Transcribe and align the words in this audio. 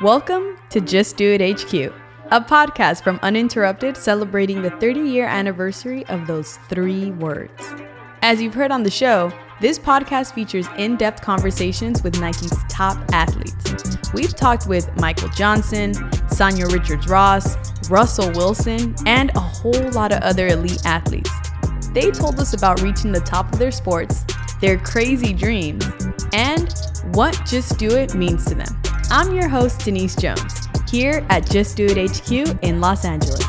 Welcome 0.00 0.56
to 0.70 0.80
Just 0.80 1.18
Do 1.18 1.30
It 1.30 1.42
HQ, 1.42 1.74
a 2.30 2.40
podcast 2.40 3.04
from 3.04 3.20
Uninterrupted 3.22 3.98
celebrating 3.98 4.62
the 4.62 4.70
30 4.70 5.00
year 5.00 5.26
anniversary 5.26 6.06
of 6.06 6.26
those 6.26 6.56
three 6.70 7.10
words. 7.10 7.52
As 8.22 8.40
you've 8.40 8.54
heard 8.54 8.72
on 8.72 8.82
the 8.82 8.90
show, 8.90 9.30
this 9.60 9.78
podcast 9.78 10.32
features 10.32 10.66
in 10.78 10.96
depth 10.96 11.20
conversations 11.20 12.02
with 12.02 12.18
Nike's 12.18 12.56
top 12.70 12.96
athletes. 13.12 13.98
We've 14.14 14.34
talked 14.34 14.66
with 14.66 14.90
Michael 14.98 15.28
Johnson, 15.28 15.92
Sanya 16.30 16.72
Richards 16.72 17.06
Ross, 17.06 17.90
Russell 17.90 18.32
Wilson, 18.32 18.94
and 19.04 19.28
a 19.36 19.40
whole 19.40 19.90
lot 19.90 20.12
of 20.12 20.22
other 20.22 20.46
elite 20.46 20.80
athletes. 20.86 21.30
They 21.92 22.10
told 22.10 22.40
us 22.40 22.54
about 22.54 22.80
reaching 22.80 23.12
the 23.12 23.20
top 23.20 23.52
of 23.52 23.58
their 23.58 23.70
sports, 23.70 24.24
their 24.62 24.78
crazy 24.78 25.34
dreams, 25.34 25.84
and 26.32 26.72
what 27.14 27.38
Just 27.44 27.78
Do 27.78 27.90
It 27.90 28.14
means 28.14 28.46
to 28.46 28.54
them. 28.54 28.80
I'm 29.12 29.34
your 29.34 29.48
host, 29.48 29.80
Denise 29.84 30.14
Jones, 30.14 30.68
here 30.88 31.26
at 31.30 31.50
Just 31.50 31.76
Do 31.76 31.84
It 31.84 31.98
HQ 31.98 32.62
in 32.62 32.80
Los 32.80 33.04
Angeles. 33.04 33.42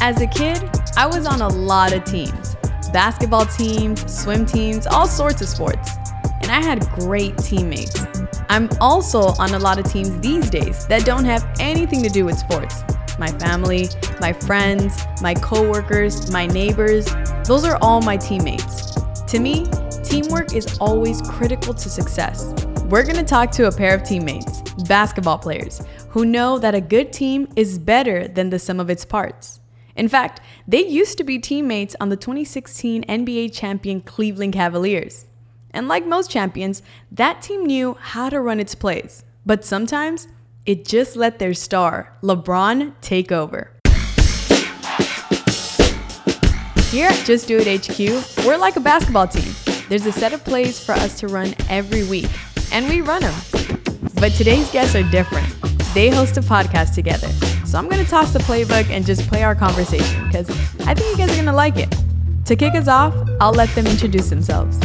As 0.00 0.20
a 0.20 0.28
kid, 0.28 0.62
I 0.96 1.08
was 1.10 1.26
on 1.26 1.40
a 1.40 1.48
lot 1.48 1.92
of 1.92 2.04
teams 2.04 2.54
basketball 2.92 3.44
teams, 3.44 4.00
swim 4.08 4.46
teams, 4.46 4.86
all 4.86 5.08
sorts 5.08 5.42
of 5.42 5.48
sports. 5.48 5.96
And 6.42 6.52
I 6.52 6.62
had 6.62 6.88
great 6.90 7.36
teammates. 7.38 8.06
I'm 8.48 8.68
also 8.80 9.34
on 9.40 9.52
a 9.54 9.58
lot 9.58 9.80
of 9.80 9.90
teams 9.90 10.16
these 10.20 10.48
days 10.48 10.86
that 10.86 11.04
don't 11.04 11.24
have 11.24 11.44
anything 11.58 12.04
to 12.04 12.08
do 12.08 12.24
with 12.24 12.38
sports. 12.38 12.84
My 13.18 13.28
family, 13.38 13.88
my 14.20 14.32
friends, 14.32 15.04
my 15.22 15.34
coworkers, 15.34 16.30
my 16.32 16.46
neighbors, 16.46 17.06
those 17.44 17.64
are 17.64 17.78
all 17.80 18.00
my 18.00 18.16
teammates. 18.16 18.92
To 19.26 19.38
me, 19.38 19.66
teamwork 20.02 20.54
is 20.54 20.78
always 20.78 21.22
critical 21.22 21.74
to 21.74 21.88
success. 21.88 22.52
We're 22.88 23.04
going 23.04 23.16
to 23.16 23.24
talk 23.24 23.50
to 23.52 23.68
a 23.68 23.72
pair 23.72 23.94
of 23.94 24.02
teammates, 24.02 24.62
basketball 24.88 25.38
players, 25.38 25.80
who 26.10 26.24
know 26.24 26.58
that 26.58 26.74
a 26.74 26.80
good 26.80 27.12
team 27.12 27.48
is 27.56 27.78
better 27.78 28.26
than 28.26 28.50
the 28.50 28.58
sum 28.58 28.80
of 28.80 28.90
its 28.90 29.04
parts. 29.04 29.60
In 29.96 30.08
fact, 30.08 30.40
they 30.66 30.84
used 30.84 31.16
to 31.18 31.24
be 31.24 31.38
teammates 31.38 31.94
on 32.00 32.08
the 32.08 32.16
2016 32.16 33.04
NBA 33.04 33.52
champion 33.54 34.00
Cleveland 34.00 34.52
Cavaliers. 34.54 35.26
And 35.70 35.88
like 35.88 36.06
most 36.06 36.30
champions, 36.30 36.82
that 37.12 37.42
team 37.42 37.64
knew 37.64 37.96
how 38.00 38.28
to 38.28 38.40
run 38.40 38.60
its 38.60 38.74
plays. 38.74 39.24
But 39.46 39.64
sometimes, 39.64 40.28
it 40.66 40.84
just 40.86 41.14
let 41.16 41.38
their 41.38 41.54
star, 41.54 42.16
LeBron, 42.22 42.94
take 43.00 43.30
over. 43.30 43.70
Here 46.90 47.08
at 47.08 47.26
Just 47.26 47.48
Do 47.48 47.58
It 47.58 47.86
HQ, 47.86 48.46
we're 48.46 48.56
like 48.56 48.76
a 48.76 48.80
basketball 48.80 49.28
team. 49.28 49.52
There's 49.88 50.06
a 50.06 50.12
set 50.12 50.32
of 50.32 50.42
plays 50.44 50.82
for 50.82 50.92
us 50.92 51.18
to 51.20 51.28
run 51.28 51.54
every 51.68 52.04
week, 52.04 52.30
and 52.72 52.88
we 52.88 53.00
run 53.00 53.20
them. 53.20 53.34
But 54.14 54.32
today's 54.32 54.70
guests 54.70 54.94
are 54.94 55.02
different. 55.10 55.46
They 55.92 56.08
host 56.08 56.36
a 56.38 56.40
podcast 56.40 56.94
together. 56.94 57.28
So 57.66 57.78
I'm 57.78 57.88
gonna 57.88 58.04
toss 58.04 58.32
the 58.32 58.38
playbook 58.38 58.88
and 58.90 59.04
just 59.04 59.28
play 59.28 59.42
our 59.42 59.54
conversation 59.54 60.26
because 60.28 60.48
I 60.86 60.94
think 60.94 61.10
you 61.10 61.16
guys 61.16 61.32
are 61.32 61.42
gonna 61.44 61.56
like 61.56 61.76
it. 61.76 61.94
To 62.46 62.56
kick 62.56 62.74
us 62.74 62.88
off, 62.88 63.14
I'll 63.40 63.52
let 63.52 63.68
them 63.74 63.86
introduce 63.86 64.30
themselves. 64.30 64.78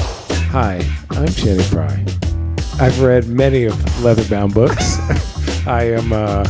Hi, 0.50 0.86
I'm 1.12 1.28
Channing 1.28 1.64
Frye. 1.64 2.04
I've 2.82 3.00
read 3.02 3.28
many 3.28 3.66
of 3.66 3.74
Leatherbound 4.02 4.54
books. 4.54 4.98
I 5.70 5.84
am. 5.84 6.12
Uh, 6.12 6.44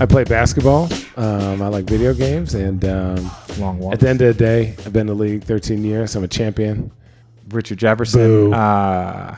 I 0.00 0.06
play 0.06 0.24
basketball. 0.24 0.88
Um, 1.16 1.60
I 1.60 1.68
like 1.68 1.84
video 1.84 2.14
games, 2.14 2.54
and 2.54 2.82
um, 2.86 3.30
Long 3.58 3.78
walk. 3.78 3.92
at 3.92 4.00
the 4.00 4.08
end 4.08 4.22
of 4.22 4.34
the 4.34 4.44
day, 4.44 4.74
I've 4.78 4.94
been 4.94 5.02
in 5.02 5.06
the 5.08 5.14
league 5.14 5.44
13 5.44 5.84
years. 5.84 6.16
I'm 6.16 6.24
a 6.24 6.28
champion. 6.28 6.90
Richard 7.50 7.76
Jefferson. 7.78 8.50
Boo. 8.50 8.54
Uh, 8.54 9.36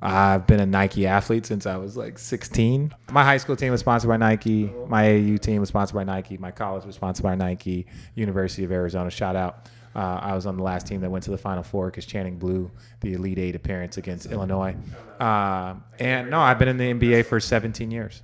I've 0.00 0.46
been 0.46 0.60
a 0.60 0.66
Nike 0.66 1.06
athlete 1.06 1.44
since 1.44 1.66
I 1.66 1.76
was 1.76 1.98
like 1.98 2.18
16. 2.18 2.94
My 3.10 3.22
high 3.22 3.36
school 3.36 3.56
team 3.56 3.72
was 3.72 3.80
sponsored 3.80 4.08
by 4.08 4.16
Nike. 4.16 4.72
My 4.86 5.10
AU 5.10 5.36
team 5.36 5.60
was 5.60 5.68
sponsored 5.68 5.96
by 5.96 6.04
Nike. 6.04 6.38
My 6.38 6.50
college 6.50 6.86
was 6.86 6.94
sponsored 6.94 7.24
by 7.24 7.34
Nike. 7.34 7.86
University 8.14 8.64
of 8.64 8.72
Arizona. 8.72 9.10
Shout 9.10 9.36
out. 9.36 9.68
Uh, 9.96 10.20
I 10.20 10.34
was 10.34 10.44
on 10.44 10.58
the 10.58 10.62
last 10.62 10.86
team 10.86 11.00
that 11.00 11.10
went 11.10 11.24
to 11.24 11.30
the 11.30 11.38
Final 11.38 11.62
Four 11.62 11.86
because 11.86 12.04
Channing 12.04 12.36
blew 12.36 12.70
the 13.00 13.14
Elite 13.14 13.38
Eight 13.38 13.56
appearance 13.56 13.96
against 13.96 14.26
Illinois. 14.26 14.76
Uh, 15.18 15.76
and 15.98 16.28
no, 16.28 16.38
I've 16.38 16.58
been 16.58 16.68
in 16.68 16.76
the 16.76 16.92
NBA 16.92 17.24
for 17.24 17.40
17 17.40 17.90
years. 17.90 18.22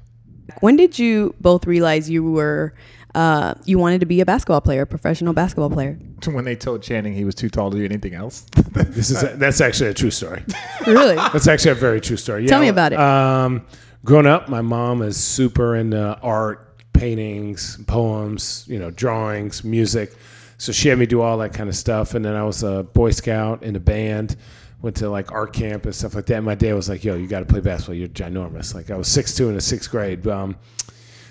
When 0.60 0.76
did 0.76 0.98
you 0.98 1.34
both 1.40 1.66
realize 1.66 2.10
you 2.10 2.24
were 2.24 2.74
uh, 3.14 3.54
you 3.64 3.78
wanted 3.78 4.00
to 4.00 4.06
be 4.06 4.20
a 4.20 4.26
basketball 4.26 4.60
player, 4.60 4.82
a 4.82 4.86
professional 4.86 5.32
basketball 5.32 5.70
player? 5.70 5.98
When 6.26 6.44
they 6.44 6.56
told 6.56 6.82
Channing 6.82 7.14
he 7.14 7.24
was 7.24 7.34
too 7.34 7.48
tall 7.48 7.70
to 7.70 7.76
do 7.76 7.84
anything 7.84 8.14
else. 8.14 8.46
This 8.72 9.10
is 9.10 9.22
that's 9.38 9.60
actually 9.62 9.90
a 9.90 9.94
true 9.94 10.10
story. 10.10 10.42
Really? 10.86 11.14
That's 11.32 11.46
actually 11.46 11.72
a 11.72 11.74
very 11.74 12.00
true 12.00 12.16
story. 12.16 12.46
Tell 12.46 12.60
me 12.60 12.68
about 12.68 12.92
it. 12.92 12.98
Um, 12.98 13.66
growing 14.04 14.26
up, 14.26 14.48
my 14.48 14.62
mom 14.62 15.02
is 15.02 15.16
super 15.16 15.76
into 15.76 16.18
art, 16.22 16.74
paintings, 16.94 17.78
poems, 17.86 18.64
you 18.66 18.78
know, 18.78 18.90
drawings, 18.90 19.62
music. 19.62 20.14
So 20.62 20.70
she 20.70 20.88
had 20.88 20.96
me 20.96 21.06
do 21.06 21.20
all 21.20 21.38
that 21.38 21.52
kind 21.52 21.68
of 21.68 21.74
stuff. 21.74 22.14
And 22.14 22.24
then 22.24 22.36
I 22.36 22.44
was 22.44 22.62
a 22.62 22.84
Boy 22.84 23.10
Scout 23.10 23.64
in 23.64 23.74
a 23.74 23.80
band, 23.80 24.36
went 24.80 24.94
to 24.98 25.10
like 25.10 25.32
art 25.32 25.52
camp 25.52 25.86
and 25.86 25.94
stuff 25.94 26.14
like 26.14 26.26
that. 26.26 26.36
And 26.36 26.46
my 26.46 26.54
dad 26.54 26.74
was 26.74 26.88
like, 26.88 27.02
yo, 27.02 27.16
you 27.16 27.26
got 27.26 27.40
to 27.40 27.46
play 27.46 27.58
basketball. 27.58 27.96
You're 27.96 28.06
ginormous. 28.06 28.72
Like 28.72 28.88
I 28.88 28.96
was 28.96 29.08
6'2 29.08 29.48
in 29.48 29.54
the 29.54 29.60
sixth 29.60 29.90
grade. 29.90 30.24
Um, 30.28 30.56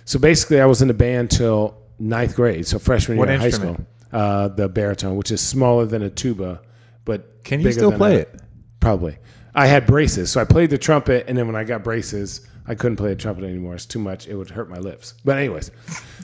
so 0.04 0.20
basically, 0.20 0.60
I 0.60 0.66
was 0.66 0.82
in 0.82 0.90
the 0.90 0.94
band 0.94 1.32
till 1.32 1.78
ninth 1.98 2.36
grade. 2.36 2.68
So 2.68 2.78
freshman 2.78 3.18
What 3.18 3.30
year 3.30 3.36
of 3.36 3.42
high 3.42 3.50
school. 3.52 3.78
Uh, 4.12 4.50
the 4.50 4.68
baritone, 4.68 5.16
which 5.16 5.32
is 5.32 5.40
smaller 5.40 5.86
than 5.86 6.02
a 6.02 6.10
tuba, 6.10 6.60
but 7.06 7.42
Can 7.46 7.62
you 7.62 7.72
still 7.72 7.94
play 7.94 8.16
a- 8.16 8.20
it? 8.20 8.42
Probably. 8.82 9.18
I 9.56 9.66
had 9.66 9.86
braces, 9.86 10.30
so 10.30 10.42
I 10.42 10.44
played 10.44 10.72
the 10.72 10.78
trumpet, 10.78 11.24
and 11.30 11.38
then 11.38 11.48
when 11.48 11.56
I 11.56 11.64
got 11.64 11.86
braces, 11.86 12.50
I 12.68 12.76
couldn't 12.76 12.98
play 12.98 13.10
the 13.10 13.16
trumpet 13.16 13.44
anymore. 13.44 13.76
It's 13.76 13.86
too 13.86 14.00
much; 14.00 14.28
it 14.28 14.36
would 14.36 14.50
hurt 14.50 14.70
my 14.70 14.78
lips. 14.78 15.16
But 15.26 15.38
anyways, 15.38 15.72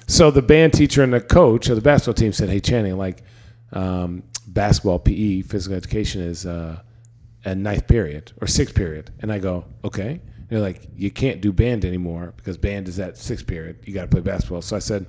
so 0.08 0.32
the 0.32 0.42
band 0.42 0.74
teacher 0.74 1.04
and 1.04 1.14
the 1.14 1.22
coach 1.22 1.70
of 1.70 1.76
the 1.76 1.82
basketball 1.82 2.14
team 2.14 2.32
said, 2.32 2.50
"Hey, 2.50 2.60
Channing, 2.60 2.98
like 2.98 3.24
um, 3.74 4.24
basketball, 4.48 5.00
PE, 5.00 5.42
physical 5.42 5.76
education 5.76 6.22
is 6.22 6.46
uh, 6.46 6.80
a 7.46 7.56
ninth 7.56 7.88
period 7.88 8.32
or 8.40 8.48
sixth 8.48 8.76
period," 8.76 9.12
and 9.20 9.32
I 9.32 9.40
go, 9.40 9.66
"Okay." 9.84 10.22
They're 10.48 10.62
like, 10.62 10.88
"You 10.96 11.12
can't 11.12 11.42
do 11.42 11.52
band 11.52 11.84
anymore 11.84 12.34
because 12.38 12.58
band 12.58 12.88
is 12.88 13.00
at 13.00 13.18
sixth 13.18 13.46
period. 13.48 13.80
You 13.86 13.94
got 13.94 14.04
to 14.04 14.08
play 14.08 14.22
basketball." 14.22 14.62
So 14.62 14.76
I 14.76 14.80
said, 14.80 15.06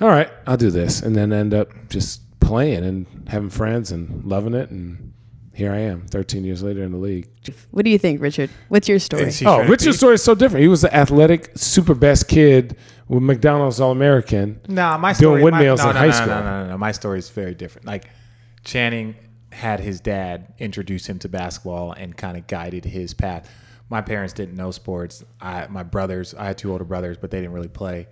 "All 0.00 0.08
right, 0.08 0.30
I'll 0.46 0.56
do 0.56 0.70
this," 0.70 1.00
and 1.00 1.16
then 1.16 1.32
end 1.32 1.54
up 1.54 1.70
just 1.88 2.20
playing 2.40 2.84
and 2.84 3.06
having 3.28 3.50
friends 3.50 3.92
and 3.92 4.24
loving 4.24 4.54
it 4.54 4.70
and. 4.70 5.13
Here 5.54 5.72
I 5.72 5.78
am, 5.78 6.06
13 6.08 6.44
years 6.44 6.64
later 6.64 6.82
in 6.82 6.90
the 6.90 6.98
league. 6.98 7.28
What 7.70 7.84
do 7.84 7.90
you 7.90 7.98
think, 7.98 8.20
Richard? 8.20 8.50
What's 8.68 8.88
your 8.88 8.98
story? 8.98 9.30
Oh, 9.46 9.62
Richard's 9.64 9.98
story 9.98 10.14
is 10.14 10.22
so 10.22 10.34
different. 10.34 10.62
He 10.62 10.68
was 10.68 10.82
the 10.82 10.94
athletic, 10.94 11.52
super 11.54 11.94
best 11.94 12.26
kid 12.26 12.76
with 13.08 13.22
McDonald's 13.22 13.80
All 13.80 13.92
American. 13.92 14.60
Nah, 14.66 14.98
my 14.98 15.12
Doing 15.12 15.38
story, 15.38 15.42
windmills 15.44 15.78
my, 15.78 15.84
no, 15.84 15.90
in 15.90 15.94
no, 15.94 16.00
high 16.00 16.06
no, 16.06 16.12
school. 16.12 16.26
No, 16.26 16.42
no, 16.42 16.64
no, 16.64 16.70
no. 16.70 16.78
My 16.78 16.90
story 16.90 17.20
is 17.20 17.30
very 17.30 17.54
different. 17.54 17.86
Like 17.86 18.10
Channing 18.64 19.14
had 19.52 19.78
his 19.78 20.00
dad 20.00 20.52
introduce 20.58 21.06
him 21.06 21.20
to 21.20 21.28
basketball 21.28 21.92
and 21.92 22.16
kind 22.16 22.36
of 22.36 22.48
guided 22.48 22.84
his 22.84 23.14
path. 23.14 23.48
My 23.88 24.00
parents 24.00 24.32
didn't 24.32 24.56
know 24.56 24.72
sports. 24.72 25.24
I, 25.40 25.68
my 25.68 25.84
brothers, 25.84 26.34
I 26.34 26.46
had 26.46 26.58
two 26.58 26.72
older 26.72 26.84
brothers, 26.84 27.16
but 27.16 27.30
they 27.30 27.38
didn't 27.38 27.52
really 27.52 27.68
play. 27.68 28.08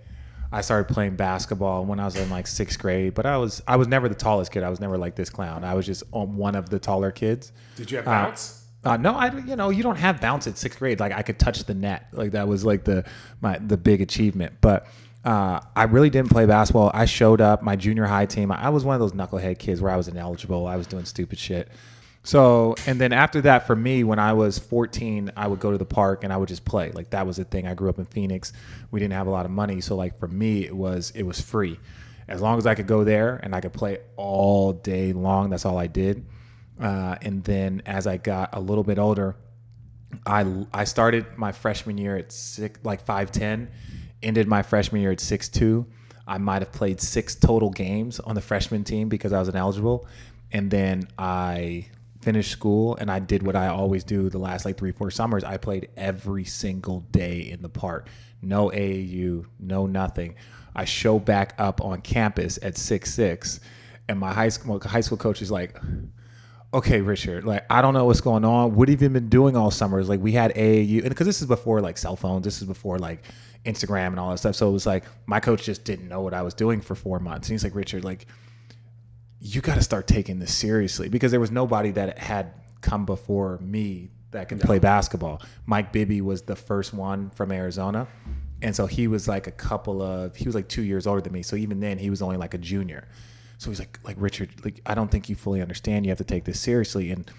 I 0.53 0.61
started 0.61 0.93
playing 0.93 1.15
basketball 1.15 1.83
when 1.85 1.99
I 1.99 2.05
was 2.05 2.15
in 2.15 2.29
like 2.29 2.47
sixth 2.47 2.79
grade, 2.79 3.13
but 3.15 3.25
I 3.25 3.37
was 3.37 3.61
I 3.67 3.75
was 3.75 3.87
never 3.87 4.07
the 4.07 4.15
tallest 4.15 4.51
kid. 4.51 4.63
I 4.63 4.69
was 4.69 4.79
never 4.79 4.97
like 4.97 5.15
this 5.15 5.29
clown. 5.29 5.63
I 5.63 5.73
was 5.73 5.85
just 5.85 6.03
um, 6.13 6.37
one 6.37 6.55
of 6.55 6.69
the 6.69 6.79
taller 6.79 7.11
kids. 7.11 7.51
Did 7.75 7.89
you 7.91 7.97
have 7.97 8.07
Uh, 8.07 8.11
bounce? 8.11 8.59
Uh, 8.85 8.97
no, 8.97 9.13
I 9.15 9.33
you 9.39 9.55
know 9.55 9.69
you 9.69 9.81
don't 9.81 9.95
have 9.95 10.21
bounce 10.21 10.45
at 10.47 10.57
sixth 10.57 10.77
grade. 10.79 10.99
Like 10.99 11.11
I 11.13 11.21
could 11.21 11.39
touch 11.39 11.63
the 11.63 11.73
net. 11.73 12.07
Like 12.11 12.31
that 12.31 12.47
was 12.47 12.63
like 12.65 12.83
the 12.83 13.03
my 13.41 13.57
the 13.57 13.77
big 13.77 14.01
achievement. 14.01 14.53
But 14.61 14.87
uh, 15.25 15.61
I 15.75 15.83
really 15.83 16.09
didn't 16.09 16.29
play 16.29 16.45
basketball. 16.45 16.91
I 16.93 17.05
showed 17.05 17.39
up 17.39 17.63
my 17.63 17.75
junior 17.77 18.05
high 18.05 18.25
team. 18.25 18.51
I 18.51 18.69
was 18.69 18.83
one 18.83 18.93
of 18.93 18.99
those 18.99 19.13
knucklehead 19.13 19.57
kids 19.57 19.81
where 19.81 19.91
I 19.91 19.95
was 19.95 20.07
ineligible. 20.09 20.67
I 20.67 20.75
was 20.75 20.85
doing 20.85 21.05
stupid 21.05 21.39
shit. 21.39 21.69
So 22.23 22.75
and 22.87 22.99
then 22.99 23.11
after 23.11 23.41
that, 23.41 23.67
for 23.67 23.75
me, 23.75 24.03
when 24.03 24.17
I 24.17 24.33
was 24.33 24.57
14, 24.57 25.31
I 25.35 25.47
would 25.47 25.59
go 25.59 25.71
to 25.71 25.77
the 25.77 25.85
park 25.85 26.23
and 26.23 26.31
I 26.31 26.37
would 26.37 26.47
just 26.47 26.63
play. 26.63 26.91
Like 26.91 27.09
that 27.09 27.27
was 27.27 27.37
the 27.37 27.43
thing. 27.43 27.67
I 27.67 27.73
grew 27.73 27.89
up 27.89 27.99
in 27.99 28.05
Phoenix. 28.05 28.53
We 28.91 28.99
didn't 28.99 29.13
have 29.13 29.27
a 29.27 29.29
lot 29.31 29.45
of 29.45 29.51
money, 29.51 29.81
so 29.81 29.95
like 29.95 30.17
for 30.19 30.27
me, 30.29 30.65
it 30.65 30.75
was 30.75 31.11
it 31.15 31.23
was 31.23 31.41
free. 31.41 31.79
As 32.29 32.41
long 32.41 32.57
as 32.57 32.65
I 32.65 32.75
could 32.75 32.87
go 32.87 33.03
there 33.03 33.41
and 33.43 33.53
I 33.53 33.59
could 33.59 33.73
play 33.73 33.99
all 34.15 34.71
day 34.71 35.11
long, 35.11 35.49
that's 35.49 35.65
all 35.65 35.77
I 35.77 35.87
did. 35.87 36.25
Uh, 36.79 37.15
and 37.21 37.43
then 37.43 37.81
as 37.85 38.07
I 38.07 38.15
got 38.17 38.49
a 38.53 38.59
little 38.59 38.85
bit 38.85 38.97
older, 38.97 39.35
I 40.25 40.65
I 40.73 40.85
started 40.85 41.25
my 41.37 41.51
freshman 41.51 41.97
year 41.97 42.15
at 42.15 42.31
six, 42.31 42.79
like 42.83 43.05
five 43.05 43.31
ten, 43.33 43.69
ended 44.21 44.47
my 44.47 44.61
freshman 44.61 45.01
year 45.01 45.11
at 45.11 45.19
six 45.19 45.49
two. 45.49 45.85
I 46.25 46.37
might 46.37 46.61
have 46.61 46.71
played 46.71 47.01
six 47.01 47.35
total 47.35 47.69
games 47.69 48.21
on 48.21 48.33
the 48.33 48.41
freshman 48.41 48.85
team 48.85 49.09
because 49.09 49.33
I 49.33 49.39
was 49.39 49.49
ineligible, 49.49 50.07
and 50.53 50.71
then 50.71 51.09
I 51.17 51.87
finished 52.23 52.51
school 52.51 52.95
and 52.95 53.11
I 53.11 53.19
did 53.19 53.43
what 53.43 53.55
I 53.55 53.67
always 53.67 54.03
do 54.03 54.29
the 54.29 54.39
last 54.39 54.65
like 54.65 54.77
three 54.77 54.91
four 54.91 55.11
summers. 55.11 55.43
I 55.43 55.57
played 55.57 55.89
every 55.97 56.45
single 56.45 57.01
day 57.11 57.49
in 57.51 57.61
the 57.61 57.69
park, 57.69 58.09
no 58.41 58.69
AAU, 58.69 59.45
no 59.59 59.85
nothing. 59.85 60.35
I 60.75 60.85
show 60.85 61.19
back 61.19 61.53
up 61.59 61.81
on 61.81 62.01
campus 62.01 62.57
at 62.61 62.77
six 62.77 63.13
six 63.13 63.59
and 64.09 64.19
my 64.19 64.33
high 64.33 64.49
school 64.49 64.79
high 64.79 65.01
school 65.01 65.17
coach 65.17 65.41
is 65.41 65.51
like, 65.51 65.77
okay, 66.73 67.01
Richard, 67.01 67.45
like 67.45 67.65
I 67.69 67.81
don't 67.81 67.93
know 67.93 68.05
what's 68.05 68.21
going 68.21 68.45
on. 68.45 68.75
What 68.75 68.89
have 68.89 69.01
you 69.01 69.09
been 69.09 69.29
doing 69.29 69.55
all 69.55 69.71
summers? 69.71 70.09
Like 70.09 70.19
we 70.19 70.31
had 70.31 70.53
AAU, 70.55 70.99
and 70.99 71.09
because 71.09 71.27
this 71.27 71.41
is 71.41 71.47
before 71.47 71.81
like 71.81 71.97
cell 71.97 72.15
phones, 72.15 72.43
this 72.43 72.61
is 72.61 72.67
before 72.67 72.99
like 72.99 73.23
Instagram 73.65 74.07
and 74.07 74.19
all 74.19 74.31
that 74.31 74.39
stuff. 74.39 74.55
So 74.55 74.69
it 74.69 74.73
was 74.73 74.85
like 74.85 75.05
my 75.25 75.39
coach 75.39 75.63
just 75.63 75.83
didn't 75.83 76.07
know 76.07 76.21
what 76.21 76.33
I 76.33 76.41
was 76.41 76.53
doing 76.53 76.81
for 76.81 76.95
four 76.95 77.19
months, 77.19 77.47
and 77.47 77.53
he's 77.53 77.63
like, 77.63 77.75
Richard, 77.75 78.03
like 78.03 78.27
you 79.45 79.59
got 79.59 79.75
to 79.75 79.83
start 79.83 80.07
taking 80.07 80.39
this 80.39 80.53
seriously 80.53 81.09
because 81.09 81.29
there 81.31 81.39
was 81.39 81.51
nobody 81.51 81.91
that 81.91 82.17
had 82.17 82.53
come 82.79 83.05
before 83.05 83.57
me 83.59 84.09
that 84.31 84.47
could 84.47 84.61
play 84.61 84.79
basketball. 84.79 85.41
Mike 85.65 85.91
Bibby 85.91 86.21
was 86.21 86.43
the 86.43 86.55
first 86.55 86.93
one 86.93 87.29
from 87.31 87.51
Arizona. 87.51 88.07
And 88.61 88.73
so 88.73 88.85
he 88.85 89.07
was 89.07 89.27
like 89.27 89.47
a 89.47 89.51
couple 89.51 90.01
of 90.01 90.33
he 90.37 90.45
was 90.45 90.55
like 90.55 90.69
two 90.69 90.81
years 90.83 91.05
older 91.05 91.19
than 91.19 91.33
me. 91.33 91.43
So 91.43 91.57
even 91.57 91.81
then 91.81 91.97
he 91.97 92.09
was 92.09 92.21
only 92.21 92.37
like 92.37 92.53
a 92.53 92.57
junior. 92.57 93.09
So 93.57 93.69
he's 93.69 93.79
like 93.79 93.99
like 94.05 94.15
Richard, 94.17 94.49
like 94.63 94.79
I 94.85 94.95
don't 94.95 95.11
think 95.11 95.27
you 95.27 95.35
fully 95.35 95.61
understand. 95.61 96.05
You 96.05 96.11
have 96.11 96.19
to 96.19 96.23
take 96.23 96.45
this 96.45 96.61
seriously. 96.61 97.11
And 97.11 97.29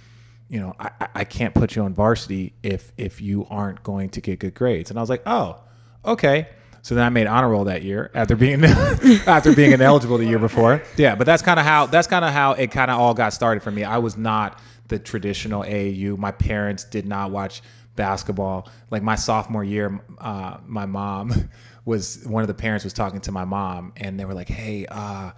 you 0.51 0.61
know, 0.61 0.75
I, 0.79 0.91
I 1.15 1.25
can't 1.25 1.55
put 1.55 1.75
you 1.75 1.83
on 1.85 1.95
varsity 1.95 2.53
if 2.63 2.93
if 2.99 3.23
you 3.23 3.47
aren't 3.49 3.83
going 3.83 4.11
to 4.11 4.21
get 4.21 4.41
good 4.41 4.55
grades. 4.55 4.91
And 4.91 4.99
I 4.99 5.03
was 5.03 5.09
like, 5.09 5.23
oh, 5.25 5.59
okay. 6.05 6.49
So 6.85 6.95
then 6.95 7.03
I 7.03 7.09
made 7.09 7.27
honor 7.27 7.49
roll 7.49 7.65
that 7.65 7.83
year 7.83 8.11
after 8.13 8.37
being 8.37 8.63
after 9.27 9.55
being 9.55 9.73
ineligible 9.73 10.19
the 10.19 10.27
year 10.27 10.39
before. 10.39 10.83
Yeah, 10.99 11.15
but 11.15 11.25
that's 11.25 11.43
kind 11.43 11.59
of 11.59 11.65
how 11.65 11.87
that's 11.87 12.07
kind 12.07 12.27
of 12.27 12.31
how 12.31 12.53
it 12.53 12.71
kind 12.73 12.91
of 12.91 13.01
all 13.01 13.15
got 13.15 13.33
started 13.33 13.63
for 13.63 13.71
me. 13.71 13.85
I 13.85 13.97
was 13.97 14.19
not 14.19 14.61
the 14.89 14.99
traditional 14.99 15.63
AAU. 15.63 16.19
My 16.19 16.31
parents 16.31 16.85
did 16.85 17.07
not 17.07 17.31
watch 17.31 17.63
basketball. 17.97 18.69
Like 18.91 19.03
my 19.03 19.15
sophomore 19.15 19.65
year, 19.65 19.99
uh, 20.19 20.59
my 20.67 20.85
mom 20.85 21.49
was 21.87 22.23
one 22.27 22.43
of 22.43 22.49
the 22.49 22.55
parents 22.55 22.85
was 22.85 22.93
talking 22.93 23.23
to 23.23 23.33
my 23.33 23.47
mom, 23.47 23.95
and 23.97 24.21
they 24.21 24.27
were 24.27 24.35
like, 24.35 24.51
"Hey, 24.51 24.85
uh, 24.85 25.31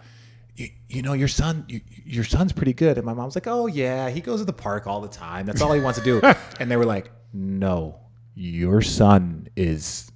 you, 0.57 0.71
you 0.89 1.03
know 1.03 1.13
your 1.13 1.29
son, 1.29 1.65
you, 1.69 1.81
your 2.05 2.25
son's 2.25 2.53
pretty 2.53 2.73
good." 2.73 2.99
And 2.99 3.07
my 3.07 3.15
mom's 3.15 3.37
like, 3.37 3.47
"Oh 3.47 3.69
yeah, 3.69 4.11
he 4.11 4.21
goes 4.21 4.41
to 4.41 4.47
the 4.47 4.53
park 4.53 4.89
all 4.89 5.01
the 5.01 5.07
time. 5.07 5.47
That's 5.47 5.63
all 5.63 5.73
he 5.73 5.81
wants 5.81 6.01
to 6.01 6.05
do." 6.05 6.21
and 6.59 6.69
they 6.69 6.77
were 6.77 6.85
like, 6.85 7.13
"No, 7.33 8.01
your 8.35 8.83
son 8.83 9.47
is." 9.55 10.11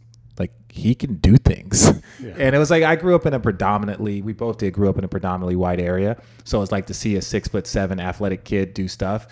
Like 0.70 0.78
he 0.78 0.94
can 0.94 1.14
do 1.16 1.36
things, 1.36 1.88
and 2.18 2.54
it 2.54 2.58
was 2.58 2.70
like 2.70 2.82
I 2.84 2.96
grew 2.96 3.14
up 3.14 3.26
in 3.26 3.34
a 3.34 3.40
predominantly. 3.40 4.22
We 4.22 4.32
both 4.32 4.58
did 4.58 4.72
grew 4.72 4.88
up 4.88 4.98
in 4.98 5.04
a 5.04 5.08
predominantly 5.08 5.56
white 5.56 5.80
area, 5.80 6.20
so 6.44 6.62
it's 6.62 6.70
like 6.72 6.86
to 6.86 6.94
see 6.94 7.16
a 7.16 7.22
six 7.22 7.48
foot 7.48 7.66
seven 7.66 7.98
athletic 8.00 8.44
kid 8.44 8.72
do 8.74 8.86
stuff 8.88 9.26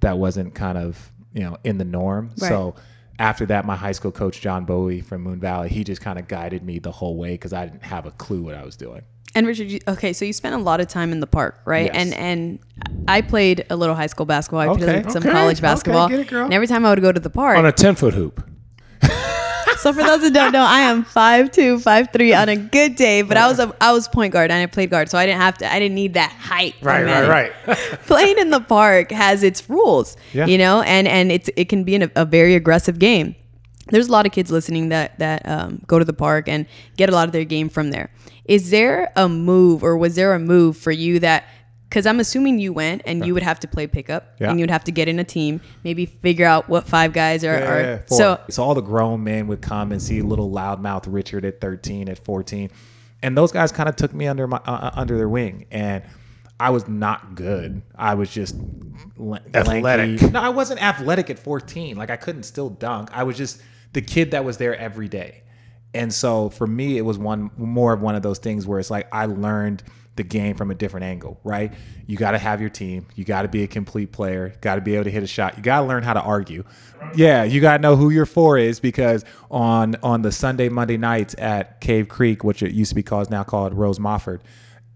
that 0.00 0.18
wasn't 0.18 0.54
kind 0.54 0.78
of 0.78 1.10
you 1.32 1.42
know 1.42 1.56
in 1.64 1.78
the 1.78 1.84
norm. 1.84 2.30
Right. 2.40 2.48
So 2.48 2.74
after 3.18 3.46
that, 3.46 3.64
my 3.66 3.76
high 3.76 3.92
school 3.92 4.10
coach 4.10 4.40
John 4.40 4.64
Bowie 4.64 5.00
from 5.00 5.22
Moon 5.22 5.38
Valley, 5.38 5.68
he 5.68 5.84
just 5.84 6.00
kind 6.00 6.18
of 6.18 6.26
guided 6.26 6.64
me 6.64 6.78
the 6.78 6.92
whole 6.92 7.16
way 7.16 7.32
because 7.32 7.52
I 7.52 7.66
didn't 7.66 7.84
have 7.84 8.06
a 8.06 8.10
clue 8.12 8.42
what 8.42 8.54
I 8.54 8.64
was 8.64 8.76
doing. 8.76 9.02
And 9.34 9.46
Richard, 9.46 9.70
you, 9.70 9.78
okay, 9.86 10.12
so 10.12 10.24
you 10.24 10.32
spent 10.32 10.56
a 10.56 10.58
lot 10.58 10.80
of 10.80 10.88
time 10.88 11.12
in 11.12 11.20
the 11.20 11.26
park, 11.28 11.60
right? 11.64 11.86
Yes. 11.86 11.94
And 11.94 12.14
and 12.14 12.58
I 13.06 13.20
played 13.20 13.64
a 13.70 13.76
little 13.76 13.94
high 13.94 14.08
school 14.08 14.26
basketball. 14.26 14.60
I 14.60 14.66
Okay, 14.68 14.84
played 15.02 15.12
some 15.12 15.22
okay, 15.22 15.30
college 15.30 15.58
okay, 15.58 15.62
basketball. 15.62 16.08
get 16.08 16.18
it, 16.18 16.26
girl. 16.26 16.46
And 16.46 16.52
every 16.54 16.66
time 16.66 16.84
I 16.84 16.90
would 16.90 17.00
go 17.00 17.12
to 17.12 17.20
the 17.20 17.30
park, 17.30 17.56
on 17.56 17.64
a 17.66 17.70
ten 17.70 17.94
foot 17.94 18.14
hoop. 18.14 18.44
So 19.82 19.92
for 19.92 20.02
those 20.02 20.20
that 20.22 20.32
don't 20.32 20.52
know, 20.52 20.62
I 20.64 20.80
am 20.80 21.04
5'2", 21.04 21.82
5'3", 21.82 22.40
on 22.42 22.48
a 22.48 22.56
good 22.56 22.96
day. 22.96 23.22
But 23.22 23.36
I 23.36 23.48
was 23.48 23.58
a 23.58 23.74
I 23.80 23.92
was 23.92 24.08
point 24.08 24.32
guard 24.32 24.50
and 24.50 24.60
I 24.62 24.66
played 24.66 24.90
guard, 24.90 25.08
so 25.08 25.18
I 25.18 25.26
didn't 25.26 25.40
have 25.40 25.58
to. 25.58 25.72
I 25.72 25.78
didn't 25.78 25.94
need 25.94 26.14
that 26.14 26.30
height. 26.32 26.74
Right, 26.82 27.04
right, 27.04 27.28
right. 27.66 27.78
Playing 28.06 28.38
in 28.38 28.50
the 28.50 28.60
park 28.60 29.10
has 29.10 29.42
its 29.42 29.68
rules, 29.70 30.16
Yeah. 30.32 30.46
you 30.46 30.58
know, 30.58 30.82
and 30.82 31.08
and 31.08 31.32
it's 31.32 31.50
it 31.56 31.68
can 31.68 31.84
be 31.84 31.94
an, 31.96 32.10
a 32.14 32.24
very 32.24 32.54
aggressive 32.54 32.98
game. 32.98 33.34
There's 33.88 34.06
a 34.08 34.12
lot 34.12 34.24
of 34.26 34.32
kids 34.32 34.50
listening 34.52 34.90
that 34.90 35.18
that 35.18 35.48
um, 35.48 35.80
go 35.86 35.98
to 35.98 36.04
the 36.04 36.12
park 36.12 36.48
and 36.48 36.66
get 36.96 37.08
a 37.08 37.12
lot 37.12 37.26
of 37.28 37.32
their 37.32 37.44
game 37.44 37.68
from 37.68 37.90
there. 37.90 38.10
Is 38.44 38.70
there 38.70 39.12
a 39.16 39.28
move, 39.28 39.82
or 39.82 39.96
was 39.96 40.14
there 40.16 40.32
a 40.34 40.38
move 40.38 40.76
for 40.76 40.90
you 40.92 41.18
that? 41.20 41.44
Because 41.90 42.06
I'm 42.06 42.20
assuming 42.20 42.60
you 42.60 42.72
went 42.72 43.02
and 43.04 43.26
you 43.26 43.34
would 43.34 43.42
have 43.42 43.58
to 43.60 43.68
play 43.68 43.86
pickup, 43.88 44.36
Yeah. 44.38 44.50
and 44.50 44.60
you'd 44.60 44.70
have 44.70 44.84
to 44.84 44.92
get 44.92 45.08
in 45.08 45.18
a 45.18 45.24
team, 45.24 45.60
maybe 45.84 46.06
figure 46.06 46.46
out 46.46 46.68
what 46.68 46.86
five 46.86 47.12
guys 47.12 47.44
are. 47.44 47.56
are 47.56 47.98
four. 48.06 48.16
so 48.16 48.40
so 48.48 48.62
all 48.62 48.74
the 48.74 48.80
grown 48.80 49.24
men 49.24 49.48
would 49.48 49.60
come 49.60 49.90
and 49.90 50.00
see 50.00 50.22
little 50.22 50.48
loudmouth 50.50 51.04
Richard 51.08 51.44
at 51.44 51.60
13, 51.60 52.08
at 52.08 52.18
14, 52.24 52.70
and 53.22 53.36
those 53.36 53.50
guys 53.52 53.72
kind 53.72 53.88
of 53.88 53.96
took 53.96 54.14
me 54.14 54.28
under 54.28 54.46
my 54.46 54.58
uh, 54.66 54.70
uh, 54.70 54.90
under 54.94 55.16
their 55.16 55.28
wing, 55.28 55.66
and 55.72 56.04
I 56.60 56.70
was 56.70 56.86
not 56.86 57.34
good. 57.34 57.82
I 57.96 58.14
was 58.14 58.30
just 58.30 58.54
Athletic. 59.54 59.82
lanky. 59.82 60.30
No, 60.30 60.40
I 60.40 60.50
wasn't 60.50 60.82
athletic 60.82 61.30
at 61.30 61.38
14. 61.38 61.96
Like 61.96 62.10
I 62.10 62.16
couldn't 62.16 62.44
still 62.44 62.70
dunk. 62.70 63.08
I 63.12 63.22
was 63.24 63.36
just 63.36 63.60
the 63.94 64.02
kid 64.02 64.30
that 64.32 64.44
was 64.44 64.58
there 64.58 64.76
every 64.76 65.08
day. 65.08 65.42
And 65.92 66.12
so 66.12 66.50
for 66.50 66.66
me, 66.66 66.98
it 66.98 67.02
was 67.02 67.18
one 67.18 67.50
more 67.56 67.92
of 67.92 68.00
one 68.00 68.14
of 68.14 68.22
those 68.22 68.38
things 68.38 68.66
where 68.66 68.78
it's 68.78 68.90
like 68.90 69.08
I 69.12 69.26
learned 69.26 69.82
the 70.16 70.22
game 70.24 70.54
from 70.56 70.70
a 70.70 70.74
different 70.74 71.04
angle, 71.04 71.40
right? 71.44 71.72
You 72.06 72.16
got 72.16 72.32
to 72.32 72.38
have 72.38 72.60
your 72.60 72.68
team. 72.68 73.06
You 73.14 73.24
got 73.24 73.42
to 73.42 73.48
be 73.48 73.62
a 73.62 73.66
complete 73.66 74.12
player. 74.12 74.54
Got 74.60 74.74
to 74.74 74.80
be 74.80 74.94
able 74.94 75.04
to 75.04 75.10
hit 75.10 75.22
a 75.22 75.26
shot. 75.26 75.56
You 75.56 75.62
got 75.62 75.80
to 75.80 75.86
learn 75.86 76.02
how 76.02 76.12
to 76.14 76.20
argue. 76.20 76.64
Yeah, 77.14 77.44
you 77.44 77.60
got 77.60 77.76
to 77.78 77.82
know 77.82 77.96
who 77.96 78.10
your 78.10 78.26
four 78.26 78.58
is 78.58 78.80
because 78.80 79.24
on 79.50 79.96
on 80.02 80.22
the 80.22 80.32
Sunday 80.32 80.68
Monday 80.68 80.96
nights 80.98 81.34
at 81.38 81.80
Cave 81.80 82.08
Creek, 82.08 82.44
which 82.44 82.62
it 82.62 82.72
used 82.72 82.90
to 82.90 82.94
be 82.94 83.02
called, 83.02 83.30
now 83.30 83.44
called 83.44 83.72
Rose 83.72 83.98
Mofford. 83.98 84.40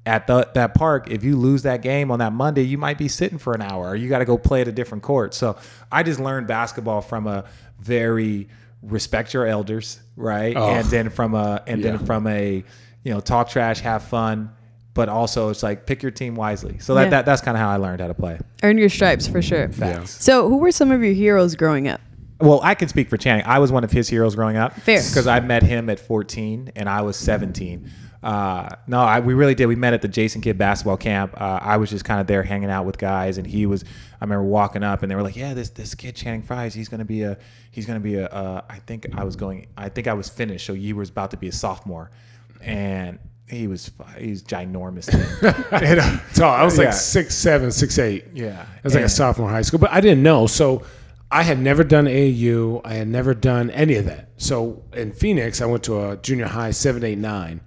At 0.07 0.27
the, 0.27 0.47
that 0.53 0.75
park, 0.75 1.11
if 1.11 1.25
you 1.25 1.37
lose 1.37 1.63
that 1.63 1.81
game 1.81 2.11
on 2.11 2.19
that 2.19 2.35
Monday, 2.35 2.61
you 2.63 2.77
might 2.77 2.99
be 2.99 3.09
sitting 3.09 3.39
for 3.39 3.55
an 3.55 3.63
hour, 3.63 3.87
or 3.91 3.97
you 3.97 4.11
got 4.11 4.19
to 4.19 4.27
go 4.27 4.37
play 4.37 4.61
at 4.61 4.69
a 4.69 4.73
different 4.73 5.03
court. 5.03 5.33
So 5.33 5.57
I 5.91 6.03
just 6.03 6.21
learned 6.21 6.47
basketball 6.47 7.01
from 7.01 7.27
a 7.27 7.45
very 7.81 8.49
respect 8.83 9.33
your 9.33 9.47
elders, 9.47 9.99
right? 10.17 10.55
Oh. 10.55 10.69
And 10.69 10.85
then 10.89 11.09
from 11.09 11.35
a 11.35 11.63
and 11.67 11.81
Yeah. 11.81 11.93
then 11.93 12.05
from 12.05 12.27
a 12.27 12.63
you 13.03 13.13
know 13.15 13.21
talk 13.21 13.49
trash, 13.49 13.81
have 13.81 14.03
fun, 14.03 14.51
but 14.95 15.09
also 15.09 15.49
it's 15.51 15.63
like 15.63 15.87
pick 15.87 16.03
your 16.03 16.13
team 16.13 16.35
wisely. 16.35 16.79
So 16.79 16.95
that, 16.95 17.05
Yeah. 17.05 17.11
that 17.11 17.27
that's 17.27 17.43
kind 17.43 17.57
of 17.57 17.61
how 17.61 17.69
I 17.71 17.77
learned 17.77 18.01
how 18.01 18.07
to 18.07 18.15
play. 18.15 18.39
earn 18.63 18.79
your 18.79 18.89
stripes 18.89 19.27
for 19.27 19.43
sure. 19.43 19.69
Facts. 19.69 20.23
So, 20.25 20.49
who 20.49 20.57
were 20.59 20.73
some 20.73 20.91
of 20.91 21.03
your 21.03 21.13
heroes 21.15 21.55
growing 21.57 21.89
up? 21.89 22.01
Well, 22.41 22.61
I 22.63 22.75
can 22.75 22.89
speak 22.89 23.09
for 23.09 23.17
Channing. 23.17 23.45
I 23.47 23.59
was 23.59 23.71
one 23.71 23.85
of 23.85 23.93
his 23.93 24.09
heroes 24.09 24.35
growing 24.35 24.57
up. 24.57 24.73
Fair. 24.75 24.99
Because 25.03 25.27
I 25.27 25.41
met 25.41 25.63
him 25.63 25.89
at 25.91 26.01
14 26.01 26.73
and 26.77 26.89
I 26.89 27.03
was 27.03 27.17
17. 27.17 27.91
Uh, 28.23 28.69
no, 28.87 29.01
I, 29.01 29.21
we 29.21 29.35
really 29.35 29.55
did. 29.55 29.67
We 29.67 29.77
met 29.77 29.93
at 29.93 30.01
the 30.01 30.09
Jason 30.09 30.41
Kidd 30.41 30.57
basketball 30.57 30.97
camp. 30.97 31.39
Uh, 31.39 31.59
I 31.63 31.77
was 31.77 31.91
just 31.91 32.05
kind 32.07 32.21
of 32.23 32.27
there 32.27 32.43
hanging 32.43 32.71
out 32.71 32.87
with 32.87 32.97
guys, 32.97 33.37
and 33.37 33.47
he 33.47 33.67
was. 33.67 33.85
I 34.21 34.25
remember 34.25 34.45
walking 34.45 34.83
up, 34.83 35.03
and 35.03 35.11
they 35.11 35.15
were 35.15 35.23
like, 35.23 35.37
"Yeah, 35.37 35.53
this 35.53 35.69
this 35.69 35.95
kid 35.95 36.17
Channing 36.17 36.43
Fries, 36.43 36.73
he's 36.73 36.89
gonna 36.89 37.05
be 37.05 37.23
a 37.23 37.37
he's 37.71 37.85
gonna 37.85 38.01
be 38.01 38.15
a. 38.15 38.27
Uh, 38.27 38.63
I 38.71 38.79
think 38.79 39.07
I 39.15 39.25
was 39.25 39.37
going. 39.37 39.67
I 39.77 39.91
think 39.91 40.07
I 40.09 40.15
was 40.15 40.31
finished, 40.31 40.65
so 40.65 40.73
you 40.73 40.97
was 40.97 41.11
about 41.11 41.33
to 41.33 41.37
be 41.37 41.49
a 41.49 41.53
sophomore, 41.53 42.11
and 42.63 43.19
he 43.49 43.67
was 43.67 43.91
he's 44.19 44.43
ginormous. 44.43 45.09
And, 45.73 46.01
uh, 46.01 46.19
So 46.33 46.47
I 46.47 46.65
was 46.65 46.79
like 46.79 46.87
Yeah. 46.87 46.91
six 46.93 47.35
seven, 47.35 47.71
six 47.71 47.99
eight. 47.99 48.25
Yeah. 48.35 48.65
I 48.67 48.81
was 48.83 48.95
like 48.95 49.05
a 49.05 49.09
sophomore 49.09 49.49
in 49.49 49.55
high 49.55 49.63
school, 49.63 49.79
but 49.81 49.91
I 49.93 50.01
didn't 50.01 50.23
know. 50.23 50.47
So 50.47 50.83
I 51.31 51.43
had 51.43 51.59
never 51.59 51.85
done 51.85 52.07
AAU. 52.07 52.81
I 52.85 52.95
had 52.95 53.09
never 53.09 53.35
done 53.35 53.71
any 53.71 53.97
of 53.97 54.05
that. 54.07 54.31
So 54.37 54.83
in 54.93 55.13
Phoenix, 55.13 55.61
I 55.61 55.67
went 55.67 55.83
to 55.85 56.11
a 56.11 56.17
junior 56.19 56.47
high, 56.47 56.71
seven, 56.71 57.03
eight, 57.05 57.19
nine. 57.19 57.61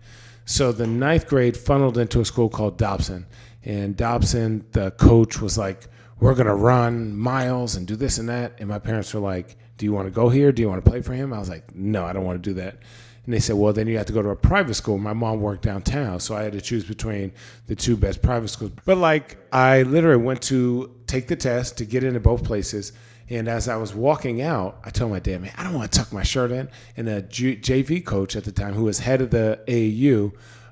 So 0.45 0.71
the 0.71 0.87
ninth 0.87 1.27
grade 1.27 1.57
funneled 1.57 1.97
into 1.97 2.21
a 2.21 2.25
school 2.25 2.47
called 2.49 2.77
Dobson, 2.77 3.25
and 3.65 3.97
Dobson, 3.97 4.63
the 4.71 4.91
coach 4.91 5.41
was 5.41 5.57
like, 5.57 5.87
"We're 6.21 6.35
gonna 6.35 6.55
run 6.55 7.15
miles 7.17 7.75
and 7.75 7.85
do 7.85 7.97
this 7.97 8.17
and 8.17 8.29
that." 8.29 8.53
And 8.59 8.69
my 8.69 8.79
parents 8.79 9.13
were 9.13 9.19
like, 9.19 9.57
"Do 9.77 9.85
you 9.85 9.91
want 9.91 10.07
to 10.07 10.11
go 10.11 10.29
here? 10.29 10.53
Do 10.53 10.61
you 10.61 10.69
want 10.69 10.83
to 10.85 10.89
play 10.89 11.01
for 11.01 11.13
him?" 11.13 11.33
I 11.33 11.39
was 11.39 11.49
like, 11.49 11.75
"No, 11.75 12.05
I 12.05 12.13
don't 12.13 12.23
want 12.23 12.41
to 12.41 12.49
do 12.49 12.53
that." 12.61 12.77
And 13.27 13.33
they 13.33 13.39
said, 13.41 13.57
well, 13.57 13.73
then 13.73 13.87
you 13.87 13.97
have 13.97 14.05
to 14.05 14.13
go 14.13 14.21
to 14.21 14.29
a 14.29 14.37
private 14.37 14.75
school. 14.75 14.97
My 14.97 15.11
mom 15.11 15.41
worked 15.41 15.63
downtown, 15.63 16.21
so 16.21 16.33
I 16.33 16.43
had 16.43 16.53
to 16.53 16.61
choose 16.61 16.85
between 16.85 17.33
the 17.65 17.75
two 17.75 17.97
best 17.97 18.21
private 18.21 18.47
schools. 18.47 18.71
But 18.85 18.99
like, 18.99 19.37
I 19.51 19.83
literally 19.83 20.23
went 20.23 20.41
to 20.43 20.95
take 21.07 21.27
the 21.27 21.35
test 21.35 21.77
to 21.79 21.85
get 21.85 22.05
into 22.05 22.21
both 22.21 22.45
places. 22.45 22.93
And 23.29 23.49
as 23.49 23.67
I 23.67 23.75
was 23.75 23.93
walking 23.93 24.41
out, 24.41 24.79
I 24.85 24.91
told 24.91 25.11
my 25.11 25.19
dad, 25.19 25.41
man, 25.41 25.51
I 25.57 25.63
don't 25.65 25.73
want 25.73 25.91
to 25.91 25.99
tuck 25.99 26.13
my 26.13 26.23
shirt 26.23 26.51
in. 26.51 26.69
And 26.95 27.29
G- 27.29 27.57
JV 27.57 28.05
coach 28.05 28.37
at 28.37 28.45
the 28.45 28.51
time, 28.53 28.73
who 28.73 28.85
was 28.85 28.97
head 28.97 29.19
of 29.19 29.29
the 29.29 29.59
AAU, 29.67 30.31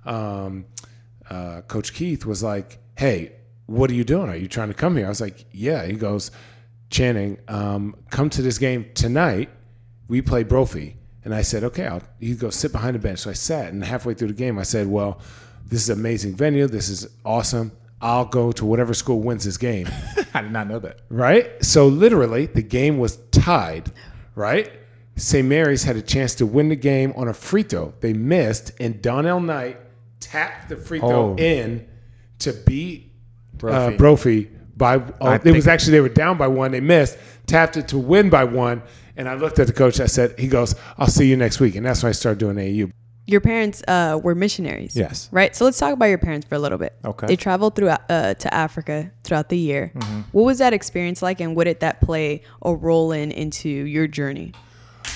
um, 0.09 0.65
uh, 1.29 1.59
Coach 1.67 1.93
Keith, 1.93 2.25
was 2.25 2.41
like, 2.41 2.77
hey, 2.97 3.33
what 3.65 3.89
are 3.89 3.95
you 3.95 4.05
doing? 4.05 4.29
Are 4.29 4.35
you 4.37 4.47
trying 4.47 4.69
to 4.69 4.73
come 4.73 4.95
here? 4.95 5.07
I 5.07 5.09
was 5.09 5.19
like, 5.19 5.43
yeah. 5.51 5.85
He 5.85 5.93
goes, 5.93 6.31
Channing, 6.89 7.37
um, 7.49 7.97
come 8.11 8.29
to 8.29 8.41
this 8.41 8.57
game 8.59 8.85
tonight. 8.93 9.49
We 10.07 10.21
play 10.21 10.43
Brophy. 10.43 10.95
And 11.25 11.33
I 11.35 11.41
said, 11.41 11.63
okay, 11.65 11.87
I'll, 11.87 12.01
you 12.19 12.35
go 12.35 12.49
sit 12.51 12.71
behind 12.71 12.95
the 12.95 12.99
bench. 12.99 13.19
So 13.19 13.29
I 13.29 13.33
sat, 13.33 13.73
and 13.73 13.83
halfway 13.83 14.13
through 14.13 14.29
the 14.29 14.33
game, 14.35 14.57
I 14.59 14.63
said, 14.63 14.87
well, 14.87 15.19
this 15.67 15.81
is 15.81 15.89
an 15.89 15.99
amazing 15.99 16.35
venue. 16.35 16.67
This 16.67 16.87
is 16.87 17.07
awesome. 17.25 17.71
I'll 18.01 18.25
go 18.25 18.51
to 18.53 18.65
whatever 18.65 18.93
school 18.93 19.19
wins 19.21 19.43
this 19.43 19.57
game. 19.57 19.87
I 20.35 20.41
did 20.43 20.51
not 20.51 20.67
know 20.67 20.79
that. 20.79 20.99
right? 21.09 21.51
So 21.65 21.87
literally, 21.87 22.45
the 22.45 22.61
game 22.61 22.99
was 22.99 23.17
tied, 23.31 23.91
right? 24.35 24.71
St. 25.15 25.47
Mary's 25.47 25.83
had 25.83 25.95
a 25.95 26.01
chance 26.01 26.35
to 26.35 26.45
win 26.45 26.69
the 26.69 26.75
game 26.75 27.13
on 27.15 27.27
a 27.29 27.33
free 27.33 27.63
throw. 27.63 27.93
They 28.01 28.13
missed, 28.13 28.71
and 28.79 29.01
Donnell 29.01 29.39
Knight 29.39 29.79
tapped 30.19 30.69
the 30.69 30.75
free 30.77 30.99
throw 30.99 31.31
Oh. 31.31 31.35
in 31.37 31.87
to 32.39 32.51
beat 32.53 33.13
uh, 33.55 33.57
Brophy. 33.57 33.97
Brophy 33.97 34.49
by. 34.77 34.95
I 35.21 35.35
it 35.35 35.45
was 35.45 35.67
actually 35.67 35.93
they 35.93 36.01
were 36.01 36.09
down 36.09 36.37
by 36.37 36.47
one. 36.47 36.71
They 36.71 36.81
missed, 36.81 37.17
tapped 37.47 37.77
it 37.77 37.87
to 37.87 37.97
win 37.97 38.29
by 38.29 38.43
one. 38.43 38.83
And 39.17 39.29
I 39.29 39.35
looked 39.35 39.59
at 39.59 39.67
the 39.67 39.73
coach. 39.73 39.99
I 39.99 40.07
said, 40.07 40.37
"He 40.37 40.47
goes, 40.47 40.75
I'll 40.97 41.07
see 41.07 41.27
you 41.29 41.37
next 41.37 41.59
week." 41.59 41.75
And 41.75 41.85
that's 41.85 42.03
when 42.03 42.09
I 42.09 42.13
started 42.13 42.39
doing 42.39 42.57
AAU. 42.57 42.91
your 43.27 43.41
parents 43.41 43.81
uh, 43.87 44.19
were 44.21 44.35
missionaries. 44.35 44.95
Yes. 44.95 45.29
Right. 45.31 45.55
So 45.55 45.65
let's 45.65 45.79
talk 45.79 45.93
about 45.93 46.05
your 46.07 46.19
parents 46.19 46.47
for 46.47 46.55
a 46.55 46.59
little 46.59 46.77
bit. 46.77 46.93
Okay. 47.03 47.25
They 47.27 47.35
traveled 47.35 47.75
through 47.75 47.89
uh, 47.89 48.33
to 48.35 48.53
Africa 48.53 49.11
throughout 49.23 49.49
the 49.49 49.57
year. 49.57 49.91
Mm-hmm. 49.95 50.21
What 50.31 50.43
was 50.43 50.59
that 50.59 50.73
experience 50.73 51.21
like, 51.21 51.39
and 51.41 51.55
what 51.55 51.63
did 51.63 51.79
that 51.79 52.01
play 52.01 52.43
a 52.61 52.75
role 52.75 53.11
in 53.11 53.31
into 53.31 53.69
your 53.69 54.07
journey? 54.07 54.53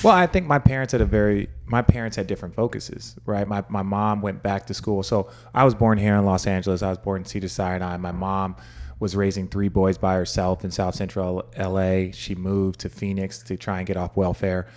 Well, 0.02 0.14
I 0.14 0.26
think 0.26 0.46
my 0.46 0.58
parents 0.58 0.92
had 0.92 1.02
a 1.02 1.04
very 1.04 1.48
my 1.66 1.82
parents 1.82 2.16
had 2.16 2.26
different 2.26 2.54
focuses, 2.54 3.16
right? 3.26 3.46
My 3.46 3.62
my 3.68 3.82
mom 3.82 4.22
went 4.22 4.42
back 4.42 4.66
to 4.66 4.74
school. 4.74 5.02
So 5.02 5.30
I 5.54 5.62
was 5.64 5.74
born 5.74 5.98
here 5.98 6.16
in 6.16 6.24
Los 6.24 6.46
Angeles. 6.46 6.82
I 6.82 6.88
was 6.88 6.98
born 6.98 7.20
in 7.20 7.24
Cedars-Sinai. 7.26 7.96
My 7.98 8.12
mom 8.12 8.56
was 9.00 9.16
raising 9.16 9.48
three 9.48 9.68
boys 9.68 9.98
by 9.98 10.14
herself 10.14 10.62
in 10.62 10.70
South 10.70 10.94
Central 10.94 11.50
LA. 11.58 12.12
She 12.12 12.34
moved 12.34 12.80
to 12.80 12.88
Phoenix 12.88 13.42
to 13.44 13.56
try 13.56 13.78
and 13.78 13.86
get 13.86 13.96
off 13.96 14.16
welfare. 14.16 14.68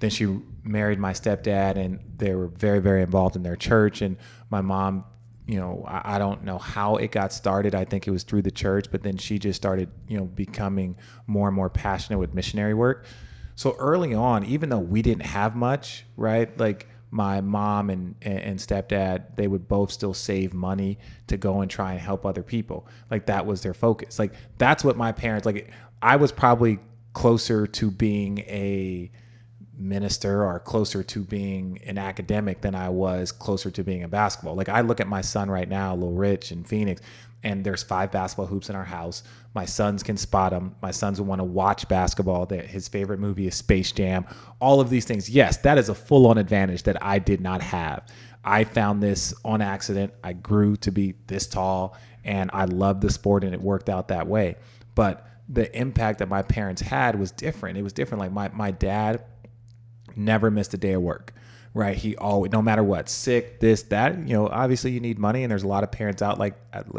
Then 0.00 0.10
she 0.10 0.38
married 0.64 0.98
my 0.98 1.12
stepdad, 1.12 1.76
and 1.76 2.00
they 2.16 2.34
were 2.34 2.48
very, 2.48 2.80
very 2.80 3.02
involved 3.02 3.36
in 3.36 3.42
their 3.42 3.56
church. 3.56 4.02
And 4.02 4.16
my 4.50 4.62
mom, 4.62 5.04
you 5.46 5.58
know, 5.58 5.84
I, 5.86 6.16
I 6.16 6.18
don't 6.18 6.42
know 6.42 6.58
how 6.58 6.96
it 6.96 7.12
got 7.12 7.32
started. 7.32 7.74
I 7.74 7.84
think 7.84 8.08
it 8.08 8.10
was 8.10 8.24
through 8.24 8.42
the 8.42 8.50
church, 8.50 8.86
but 8.90 9.02
then 9.02 9.18
she 9.18 9.38
just 9.38 9.56
started, 9.58 9.90
you 10.08 10.18
know, 10.18 10.24
becoming 10.24 10.96
more 11.26 11.48
and 11.48 11.54
more 11.54 11.70
passionate 11.70 12.18
with 12.18 12.34
missionary 12.34 12.74
work. 12.74 13.06
So 13.56 13.74
early 13.78 14.12
on, 14.12 14.44
even 14.44 14.68
though 14.68 14.78
we 14.78 15.00
didn't 15.02 15.24
have 15.24 15.54
much, 15.54 16.04
right? 16.16 16.56
Like 16.58 16.88
my 17.10 17.40
mom 17.40 17.90
and, 17.90 18.14
and 18.22 18.58
stepdad, 18.58 19.36
they 19.36 19.46
would 19.46 19.68
both 19.68 19.90
still 19.90 20.14
save 20.14 20.52
money 20.52 20.98
to 21.28 21.36
go 21.36 21.60
and 21.60 21.70
try 21.70 21.92
and 21.92 22.00
help 22.00 22.26
other 22.26 22.42
people. 22.42 22.86
Like 23.10 23.26
that 23.26 23.46
was 23.46 23.62
their 23.62 23.74
focus. 23.74 24.18
Like 24.18 24.32
that's 24.58 24.84
what 24.84 24.96
my 24.96 25.12
parents 25.12 25.46
like. 25.46 25.70
I 26.02 26.16
was 26.16 26.30
probably 26.30 26.78
closer 27.14 27.66
to 27.66 27.90
being 27.90 28.40
a 28.40 29.10
minister 29.78 30.44
or 30.44 30.58
closer 30.58 31.02
to 31.02 31.22
being 31.22 31.80
an 31.86 31.98
academic 31.98 32.60
than 32.60 32.74
I 32.74 32.88
was 32.88 33.32
closer 33.32 33.70
to 33.70 33.84
being 33.84 34.02
a 34.02 34.08
basketball. 34.08 34.54
Like 34.54 34.68
I 34.68 34.80
look 34.80 35.00
at 35.00 35.08
my 35.08 35.20
son 35.20 35.50
right 35.50 35.68
now, 35.68 35.94
Lil 35.94 36.12
Rich 36.12 36.52
in 36.52 36.64
Phoenix, 36.64 37.02
and 37.46 37.62
there's 37.62 37.84
five 37.84 38.10
basketball 38.10 38.46
hoops 38.46 38.70
in 38.70 38.74
our 38.74 38.84
house. 38.84 39.22
My 39.54 39.64
sons 39.64 40.02
can 40.02 40.16
spot 40.16 40.50
them. 40.50 40.74
My 40.82 40.90
sons 40.90 41.20
want 41.20 41.38
to 41.38 41.44
watch 41.44 41.86
basketball. 41.86 42.44
His 42.48 42.88
favorite 42.88 43.20
movie 43.20 43.46
is 43.46 43.54
Space 43.54 43.92
Jam. 43.92 44.26
All 44.60 44.80
of 44.80 44.90
these 44.90 45.04
things. 45.04 45.30
Yes, 45.30 45.58
that 45.58 45.78
is 45.78 45.88
a 45.88 45.94
full-on 45.94 46.38
advantage 46.38 46.82
that 46.82 47.00
I 47.00 47.20
did 47.20 47.40
not 47.40 47.62
have. 47.62 48.04
I 48.44 48.64
found 48.64 49.00
this 49.00 49.32
on 49.44 49.62
accident. 49.62 50.12
I 50.24 50.32
grew 50.32 50.74
to 50.78 50.90
be 50.90 51.14
this 51.28 51.46
tall, 51.46 51.96
and 52.24 52.50
I 52.52 52.64
loved 52.64 53.00
the 53.00 53.10
sport, 53.10 53.44
and 53.44 53.54
it 53.54 53.62
worked 53.62 53.88
out 53.88 54.08
that 54.08 54.26
way. 54.26 54.56
But 54.96 55.24
the 55.48 55.74
impact 55.78 56.18
that 56.18 56.28
my 56.28 56.42
parents 56.42 56.82
had 56.82 57.16
was 57.16 57.30
different. 57.30 57.78
It 57.78 57.82
was 57.82 57.92
different. 57.92 58.22
Like 58.22 58.32
my 58.32 58.48
my 58.48 58.72
dad 58.72 59.22
never 60.16 60.50
missed 60.50 60.74
a 60.74 60.78
day 60.78 60.94
of 60.94 61.02
work 61.02 61.32
right? 61.76 61.94
He 61.94 62.16
always 62.16 62.52
no 62.52 62.62
matter 62.62 62.82
what 62.82 63.10
sick 63.10 63.60
this 63.60 63.82
that 63.84 64.16
you 64.26 64.34
know 64.34 64.48
obviously 64.48 64.92
you 64.92 65.00
need 65.00 65.18
money 65.18 65.42
and 65.42 65.50
there's 65.50 65.62
a 65.62 65.68
lot 65.68 65.84
of 65.84 65.92
parents 65.92 66.22
out 66.22 66.38
like 66.38 66.54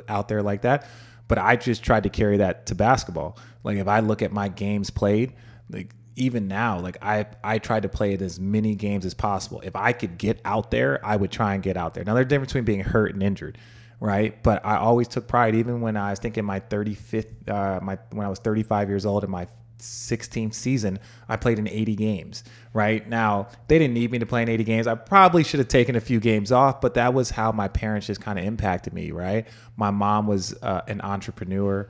out 0.07 0.27
there 0.27 0.43
like 0.43 0.61
that 0.61 0.87
but 1.27 1.39
i 1.39 1.55
just 1.55 1.83
tried 1.83 2.03
to 2.03 2.09
carry 2.09 2.37
that 2.37 2.67
to 2.67 2.75
basketball. 2.75 3.39
Like 3.63 3.77
if 3.77 3.87
i 3.87 4.01
look 4.01 4.21
at 4.21 4.31
my 4.31 4.49
games 4.49 4.91
played 4.91 5.33
like 5.71 5.95
even 6.15 6.47
now 6.47 6.79
like 6.79 6.97
i 7.01 7.25
i 7.43 7.57
tried 7.57 7.83
to 7.83 7.89
play 7.89 8.13
as 8.13 8.39
many 8.39 8.75
games 8.75 9.03
as 9.03 9.15
possible. 9.15 9.61
If 9.61 9.75
i 9.75 9.93
could 9.93 10.15
get 10.19 10.39
out 10.45 10.69
there 10.69 11.03
i 11.03 11.15
would 11.15 11.31
try 11.31 11.55
and 11.55 11.63
get 11.63 11.75
out 11.75 11.95
there. 11.95 12.03
Now 12.03 12.13
there's 12.13 12.27
a 12.27 12.29
difference 12.29 12.51
between 12.53 12.65
being 12.65 12.81
hurt 12.81 13.13
and 13.13 13.23
injured 13.23 13.57
right? 13.99 14.43
But 14.43 14.63
i 14.63 14.77
always 14.77 15.07
took 15.07 15.27
pride 15.27 15.55
even 15.55 15.81
when 15.81 15.97
i 15.97 16.11
was 16.11 16.19
thinking 16.19 16.45
my 16.45 16.59
35th 16.59 17.49
uh 17.49 17.79
my 17.81 17.97
when 18.11 18.27
i 18.27 18.29
was 18.29 18.37
35 18.37 18.89
years 18.89 19.07
old 19.07 19.23
and 19.23 19.31
my 19.31 19.47
16th 19.79 20.53
season, 20.53 20.99
I 21.29 21.35
played 21.35 21.59
in 21.59 21.67
80 21.67 21.95
games. 21.95 22.43
Right 22.73 23.07
now, 23.07 23.47
they 23.67 23.79
didn't 23.79 23.93
need 23.93 24.11
me 24.11 24.19
to 24.19 24.25
play 24.25 24.41
in 24.41 24.49
80 24.49 24.63
games. 24.63 24.87
I 24.87 24.95
probably 24.95 25.43
should 25.43 25.59
have 25.59 25.67
taken 25.67 25.95
a 25.95 26.01
few 26.01 26.19
games 26.19 26.51
off, 26.51 26.81
but 26.81 26.93
that 26.95 27.13
was 27.13 27.29
how 27.29 27.51
my 27.51 27.67
parents 27.67 28.07
just 28.07 28.21
kind 28.21 28.37
of 28.37 28.45
impacted 28.45 28.93
me. 28.93 29.11
Right, 29.11 29.47
my 29.75 29.91
mom 29.91 30.27
was 30.27 30.53
uh, 30.61 30.81
an 30.87 31.01
entrepreneur. 31.01 31.87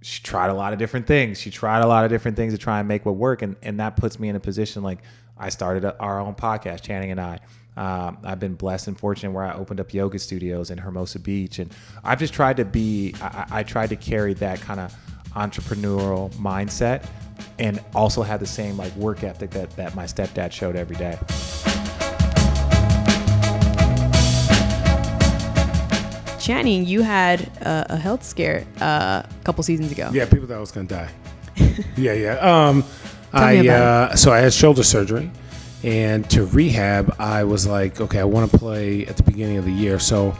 She 0.00 0.22
tried 0.22 0.50
a 0.50 0.54
lot 0.54 0.72
of 0.72 0.78
different 0.78 1.06
things. 1.06 1.40
She 1.40 1.50
tried 1.50 1.80
a 1.80 1.86
lot 1.86 2.04
of 2.04 2.10
different 2.10 2.36
things 2.36 2.52
to 2.52 2.58
try 2.58 2.80
and 2.80 2.88
make 2.88 3.06
what 3.06 3.16
work, 3.16 3.42
and 3.42 3.56
and 3.62 3.78
that 3.80 3.96
puts 3.96 4.18
me 4.18 4.28
in 4.28 4.36
a 4.36 4.40
position 4.40 4.82
like 4.82 4.98
I 5.38 5.48
started 5.48 5.84
our 5.84 6.20
own 6.20 6.34
podcast, 6.34 6.82
Channing 6.82 7.10
and 7.10 7.20
I. 7.20 7.40
Um, 7.76 8.18
I've 8.22 8.38
been 8.38 8.54
blessed 8.54 8.88
and 8.88 8.98
fortunate 8.98 9.32
where 9.32 9.44
I 9.44 9.54
opened 9.54 9.80
up 9.80 9.94
yoga 9.94 10.18
studios 10.18 10.70
in 10.70 10.78
Hermosa 10.78 11.18
Beach, 11.18 11.58
and 11.58 11.72
I've 12.04 12.18
just 12.18 12.34
tried 12.34 12.58
to 12.58 12.64
be. 12.64 13.14
I, 13.20 13.46
I 13.50 13.62
tried 13.62 13.88
to 13.90 13.96
carry 13.96 14.34
that 14.34 14.60
kind 14.60 14.80
of 14.80 14.94
entrepreneurial 15.34 16.30
mindset 16.34 17.06
and 17.58 17.82
also 17.94 18.22
had 18.22 18.40
the 18.40 18.46
same 18.46 18.76
like 18.76 18.94
work 18.96 19.24
ethic 19.24 19.50
that, 19.50 19.70
that 19.76 19.94
my 19.94 20.04
stepdad 20.04 20.52
showed 20.52 20.76
every 20.76 20.96
day. 20.96 21.18
Channing, 26.38 26.84
you 26.84 27.02
had 27.02 27.40
a, 27.62 27.86
a 27.90 27.96
health 27.96 28.24
scare 28.24 28.66
uh, 28.80 29.22
a 29.24 29.44
couple 29.44 29.62
seasons 29.62 29.92
ago. 29.92 30.10
Yeah, 30.12 30.24
people 30.24 30.48
thought 30.48 30.56
I 30.56 30.60
was 30.60 30.72
gonna 30.72 30.88
die. 30.88 31.10
yeah, 31.96 32.12
yeah. 32.14 32.34
Um, 32.38 32.82
Tell 33.32 33.40
me 33.40 33.46
I 33.46 33.52
about 33.62 34.10
uh, 34.12 34.16
so 34.16 34.32
I 34.32 34.40
had 34.40 34.52
shoulder 34.52 34.82
surgery, 34.82 35.30
and 35.84 36.28
to 36.30 36.44
rehab, 36.46 37.14
I 37.18 37.44
was 37.44 37.66
like, 37.66 38.00
okay, 38.00 38.18
I 38.18 38.24
want 38.24 38.50
to 38.50 38.58
play 38.58 39.06
at 39.06 39.16
the 39.16 39.22
beginning 39.22 39.56
of 39.56 39.64
the 39.64 39.72
year, 39.72 39.98
so 39.98 40.36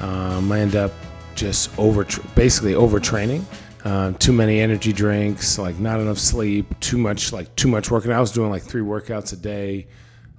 um, 0.00 0.50
I 0.50 0.60
end 0.60 0.74
up 0.74 0.92
just 1.34 1.76
over, 1.78 2.04
basically 2.34 2.72
overtraining. 2.72 3.44
Um, 3.84 4.14
too 4.14 4.32
many 4.32 4.60
energy 4.60 4.92
drinks, 4.92 5.58
like 5.58 5.78
not 5.78 5.98
enough 5.98 6.18
sleep, 6.18 6.78
too 6.78 6.98
much, 6.98 7.32
like 7.32 7.54
too 7.56 7.68
much 7.68 7.90
working. 7.90 8.12
I 8.12 8.20
was 8.20 8.30
doing 8.30 8.50
like 8.50 8.62
three 8.62 8.82
workouts 8.82 9.32
a 9.32 9.36
day, 9.36 9.88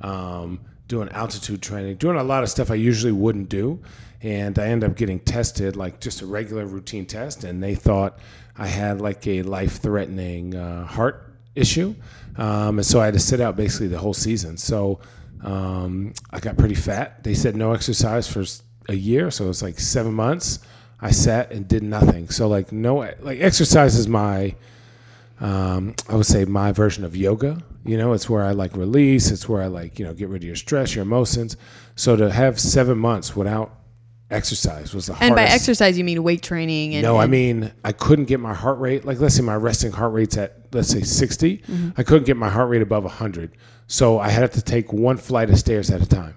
um, 0.01 0.61
doing 0.87 1.09
altitude 1.09 1.61
training, 1.61 1.97
doing 1.97 2.17
a 2.17 2.23
lot 2.23 2.43
of 2.43 2.49
stuff 2.49 2.71
I 2.71 2.75
usually 2.75 3.11
wouldn't 3.11 3.49
do. 3.49 3.81
And 4.21 4.57
I 4.57 4.67
ended 4.67 4.89
up 4.89 4.95
getting 4.95 5.19
tested, 5.19 5.75
like 5.75 5.99
just 5.99 6.21
a 6.21 6.25
regular 6.25 6.65
routine 6.65 7.05
test, 7.05 7.43
and 7.43 7.61
they 7.61 7.75
thought 7.75 8.19
I 8.57 8.67
had 8.67 9.01
like 9.01 9.27
a 9.27 9.41
life 9.41 9.81
threatening 9.81 10.55
uh, 10.55 10.85
heart 10.85 11.33
issue. 11.55 11.93
Um, 12.37 12.79
and 12.79 12.85
so 12.85 13.01
I 13.01 13.05
had 13.05 13.13
to 13.13 13.19
sit 13.19 13.41
out 13.41 13.57
basically 13.57 13.87
the 13.87 13.97
whole 13.97 14.13
season. 14.13 14.55
So 14.57 14.99
um, 15.43 16.13
I 16.31 16.39
got 16.39 16.57
pretty 16.57 16.75
fat. 16.75 17.23
They 17.23 17.33
said 17.33 17.55
no 17.55 17.73
exercise 17.73 18.27
for 18.27 18.45
a 18.89 18.95
year. 18.95 19.29
So 19.31 19.45
it 19.45 19.47
was 19.49 19.61
like 19.61 19.79
seven 19.79 20.13
months. 20.13 20.59
I 21.03 21.11
sat 21.11 21.51
and 21.51 21.67
did 21.67 21.83
nothing. 21.83 22.29
So 22.29 22.47
like 22.47 22.71
no, 22.71 22.97
like 23.19 23.41
exercise 23.41 23.95
is 23.95 24.07
my, 24.07 24.55
um, 25.41 25.95
I 26.07 26.15
would 26.15 26.25
say 26.25 26.45
my 26.45 26.71
version 26.71 27.03
of 27.03 27.13
yoga. 27.15 27.61
You 27.83 27.97
know, 27.97 28.13
it's 28.13 28.29
where 28.29 28.41
I 28.41 28.51
like 28.51 28.77
release. 28.77 29.29
It's 29.29 29.49
where 29.49 29.61
I 29.61 29.67
like 29.67 29.99
you 29.99 30.05
know 30.05 30.13
get 30.13 30.29
rid 30.29 30.43
of 30.43 30.47
your 30.47 30.55
stress, 30.55 30.95
your 30.95 31.01
emotions. 31.01 31.57
So 31.95 32.15
to 32.15 32.31
have 32.31 32.57
seven 32.57 32.97
months 32.97 33.35
without 33.35 33.75
exercise 34.31 34.95
was 34.95 35.07
the 35.07 35.13
hardest. 35.13 35.27
And 35.27 35.35
by 35.35 35.43
exercise, 35.43 35.97
you 35.97 36.05
mean 36.05 36.23
weight 36.23 36.41
training? 36.41 36.95
And, 36.95 37.03
No, 37.03 37.17
I 37.17 37.27
mean 37.27 37.73
I 37.83 37.91
couldn't 37.91 38.25
get 38.25 38.39
my 38.39 38.53
heart 38.53 38.79
rate. 38.79 39.03
Like 39.03 39.19
let's 39.19 39.35
say 39.35 39.41
my 39.41 39.55
resting 39.55 39.91
heart 39.91 40.13
rate's 40.13 40.37
at 40.37 40.67
let's 40.71 40.89
say 40.89 41.01
60. 41.01 41.63
I 41.97 42.03
couldn't 42.03 42.23
get 42.23 42.37
my 42.37 42.49
heart 42.49 42.69
rate 42.69 42.81
above 42.81 43.03
100. 43.03 43.57
So 43.87 44.19
I 44.19 44.29
had 44.29 44.53
to 44.53 44.61
take 44.61 44.93
one 44.93 45.17
flight 45.17 45.49
of 45.49 45.59
stairs 45.59 45.91
at 45.91 46.01
a 46.01 46.05
time. 46.05 46.35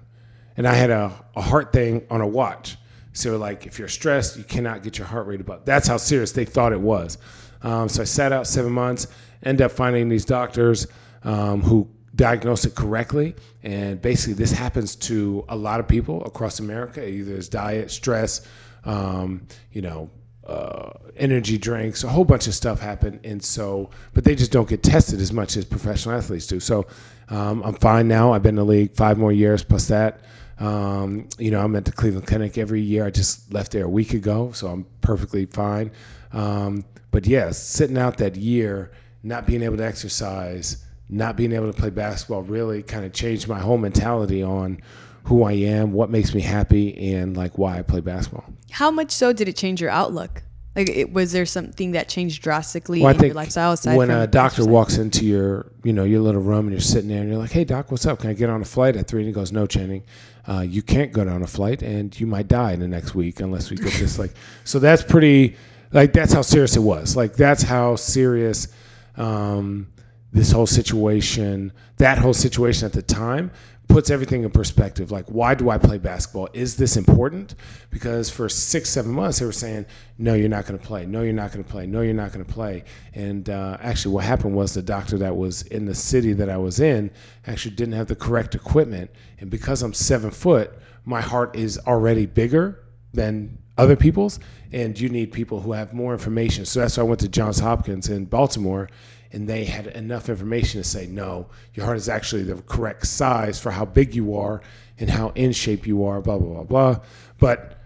And 0.57 0.67
I 0.67 0.73
had 0.73 0.89
a, 0.89 1.13
a 1.37 1.41
heart 1.41 1.71
thing 1.71 2.05
on 2.09 2.19
a 2.19 2.27
watch. 2.27 2.77
So 3.17 3.37
like 3.37 3.65
if 3.65 3.79
you're 3.79 3.87
stressed, 3.87 4.37
you 4.37 4.43
cannot 4.43 4.83
get 4.83 4.97
your 4.97 5.07
heart 5.07 5.27
rate 5.27 5.41
above. 5.41 5.65
That's 5.65 5.87
how 5.87 5.97
serious 5.97 6.31
they 6.31 6.45
thought 6.45 6.71
it 6.71 6.79
was. 6.79 7.17
Um, 7.63 7.89
so 7.89 8.01
I 8.01 8.05
sat 8.05 8.31
out 8.31 8.47
seven 8.47 8.71
months. 8.71 9.07
End 9.43 9.61
up 9.61 9.71
finding 9.71 10.09
these 10.09 10.25
doctors 10.25 10.87
um, 11.23 11.61
who 11.61 11.89
diagnosed 12.15 12.65
it 12.65 12.75
correctly. 12.75 13.35
And 13.63 14.01
basically, 14.01 14.33
this 14.33 14.51
happens 14.51 14.95
to 14.95 15.45
a 15.49 15.55
lot 15.55 15.79
of 15.79 15.87
people 15.87 16.23
across 16.25 16.59
America. 16.59 17.07
Either 17.07 17.35
it's 17.35 17.47
diet, 17.47 17.91
stress, 17.91 18.47
um, 18.85 19.47
you 19.71 19.81
know, 19.81 20.09
uh, 20.45 20.91
energy 21.17 21.57
drinks, 21.57 22.03
a 22.03 22.07
whole 22.07 22.23
bunch 22.23 22.47
of 22.47 22.53
stuff 22.53 22.79
happen. 22.79 23.19
And 23.23 23.43
so, 23.43 23.89
but 24.13 24.23
they 24.23 24.35
just 24.35 24.51
don't 24.51 24.67
get 24.67 24.81
tested 24.81 25.19
as 25.19 25.33
much 25.33 25.57
as 25.57 25.65
professional 25.65 26.15
athletes 26.15 26.47
do. 26.47 26.59
So 26.59 26.87
um, 27.29 27.61
I'm 27.63 27.75
fine 27.75 28.07
now. 28.07 28.31
I've 28.31 28.43
been 28.43 28.51
in 28.51 28.55
the 28.55 28.65
league 28.65 28.95
five 28.95 29.17
more 29.17 29.31
years 29.31 29.63
plus 29.63 29.87
that. 29.89 30.21
Um, 30.59 31.29
you 31.37 31.51
know, 31.51 31.61
I'm 31.61 31.75
at 31.75 31.85
the 31.85 31.91
Cleveland 31.91 32.27
Clinic 32.27 32.57
every 32.57 32.81
year. 32.81 33.05
I 33.05 33.11
just 33.11 33.53
left 33.53 33.71
there 33.71 33.85
a 33.85 33.89
week 33.89 34.13
ago, 34.13 34.51
so 34.53 34.67
I'm 34.67 34.85
perfectly 35.01 35.45
fine. 35.45 35.91
Um, 36.33 36.83
but 37.11 37.25
yeah, 37.27 37.51
sitting 37.51 37.97
out 37.97 38.17
that 38.17 38.35
year, 38.35 38.91
not 39.23 39.45
being 39.45 39.61
able 39.61 39.77
to 39.77 39.85
exercise, 39.85 40.85
not 41.09 41.35
being 41.35 41.51
able 41.51 41.71
to 41.71 41.79
play 41.79 41.89
basketball 41.89 42.41
really 42.41 42.83
kind 42.83 43.05
of 43.05 43.13
changed 43.13 43.47
my 43.47 43.59
whole 43.59 43.77
mentality 43.77 44.43
on 44.43 44.79
who 45.23 45.43
I 45.43 45.53
am, 45.53 45.91
what 45.91 46.09
makes 46.09 46.33
me 46.33 46.41
happy, 46.41 47.13
and 47.13 47.35
like 47.35 47.57
why 47.57 47.79
I 47.79 47.81
play 47.81 47.99
basketball. 47.99 48.45
how 48.71 48.91
much 48.91 49.11
so 49.11 49.33
did 49.33 49.47
it 49.47 49.55
change 49.55 49.81
your 49.81 49.89
outlook? 49.89 50.43
Like, 50.77 50.89
it, 50.89 51.11
was 51.11 51.31
there 51.31 51.47
something 51.47 51.93
that 51.93 52.07
changed 52.07 52.43
drastically 52.43 53.01
Well, 53.01 53.15
in 53.15 53.25
your 53.25 53.33
lifestyle 53.33 53.71
aside 53.71 53.97
when 53.97 54.11
a 54.11 54.27
doctor 54.27 54.63
walks 54.63 54.97
into 54.97 55.25
your, 55.25 55.71
you 55.83 55.91
know, 55.91 56.03
your 56.03 56.21
little 56.21 56.41
room 56.41 56.67
and 56.67 56.71
you're 56.71 56.79
sitting 56.79 57.09
there 57.09 57.19
and 57.19 57.27
you're 57.27 57.39
like, 57.39 57.49
"Hey, 57.49 57.63
doc, 57.63 57.89
what's 57.89 58.05
up? 58.05 58.19
Can 58.19 58.29
I 58.29 58.33
get 58.33 58.51
on 58.51 58.61
a 58.61 58.65
flight 58.65 58.95
at 58.95 59.07
three? 59.07 59.21
And 59.21 59.27
he 59.27 59.33
goes, 59.33 59.51
"No, 59.51 59.65
Channing, 59.65 60.03
uh, 60.47 60.59
you 60.59 60.83
can't 60.83 61.11
go 61.11 61.27
on 61.27 61.41
a 61.41 61.47
flight, 61.47 61.81
and 61.81 62.17
you 62.19 62.27
might 62.27 62.47
die 62.47 62.73
in 62.73 62.79
the 62.79 62.87
next 62.87 63.15
week 63.15 63.39
unless 63.39 63.71
we 63.71 63.77
get 63.77 63.91
this." 63.93 64.19
Like, 64.19 64.33
so 64.65 64.77
that's 64.77 65.01
pretty, 65.01 65.55
like, 65.93 66.13
that's 66.13 66.31
how 66.31 66.43
serious 66.43 66.75
it 66.75 66.81
was. 66.81 67.15
Like, 67.15 67.33
that's 67.33 67.63
how 67.63 67.95
serious 67.95 68.67
um, 69.15 69.87
this 70.31 70.51
whole 70.51 70.67
situation, 70.67 71.73
that 71.97 72.19
whole 72.19 72.35
situation 72.35 72.85
at 72.85 72.93
the 72.93 73.01
time. 73.01 73.49
Puts 73.87 74.09
everything 74.09 74.43
in 74.43 74.49
perspective. 74.49 75.11
Like, 75.11 75.25
why 75.27 75.55
do 75.55 75.69
I 75.69 75.77
play 75.77 75.97
basketball? 75.97 76.49
Is 76.53 76.75
this 76.75 76.97
important? 76.97 77.55
Because 77.89 78.29
for 78.29 78.49
six, 78.49 78.89
seven 78.89 79.11
months, 79.11 79.39
they 79.39 79.45
were 79.45 79.51
saying, 79.51 79.85
no, 80.17 80.33
you're 80.33 80.49
not 80.49 80.65
going 80.65 80.77
to 80.79 80.85
play. 80.85 81.05
No, 81.05 81.21
you're 81.21 81.33
not 81.33 81.51
going 81.51 81.63
to 81.63 81.69
play. 81.69 81.87
No, 81.87 82.01
you're 82.01 82.13
not 82.13 82.31
going 82.31 82.45
to 82.45 82.51
play. 82.51 82.83
And 83.13 83.49
uh, 83.49 83.77
actually, 83.81 84.13
what 84.13 84.25
happened 84.25 84.55
was 84.55 84.73
the 84.73 84.81
doctor 84.81 85.17
that 85.19 85.35
was 85.35 85.63
in 85.63 85.85
the 85.85 85.95
city 85.95 86.33
that 86.33 86.49
I 86.49 86.57
was 86.57 86.79
in 86.79 87.11
actually 87.45 87.75
didn't 87.75 87.93
have 87.93 88.07
the 88.07 88.15
correct 88.15 88.55
equipment. 88.55 89.09
And 89.39 89.49
because 89.49 89.81
I'm 89.81 89.93
seven 89.93 90.31
foot, 90.31 90.73
my 91.05 91.21
heart 91.21 91.55
is 91.55 91.79
already 91.87 92.25
bigger 92.25 92.83
than 93.13 93.57
other 93.77 93.95
people's. 93.95 94.39
And 94.73 94.99
you 94.99 95.07
need 95.07 95.31
people 95.31 95.61
who 95.61 95.71
have 95.71 95.93
more 95.93 96.11
information. 96.11 96.65
So 96.65 96.81
that's 96.81 96.97
why 96.97 97.03
I 97.03 97.07
went 97.07 97.21
to 97.21 97.29
Johns 97.29 97.59
Hopkins 97.59 98.09
in 98.09 98.25
Baltimore 98.25 98.89
and 99.37 99.47
they 99.47 99.65
had 99.65 99.85
enough 99.85 100.29
information 100.29 100.81
to 100.81 100.87
say, 100.87 101.05
no, 101.05 101.45
your 101.75 101.85
heart 101.85 101.97
is 101.97 102.09
actually 102.09 102.41
the 102.41 102.55
correct 102.63 103.05
size 103.05 103.59
for 103.59 103.69
how 103.69 103.85
big 103.85 104.15
you 104.15 104.35
are 104.35 104.63
and 104.97 105.11
how 105.11 105.29
in 105.35 105.51
shape 105.51 105.85
you 105.85 106.03
are, 106.05 106.21
blah, 106.21 106.39
blah, 106.39 106.55
blah, 106.55 106.63
blah. 106.63 106.99
But 107.37 107.79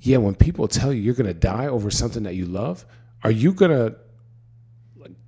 yeah, 0.00 0.18
when 0.18 0.34
people 0.34 0.68
tell 0.68 0.92
you 0.92 1.00
you're 1.00 1.14
going 1.14 1.28
to 1.28 1.32
die 1.32 1.68
over 1.68 1.90
something 1.90 2.24
that 2.24 2.34
you 2.34 2.44
love, 2.44 2.84
are 3.24 3.30
you 3.30 3.54
going 3.54 3.70
to 3.70 3.96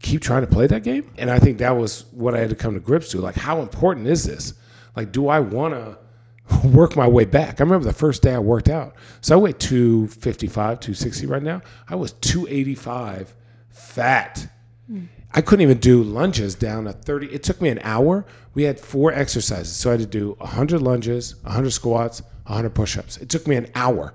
keep 0.00 0.20
trying 0.20 0.42
to 0.42 0.46
play 0.46 0.66
that 0.66 0.82
game? 0.82 1.10
And 1.16 1.30
I 1.30 1.38
think 1.38 1.56
that 1.58 1.70
was 1.70 2.04
what 2.12 2.34
I 2.34 2.40
had 2.40 2.50
to 2.50 2.54
come 2.54 2.74
to 2.74 2.80
grips 2.80 3.08
to. 3.12 3.20
Like, 3.22 3.34
how 3.34 3.62
important 3.62 4.06
is 4.06 4.24
this? 4.24 4.52
Like, 4.96 5.12
do 5.12 5.28
I 5.28 5.40
want 5.40 5.72
to 5.72 6.68
work 6.68 6.94
my 6.94 7.08
way 7.08 7.24
back? 7.24 7.58
I 7.58 7.64
remember 7.64 7.86
the 7.86 7.94
first 7.94 8.20
day 8.20 8.34
I 8.34 8.38
worked 8.38 8.68
out. 8.68 8.96
So 9.22 9.34
I 9.34 9.40
weigh 9.40 9.52
255, 9.54 10.78
260 10.78 11.24
right 11.24 11.42
now. 11.42 11.62
I 11.88 11.94
was 11.94 12.12
285 12.12 13.34
fat. 13.70 14.46
Mm. 14.92 15.08
I 15.34 15.40
couldn't 15.42 15.62
even 15.62 15.78
do 15.78 16.02
lunges 16.02 16.54
down 16.54 16.84
to 16.84 16.92
30. 16.92 17.26
It 17.28 17.42
took 17.42 17.60
me 17.60 17.68
an 17.68 17.80
hour. 17.82 18.24
We 18.54 18.62
had 18.62 18.80
four 18.80 19.12
exercises. 19.12 19.74
So 19.76 19.90
I 19.90 19.92
had 19.92 20.00
to 20.00 20.06
do 20.06 20.34
100 20.38 20.80
lunges, 20.82 21.36
100 21.42 21.70
squats, 21.70 22.22
100 22.46 22.70
push 22.70 22.96
ups. 22.96 23.18
It 23.18 23.28
took 23.28 23.46
me 23.46 23.56
an 23.56 23.68
hour. 23.74 24.14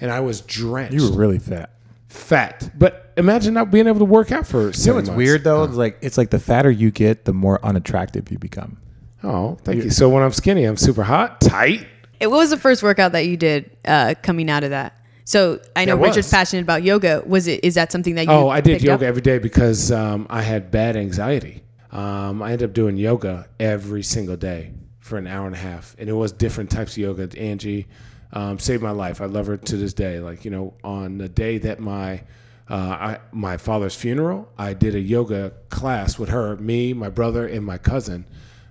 And 0.00 0.10
I 0.10 0.20
was 0.20 0.42
drenched. 0.42 0.94
You 0.94 1.10
were 1.10 1.16
really 1.16 1.38
fat. 1.38 1.70
Fat. 2.08 2.70
But 2.78 3.12
imagine 3.16 3.54
not 3.54 3.70
being 3.70 3.86
able 3.88 3.98
to 3.98 4.04
work 4.04 4.30
out 4.30 4.46
for 4.46 4.58
You 4.58 4.64
know 4.64 4.68
what's 4.70 4.86
months. 5.08 5.10
weird 5.10 5.42
though? 5.44 5.64
It's 5.64 5.74
like 5.74 5.98
it's 6.00 6.16
like 6.16 6.30
the 6.30 6.38
fatter 6.38 6.70
you 6.70 6.90
get, 6.90 7.24
the 7.24 7.32
more 7.32 7.62
unattractive 7.64 8.30
you 8.30 8.38
become. 8.38 8.78
Oh, 9.24 9.58
thank 9.64 9.82
you. 9.84 9.90
So 9.90 10.08
when 10.08 10.22
I'm 10.22 10.32
skinny, 10.32 10.64
I'm 10.64 10.76
super 10.76 11.02
hot, 11.02 11.40
tight. 11.40 11.86
What 12.20 12.30
was 12.30 12.50
the 12.50 12.56
first 12.56 12.82
workout 12.82 13.12
that 13.12 13.26
you 13.26 13.36
did 13.36 13.76
uh, 13.84 14.14
coming 14.22 14.48
out 14.48 14.62
of 14.64 14.70
that? 14.70 14.95
So 15.26 15.60
I 15.74 15.84
know 15.84 15.96
There 15.96 16.04
Richard's 16.04 16.28
was. 16.28 16.30
passionate 16.30 16.62
about 16.62 16.84
yoga. 16.84 17.20
Was 17.26 17.48
it? 17.48 17.64
Is 17.64 17.74
that 17.74 17.90
something 17.90 18.14
that 18.14 18.26
you? 18.26 18.32
Oh, 18.32 18.48
I 18.48 18.60
did 18.60 18.80
yoga 18.80 19.04
up? 19.04 19.08
every 19.08 19.22
day 19.22 19.38
because 19.38 19.90
um, 19.90 20.28
I 20.30 20.40
had 20.40 20.70
bad 20.70 20.96
anxiety. 20.96 21.64
Um, 21.90 22.42
I 22.42 22.52
ended 22.52 22.70
up 22.70 22.74
doing 22.74 22.96
yoga 22.96 23.48
every 23.58 24.04
single 24.04 24.36
day 24.36 24.72
for 25.00 25.18
an 25.18 25.26
hour 25.26 25.46
and 25.46 25.54
a 25.54 25.58
half, 25.58 25.96
and 25.98 26.08
it 26.08 26.12
was 26.12 26.30
different 26.30 26.70
types 26.70 26.92
of 26.92 26.98
yoga. 26.98 27.28
Angie 27.36 27.88
um, 28.32 28.60
saved 28.60 28.84
my 28.84 28.92
life. 28.92 29.20
I 29.20 29.24
love 29.24 29.48
her 29.48 29.56
to 29.56 29.76
this 29.76 29.92
day. 29.92 30.20
Like 30.20 30.44
you 30.44 30.52
know, 30.52 30.74
on 30.84 31.18
the 31.18 31.28
day 31.28 31.58
that 31.58 31.80
my 31.80 32.22
uh, 32.70 32.74
I, 32.74 33.18
my 33.32 33.56
father's 33.56 33.96
funeral, 33.96 34.48
I 34.56 34.74
did 34.74 34.94
a 34.94 35.00
yoga 35.00 35.52
class 35.70 36.20
with 36.20 36.28
her, 36.28 36.56
me, 36.58 36.92
my 36.92 37.08
brother, 37.08 37.48
and 37.48 37.66
my 37.66 37.78
cousin, 37.78 38.26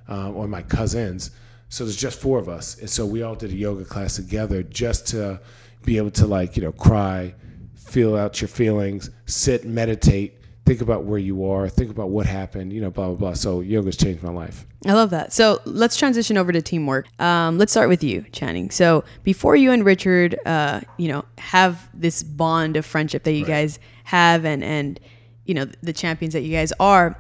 uh, 0.07 0.31
or 0.31 0.47
my 0.47 0.61
cousins. 0.61 1.31
So 1.67 1.83
there's 1.83 1.97
just 1.97 2.21
four 2.21 2.39
of 2.39 2.47
us, 2.47 2.79
and 2.79 2.89
so 2.89 3.05
we 3.05 3.23
all 3.23 3.35
did 3.35 3.51
a 3.51 3.55
yoga 3.55 3.83
class 3.83 4.15
together 4.15 4.63
just 4.63 5.07
to 5.07 5.41
be 5.85 5.97
able 5.97 6.11
to 6.11 6.27
like 6.27 6.55
you 6.57 6.63
know 6.63 6.71
cry, 6.71 7.33
feel 7.75 8.15
out 8.15 8.41
your 8.41 8.47
feelings, 8.47 9.09
sit, 9.25 9.65
meditate, 9.65 10.39
think 10.65 10.81
about 10.81 11.03
where 11.03 11.19
you 11.19 11.45
are, 11.45 11.69
think 11.69 11.91
about 11.91 12.09
what 12.09 12.25
happened, 12.25 12.73
you 12.73 12.81
know, 12.81 12.89
blah 12.89 13.07
blah 13.07 13.15
blah. 13.15 13.33
So 13.33 13.61
yoga's 13.61 13.95
changed 13.95 14.23
my 14.23 14.31
life. 14.31 14.65
I 14.85 14.93
love 14.93 15.11
that. 15.11 15.31
So 15.31 15.61
let's 15.65 15.95
transition 15.95 16.37
over 16.37 16.51
to 16.51 16.61
teamwork. 16.61 17.07
Um, 17.19 17.57
let's 17.57 17.71
start 17.71 17.89
with 17.89 18.03
you, 18.03 18.25
Channing. 18.31 18.69
So 18.71 19.03
before 19.23 19.55
you 19.55 19.71
and 19.71 19.85
Richard, 19.85 20.37
uh, 20.45 20.81
you 20.97 21.07
know, 21.07 21.25
have 21.37 21.89
this 21.93 22.23
bond 22.23 22.77
of 22.77 22.85
friendship 22.85 23.23
that 23.23 23.33
you 23.33 23.45
guys 23.45 23.79
have, 24.03 24.45
and 24.45 24.63
and 24.63 24.99
you 25.45 25.53
know 25.53 25.65
the 25.83 25.93
champions 25.93 26.33
that 26.33 26.41
you 26.41 26.51
guys 26.51 26.73
are, 26.79 27.15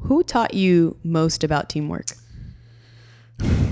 who 0.00 0.22
taught 0.22 0.54
you 0.54 0.96
most 1.04 1.44
about 1.44 1.68
teamwork? 1.68 2.08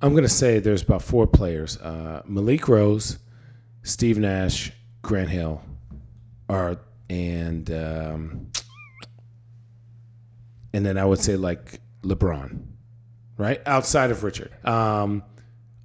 I'm 0.00 0.14
gonna 0.14 0.28
say 0.28 0.58
there's 0.60 0.82
about 0.82 1.02
four 1.02 1.26
players: 1.26 1.76
uh, 1.78 2.22
Malik 2.26 2.68
Rose, 2.68 3.18
Steve 3.82 4.18
Nash, 4.18 4.72
Grant 5.02 5.28
Hill, 5.28 5.62
are 6.48 6.78
and 7.10 7.70
um, 7.70 8.50
and 10.72 10.86
then 10.86 10.98
I 10.98 11.04
would 11.04 11.18
say 11.18 11.36
like 11.36 11.80
LeBron, 12.02 12.60
right 13.36 13.60
outside 13.66 14.10
of 14.10 14.22
Richard. 14.22 14.52
Um, 14.64 15.24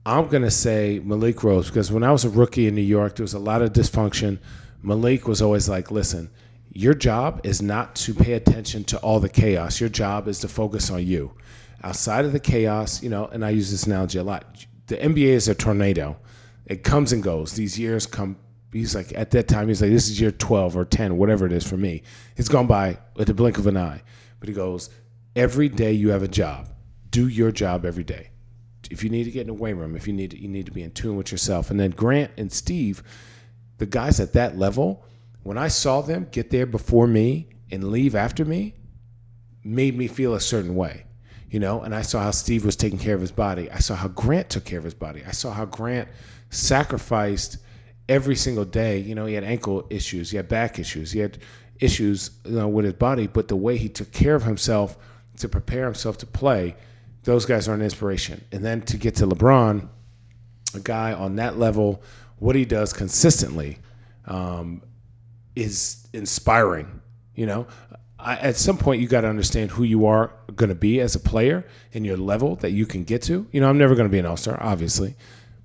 I'm 0.05 0.27
gonna 0.27 0.51
say 0.51 1.01
Malik 1.03 1.43
Rose 1.43 1.67
because 1.67 1.91
when 1.91 2.03
I 2.03 2.11
was 2.11 2.25
a 2.25 2.29
rookie 2.29 2.67
in 2.67 2.75
New 2.75 2.81
York, 2.81 3.15
there 3.15 3.23
was 3.23 3.33
a 3.33 3.39
lot 3.39 3.61
of 3.61 3.73
dysfunction. 3.73 4.37
Malik 4.83 5.27
was 5.27 5.41
always 5.41 5.67
like, 5.67 5.89
"Listen, 5.89 6.29
your 6.71 6.93
job 6.93 7.41
is 7.43 7.61
not 7.61 7.95
to 7.95 8.13
pay 8.13 8.33
attention 8.33 8.83
to 8.85 8.97
all 8.97 9.19
the 9.19 9.29
chaos. 9.29 9.79
Your 9.79 9.89
job 9.89 10.27
is 10.27 10.39
to 10.39 10.47
focus 10.47 10.89
on 10.91 11.05
you. 11.05 11.33
Outside 11.83 12.25
of 12.25 12.31
the 12.31 12.39
chaos, 12.39 13.03
you 13.03 13.09
know." 13.09 13.25
And 13.25 13.43
I 13.43 13.49
use 13.51 13.71
this 13.71 13.85
analogy 13.85 14.19
a 14.19 14.23
lot. 14.23 14.65
The 14.87 14.97
NBA 14.97 15.33
is 15.33 15.47
a 15.47 15.55
tornado. 15.55 16.17
It 16.65 16.83
comes 16.83 17.11
and 17.11 17.21
goes. 17.21 17.53
These 17.53 17.77
years 17.77 18.05
come. 18.05 18.37
He's 18.71 18.95
like 18.95 19.13
at 19.15 19.31
that 19.31 19.47
time. 19.47 19.67
He's 19.67 19.81
like, 19.81 19.91
"This 19.91 20.09
is 20.09 20.19
year 20.19 20.31
12 20.31 20.75
or 20.75 20.85
10, 20.85 21.17
whatever 21.17 21.45
it 21.45 21.51
is 21.51 21.65
for 21.65 21.77
me." 21.77 22.03
It's 22.37 22.49
gone 22.49 22.67
by 22.67 22.97
with 23.15 23.27
the 23.27 23.33
blink 23.33 23.57
of 23.57 23.67
an 23.67 23.77
eye. 23.77 24.01
But 24.39 24.49
he 24.49 24.55
goes, 24.55 24.89
"Every 25.35 25.69
day 25.69 25.93
you 25.93 26.09
have 26.09 26.23
a 26.23 26.27
job. 26.27 26.69
Do 27.11 27.27
your 27.27 27.51
job 27.51 27.85
every 27.85 28.03
day." 28.03 28.29
if 28.91 29.03
you 29.03 29.09
need 29.09 29.23
to 29.23 29.31
get 29.31 29.41
in 29.41 29.49
a 29.49 29.53
weight 29.53 29.73
room, 29.73 29.95
if 29.95 30.07
you 30.07 30.13
need 30.13 30.31
to, 30.31 30.39
you 30.39 30.47
need 30.47 30.65
to 30.65 30.71
be 30.71 30.83
in 30.83 30.91
tune 30.91 31.15
with 31.15 31.31
yourself. 31.31 31.71
And 31.71 31.79
then 31.79 31.91
Grant 31.91 32.31
and 32.37 32.51
Steve, 32.51 33.03
the 33.77 33.85
guys 33.85 34.19
at 34.19 34.33
that 34.33 34.57
level, 34.57 35.03
when 35.43 35.57
I 35.57 35.67
saw 35.67 36.01
them 36.01 36.27
get 36.31 36.51
there 36.51 36.65
before 36.65 37.07
me 37.07 37.49
and 37.71 37.91
leave 37.91 38.15
after 38.15 38.45
me, 38.45 38.75
made 39.63 39.97
me 39.97 40.07
feel 40.07 40.35
a 40.35 40.39
certain 40.39 40.75
way. 40.75 41.05
You 41.53 41.59
know, 41.59 41.81
and 41.83 41.93
I 41.93 42.01
saw 42.01 42.19
how 42.23 42.31
Steve 42.31 42.65
was 42.65 42.75
taking 42.75 42.97
care 42.97 43.13
of 43.13 43.21
his 43.21 43.31
body. 43.31 43.69
I 43.69 43.77
saw 43.77 43.93
how 43.93 44.07
Grant 44.07 44.49
took 44.49 44.65
care 44.65 44.79
of 44.79 44.83
his 44.83 44.95
body. 44.95 45.21
I 45.23 45.33
saw 45.33 45.51
how 45.51 45.65
Grant 45.65 46.09
sacrificed 46.49 47.59
every 48.09 48.35
single 48.35 48.65
day. 48.65 48.97
You 48.97 49.13
know, 49.13 49.27
he 49.27 49.35
had 49.35 49.43
ankle 49.43 49.85
issues, 49.91 50.31
he 50.31 50.37
had 50.37 50.47
back 50.47 50.79
issues, 50.79 51.11
he 51.11 51.19
had 51.19 51.37
issues, 51.79 52.31
you 52.43 52.53
know, 52.53 52.67
with 52.67 52.85
his 52.85 52.95
body, 52.95 53.27
but 53.27 53.49
the 53.49 53.55
way 53.55 53.77
he 53.77 53.87
took 53.87 54.11
care 54.11 54.33
of 54.33 54.41
himself 54.41 54.97
to 55.37 55.47
prepare 55.47 55.85
himself 55.85 56.17
to 56.17 56.25
play, 56.25 56.75
those 57.21 57.45
guys 57.45 57.67
are 57.67 57.75
an 57.75 57.83
inspiration. 57.83 58.43
And 58.51 58.65
then 58.65 58.81
to 58.81 58.97
get 58.97 59.13
to 59.17 59.27
LeBron, 59.27 59.87
a 60.73 60.79
guy 60.79 61.13
on 61.13 61.35
that 61.35 61.59
level, 61.59 62.01
what 62.39 62.55
he 62.55 62.65
does 62.65 62.93
consistently 62.93 63.77
um, 64.25 64.81
is 65.55 66.07
inspiring. 66.13 66.99
You 67.35 67.45
know, 67.45 67.67
I, 68.23 68.35
at 68.37 68.55
some 68.55 68.77
point 68.77 69.01
you 69.01 69.07
got 69.07 69.21
to 69.21 69.27
understand 69.27 69.71
who 69.71 69.83
you 69.83 70.05
are 70.05 70.31
going 70.55 70.69
to 70.69 70.75
be 70.75 70.99
as 71.01 71.15
a 71.15 71.19
player 71.19 71.65
and 71.93 72.05
your 72.05 72.17
level 72.17 72.55
that 72.57 72.71
you 72.71 72.85
can 72.85 73.03
get 73.03 73.21
to. 73.23 73.45
You 73.51 73.61
know, 73.61 73.69
I'm 73.69 73.77
never 73.77 73.95
going 73.95 74.07
to 74.07 74.11
be 74.11 74.19
an 74.19 74.25
all 74.25 74.37
star, 74.37 74.57
obviously, 74.61 75.15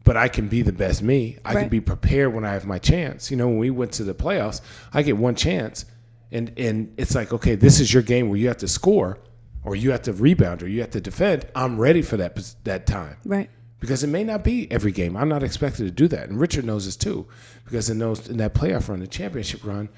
but 0.05 0.17
I 0.17 0.29
can 0.29 0.49
be 0.49 0.63
the 0.63 0.73
best 0.73 1.03
me. 1.03 1.39
I 1.45 1.53
can 1.55 1.69
be 1.69 1.81
prepared 1.81 2.35
when 2.35 2.45
I 2.45 2.53
have 2.53 2.67
my 2.67 2.79
chance. 2.79 3.31
You 3.31 3.37
know, 3.37 3.47
when 3.49 3.59
we 3.59 3.71
went 3.71 3.93
to 3.93 4.05
the 4.05 4.15
playoffs, 4.15 4.61
I 4.93 5.03
get 5.03 5.17
one 5.17 5.35
chance, 5.35 5.85
and 6.33 6.53
and 6.59 6.93
it's 6.97 7.15
like, 7.15 7.33
okay, 7.33 7.55
this 7.55 7.81
is 7.81 7.93
your 7.95 8.03
game 8.03 8.29
where 8.29 8.39
you 8.39 8.49
have 8.49 8.59
to 8.59 8.69
score, 8.69 9.19
or 9.65 9.77
you 9.77 9.91
have 9.93 10.03
to 10.03 10.13
rebound, 10.13 10.63
or 10.63 10.69
you 10.69 10.81
have 10.81 10.91
to 10.91 11.01
defend. 11.01 11.47
I'm 11.55 11.79
ready 11.79 12.03
for 12.03 12.17
that 12.19 12.39
that 12.65 12.87
time 12.87 13.17
Right. 13.25 13.51
because 13.81 14.03
it 14.03 14.09
may 14.09 14.25
not 14.25 14.43
be 14.45 14.71
every 14.73 14.93
game. 14.93 15.17
I'm 15.17 15.29
not 15.29 15.43
expected 15.43 15.85
to 15.85 15.91
do 15.91 16.09
that, 16.09 16.29
and 16.29 16.41
Richard 16.41 16.65
knows 16.65 16.87
this 16.87 16.97
too, 16.97 17.27
because 17.65 17.89
in 17.91 17.99
those 17.99 18.29
in 18.29 18.39
that 18.39 18.55
playoff 18.55 18.89
run, 18.89 19.01
the 19.01 19.07
championship 19.07 19.65
run, 19.65 19.89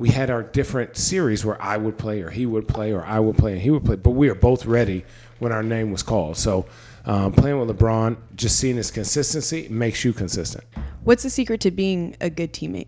we 0.00 0.08
had 0.08 0.30
our 0.30 0.42
different 0.42 0.96
series 0.96 1.44
where 1.44 1.60
I 1.60 1.76
would 1.76 1.98
play, 1.98 2.22
or 2.22 2.30
he 2.30 2.46
would 2.46 2.66
play, 2.66 2.90
or 2.90 3.04
I 3.04 3.20
would 3.20 3.36
play, 3.36 3.52
and 3.52 3.60
he 3.60 3.68
would 3.68 3.84
play. 3.84 3.96
But 3.96 4.12
we 4.12 4.30
are 4.30 4.34
both 4.34 4.64
ready 4.64 5.04
when 5.40 5.52
our 5.52 5.62
name 5.62 5.92
was 5.92 6.02
called. 6.02 6.38
So 6.38 6.64
um, 7.04 7.32
playing 7.32 7.60
with 7.60 7.68
LeBron, 7.76 8.16
just 8.34 8.58
seeing 8.58 8.76
his 8.76 8.90
consistency 8.90 9.68
makes 9.68 10.02
you 10.02 10.14
consistent. 10.14 10.64
What's 11.04 11.22
the 11.22 11.28
secret 11.28 11.60
to 11.60 11.70
being 11.70 12.16
a 12.22 12.30
good 12.30 12.54
teammate? 12.54 12.86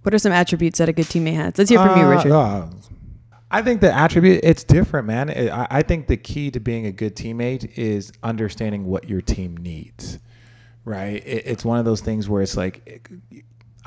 What 0.00 0.14
are 0.14 0.18
some 0.18 0.32
attributes 0.32 0.78
that 0.78 0.88
a 0.88 0.94
good 0.94 1.04
teammate 1.04 1.34
has? 1.34 1.58
Let's 1.58 1.68
hear 1.68 1.78
from 1.78 1.98
you, 1.98 2.06
Uh, 2.06 2.16
Richard. 2.16 2.32
uh, 2.32 2.66
I 3.50 3.60
think 3.60 3.82
the 3.82 3.92
attribute 3.92 4.40
it's 4.42 4.64
different, 4.64 5.06
man. 5.06 5.28
It- 5.28 5.50
I, 5.50 5.66
I 5.70 5.82
think 5.82 6.06
the 6.06 6.16
key 6.16 6.50
to 6.52 6.58
being 6.58 6.86
a 6.86 6.92
good 6.92 7.16
teammate 7.16 7.76
is 7.76 8.12
understanding 8.22 8.86
what 8.86 9.10
your 9.10 9.20
team 9.20 9.58
needs. 9.58 10.18
Right? 10.86 11.22
It, 11.26 11.42
it's 11.44 11.66
one 11.66 11.78
of 11.78 11.84
those 11.84 12.00
things 12.00 12.30
where 12.30 12.40
it's 12.40 12.56
like, 12.56 13.10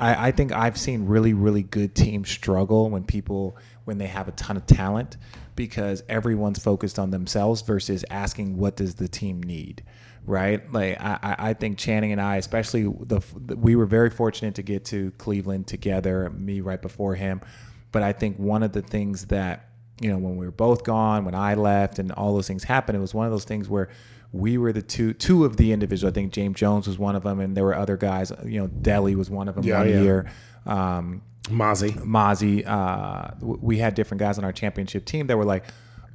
I, 0.00 0.28
I 0.28 0.30
think 0.32 0.52
I've 0.52 0.78
seen 0.78 1.06
really, 1.06 1.34
really 1.34 1.62
good 1.62 1.94
teams 1.94 2.30
struggle 2.30 2.90
when 2.90 3.04
people 3.04 3.56
when 3.84 3.98
they 3.98 4.06
have 4.06 4.28
a 4.28 4.32
ton 4.32 4.56
of 4.56 4.66
talent 4.66 5.16
because 5.56 6.02
everyone's 6.08 6.58
focused 6.58 6.98
on 6.98 7.10
themselves 7.10 7.62
versus 7.62 8.04
asking 8.10 8.56
what 8.56 8.76
does 8.76 8.94
the 8.94 9.08
team 9.08 9.42
need 9.42 9.82
right? 10.26 10.70
Like 10.72 11.00
I, 11.00 11.36
I 11.38 11.54
think 11.54 11.78
Channing 11.78 12.12
and 12.12 12.20
I, 12.20 12.36
especially 12.36 12.82
the, 12.82 13.20
we 13.56 13.76
were 13.76 13.86
very 13.86 14.10
fortunate 14.10 14.54
to 14.56 14.62
get 14.62 14.84
to 14.86 15.10
Cleveland 15.12 15.66
together. 15.66 16.30
Me 16.30 16.60
right 16.60 16.80
before 16.80 17.14
him, 17.14 17.40
but 17.92 18.02
I 18.02 18.12
think 18.12 18.36
one 18.38 18.62
of 18.62 18.72
the 18.72 18.82
things 18.82 19.26
that 19.26 19.70
you 20.00 20.10
know 20.10 20.18
when 20.18 20.36
we 20.36 20.46
were 20.46 20.52
both 20.52 20.84
gone, 20.84 21.24
when 21.24 21.34
I 21.34 21.54
left, 21.54 21.98
and 21.98 22.12
all 22.12 22.34
those 22.34 22.46
things 22.46 22.64
happened, 22.64 22.96
it 22.96 23.00
was 23.00 23.14
one 23.14 23.26
of 23.26 23.32
those 23.32 23.44
things 23.44 23.68
where 23.68 23.88
we 24.32 24.58
were 24.58 24.72
the 24.72 24.82
two 24.82 25.12
two 25.12 25.44
of 25.44 25.56
the 25.56 25.72
individuals. 25.72 26.12
I 26.12 26.14
think 26.14 26.32
James 26.32 26.56
Jones 26.56 26.86
was 26.86 26.98
one 26.98 27.16
of 27.16 27.22
them, 27.22 27.40
and 27.40 27.56
there 27.56 27.64
were 27.64 27.74
other 27.74 27.96
guys. 27.96 28.32
You 28.44 28.60
know, 28.60 28.68
Delly 28.68 29.14
was 29.16 29.28
one 29.30 29.48
of 29.48 29.54
them 29.54 29.64
Yeah, 29.64 29.78
one 29.78 29.88
yeah. 29.88 30.02
year. 30.02 30.30
Um, 30.66 31.22
Mozzie. 31.44 31.92
Mozzie, 32.04 32.64
uh, 32.66 33.32
we 33.40 33.78
had 33.78 33.94
different 33.94 34.20
guys 34.20 34.38
on 34.38 34.44
our 34.44 34.52
championship 34.52 35.04
team 35.04 35.26
that 35.26 35.36
were 35.36 35.44
like, 35.44 35.64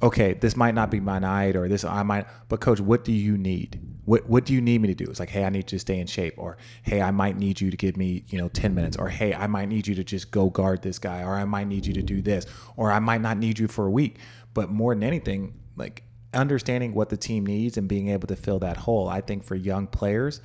okay, 0.02 0.32
this 0.34 0.56
might 0.56 0.74
not 0.74 0.90
be 0.90 1.00
my 1.00 1.18
night, 1.18 1.56
or 1.56 1.68
this 1.68 1.84
I 1.84 2.02
might, 2.04 2.26
but 2.48 2.60
coach, 2.60 2.80
what 2.80 3.04
do 3.04 3.12
you 3.12 3.36
need? 3.36 3.80
What 4.04 4.28
what 4.28 4.44
do 4.46 4.54
you 4.54 4.60
need 4.60 4.80
me 4.80 4.88
to 4.88 4.94
do? 4.94 5.04
It's 5.10 5.18
like, 5.20 5.30
hey, 5.30 5.44
I 5.44 5.50
need 5.50 5.58
you 5.58 5.76
to 5.76 5.78
stay 5.78 5.98
in 5.98 6.06
shape, 6.06 6.34
or 6.36 6.56
hey, 6.84 7.02
I 7.02 7.10
might 7.10 7.36
need 7.36 7.60
you 7.60 7.70
to 7.70 7.76
give 7.76 7.96
me, 7.96 8.24
you 8.28 8.38
know, 8.38 8.48
ten 8.48 8.74
minutes, 8.74 8.96
or 8.96 9.08
hey, 9.08 9.34
I 9.34 9.46
might 9.46 9.68
need 9.68 9.86
you 9.86 9.94
to 9.96 10.04
just 10.04 10.30
go 10.30 10.48
guard 10.48 10.80
this 10.82 10.98
guy, 10.98 11.22
or 11.22 11.34
I 11.34 11.44
might 11.44 11.66
need 11.66 11.84
you 11.86 11.92
to 11.94 12.02
do 12.02 12.22
this, 12.22 12.46
or 12.76 12.92
I 12.92 13.00
might 13.00 13.20
not 13.20 13.36
need 13.36 13.58
you 13.58 13.66
for 13.68 13.84
a 13.86 13.90
week. 13.90 14.18
But 14.54 14.70
more 14.70 14.94
than 14.94 15.02
anything, 15.02 15.54
like 15.76 16.04
understanding 16.34 16.94
what 16.94 17.08
the 17.08 17.16
team 17.16 17.46
needs 17.46 17.76
and 17.76 17.88
being 17.88 18.08
able 18.08 18.28
to 18.28 18.36
fill 18.36 18.58
that 18.60 18.76
hole. 18.76 19.08
I 19.08 19.20
think 19.20 19.44
for 19.44 19.54
young 19.54 19.86
players, 19.86 20.40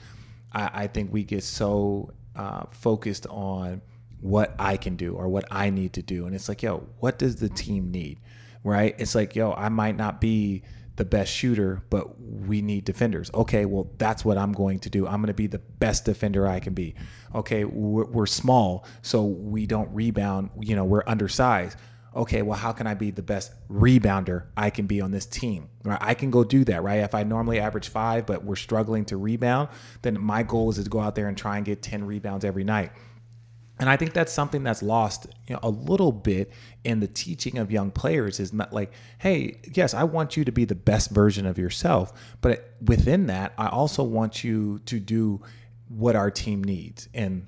I, 0.53 0.69
I 0.73 0.87
think 0.87 1.11
we 1.11 1.23
get 1.23 1.43
so 1.43 2.13
uh, 2.35 2.65
focused 2.71 3.27
on 3.27 3.81
what 4.19 4.55
I 4.59 4.77
can 4.77 4.95
do 4.95 5.15
or 5.15 5.27
what 5.27 5.45
I 5.51 5.69
need 5.69 5.93
to 5.93 6.01
do. 6.01 6.25
And 6.25 6.35
it's 6.35 6.47
like, 6.47 6.61
yo, 6.61 6.87
what 6.99 7.19
does 7.19 7.37
the 7.37 7.49
team 7.49 7.91
need? 7.91 8.19
Right? 8.63 8.95
It's 8.99 9.15
like, 9.15 9.35
yo, 9.35 9.53
I 9.53 9.69
might 9.69 9.97
not 9.97 10.21
be 10.21 10.63
the 10.97 11.05
best 11.05 11.33
shooter, 11.33 11.83
but 11.89 12.19
we 12.21 12.61
need 12.61 12.85
defenders. 12.85 13.31
Okay, 13.33 13.65
well, 13.65 13.89
that's 13.97 14.23
what 14.23 14.37
I'm 14.37 14.51
going 14.51 14.77
to 14.79 14.89
do. 14.89 15.07
I'm 15.07 15.21
going 15.21 15.27
to 15.27 15.33
be 15.33 15.47
the 15.47 15.57
best 15.57 16.05
defender 16.05 16.47
I 16.47 16.59
can 16.59 16.73
be. 16.73 16.93
Okay, 17.33 17.65
we're, 17.65 18.05
we're 18.05 18.25
small, 18.27 18.85
so 19.01 19.23
we 19.23 19.65
don't 19.65 19.89
rebound. 19.93 20.51
You 20.59 20.75
know, 20.75 20.85
we're 20.85 21.03
undersized. 21.07 21.77
Okay, 22.13 22.41
well, 22.41 22.57
how 22.57 22.73
can 22.73 22.87
I 22.87 22.93
be 22.93 23.09
the 23.11 23.21
best 23.21 23.53
rebounder 23.69 24.47
I 24.57 24.69
can 24.69 24.85
be 24.85 24.99
on 24.99 25.11
this 25.11 25.25
team? 25.25 25.69
Right? 25.83 25.97
I 26.01 26.13
can 26.13 26.29
go 26.29 26.43
do 26.43 26.65
that, 26.65 26.83
right? 26.83 26.99
If 26.99 27.15
I 27.15 27.23
normally 27.23 27.59
average 27.59 27.87
five, 27.87 28.25
but 28.25 28.43
we're 28.43 28.57
struggling 28.57 29.05
to 29.05 29.17
rebound, 29.17 29.69
then 30.01 30.19
my 30.19 30.43
goal 30.43 30.69
is 30.69 30.83
to 30.83 30.89
go 30.89 30.99
out 30.99 31.15
there 31.15 31.27
and 31.27 31.37
try 31.37 31.55
and 31.55 31.65
get 31.65 31.81
10 31.81 32.03
rebounds 32.03 32.43
every 32.43 32.65
night. 32.65 32.91
And 33.79 33.89
I 33.89 33.97
think 33.97 34.13
that's 34.13 34.31
something 34.31 34.63
that's 34.63 34.83
lost 34.83 35.25
you 35.47 35.55
know, 35.55 35.59
a 35.63 35.69
little 35.69 36.11
bit 36.11 36.51
in 36.83 36.99
the 36.99 37.07
teaching 37.07 37.57
of 37.57 37.71
young 37.71 37.89
players 37.89 38.39
is 38.39 38.53
not 38.53 38.71
like, 38.71 38.91
hey, 39.17 39.59
yes, 39.73 39.95
I 39.95 40.03
want 40.03 40.37
you 40.37 40.45
to 40.45 40.51
be 40.51 40.65
the 40.65 40.75
best 40.75 41.09
version 41.09 41.47
of 41.47 41.57
yourself, 41.57 42.13
but 42.41 42.75
within 42.85 43.25
that, 43.27 43.53
I 43.57 43.69
also 43.69 44.03
want 44.03 44.43
you 44.43 44.79
to 44.85 44.99
do 44.99 45.41
what 45.87 46.15
our 46.15 46.29
team 46.29 46.63
needs. 46.63 47.09
And 47.15 47.47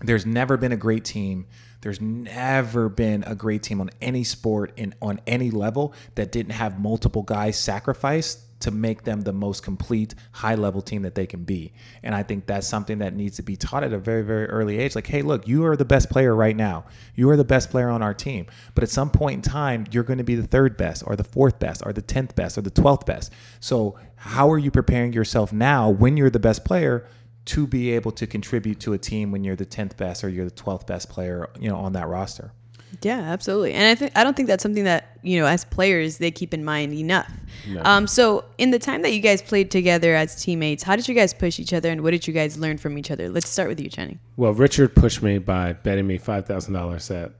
there's 0.00 0.24
never 0.24 0.56
been 0.56 0.70
a 0.70 0.76
great 0.76 1.04
team. 1.04 1.46
There's 1.86 2.00
never 2.00 2.88
been 2.88 3.22
a 3.28 3.36
great 3.36 3.62
team 3.62 3.80
on 3.80 3.90
any 4.00 4.24
sport 4.24 4.72
in 4.76 4.92
on 5.00 5.20
any 5.24 5.52
level 5.52 5.94
that 6.16 6.32
didn't 6.32 6.50
have 6.50 6.80
multiple 6.80 7.22
guys 7.22 7.56
sacrificed 7.56 8.40
to 8.58 8.72
make 8.72 9.04
them 9.04 9.20
the 9.20 9.32
most 9.32 9.62
complete 9.62 10.16
high 10.32 10.56
level 10.56 10.82
team 10.82 11.02
that 11.02 11.14
they 11.14 11.26
can 11.28 11.44
be. 11.44 11.72
And 12.02 12.12
I 12.12 12.24
think 12.24 12.46
that's 12.46 12.66
something 12.66 12.98
that 12.98 13.14
needs 13.14 13.36
to 13.36 13.44
be 13.44 13.54
taught 13.54 13.84
at 13.84 13.92
a 13.92 13.98
very, 13.98 14.22
very 14.22 14.46
early 14.46 14.78
age. 14.80 14.96
Like, 14.96 15.06
hey, 15.06 15.22
look, 15.22 15.46
you 15.46 15.64
are 15.64 15.76
the 15.76 15.84
best 15.84 16.10
player 16.10 16.34
right 16.34 16.56
now. 16.56 16.86
You 17.14 17.30
are 17.30 17.36
the 17.36 17.44
best 17.44 17.70
player 17.70 17.88
on 17.88 18.02
our 18.02 18.14
team. 18.14 18.46
But 18.74 18.82
at 18.82 18.90
some 18.90 19.08
point 19.08 19.34
in 19.34 19.42
time, 19.42 19.86
you're 19.92 20.02
going 20.02 20.18
to 20.18 20.24
be 20.24 20.34
the 20.34 20.48
third 20.48 20.76
best 20.76 21.04
or 21.06 21.14
the 21.14 21.22
fourth 21.22 21.60
best 21.60 21.84
or 21.86 21.92
the 21.92 22.02
10th 22.02 22.34
best 22.34 22.58
or 22.58 22.62
the 22.62 22.70
12th 22.72 23.06
best. 23.06 23.32
So, 23.60 23.96
how 24.16 24.50
are 24.50 24.58
you 24.58 24.72
preparing 24.72 25.12
yourself 25.12 25.52
now 25.52 25.88
when 25.88 26.16
you're 26.16 26.30
the 26.30 26.40
best 26.40 26.64
player? 26.64 27.06
To 27.46 27.66
be 27.66 27.92
able 27.92 28.12
to 28.12 28.26
contribute 28.26 28.80
to 28.80 28.92
a 28.92 28.98
team 28.98 29.30
when 29.30 29.44
you're 29.44 29.56
the 29.56 29.64
tenth 29.64 29.96
best 29.96 30.24
or 30.24 30.28
you're 30.28 30.44
the 30.44 30.50
twelfth 30.50 30.86
best 30.86 31.08
player, 31.08 31.48
you 31.58 31.68
know, 31.68 31.76
on 31.76 31.92
that 31.92 32.08
roster. 32.08 32.52
Yeah, 33.02 33.20
absolutely. 33.20 33.72
And 33.72 33.84
I 33.86 33.94
think 33.94 34.12
I 34.14 34.24
don't 34.24 34.36
think 34.36 34.48
that's 34.48 34.62
something 34.62 34.84
that 34.84 35.18
you 35.22 35.38
know 35.38 35.46
as 35.46 35.64
players 35.64 36.18
they 36.18 36.30
keep 36.30 36.54
in 36.54 36.64
mind 36.64 36.92
enough. 36.92 37.30
Um, 37.82 38.06
so 38.06 38.44
in 38.58 38.70
the 38.70 38.78
time 38.78 39.02
that 39.02 39.12
you 39.12 39.20
guys 39.20 39.42
played 39.42 39.70
together 39.70 40.14
as 40.14 40.40
teammates, 40.40 40.82
how 40.82 40.94
did 40.94 41.08
you 41.08 41.14
guys 41.14 41.34
push 41.34 41.58
each 41.58 41.72
other, 41.72 41.90
and 41.90 42.02
what 42.02 42.12
did 42.12 42.26
you 42.26 42.32
guys 42.32 42.58
learn 42.58 42.78
from 42.78 42.96
each 42.96 43.10
other? 43.10 43.28
Let's 43.28 43.48
start 43.48 43.68
with 43.68 43.80
you, 43.80 43.88
Channing. 43.88 44.20
Well, 44.36 44.52
Richard 44.52 44.94
pushed 44.94 45.22
me 45.22 45.38
by 45.38 45.72
betting 45.72 46.06
me 46.06 46.18
five 46.18 46.46
thousand 46.46 46.74
dollars 46.74 47.08
that 47.08 47.32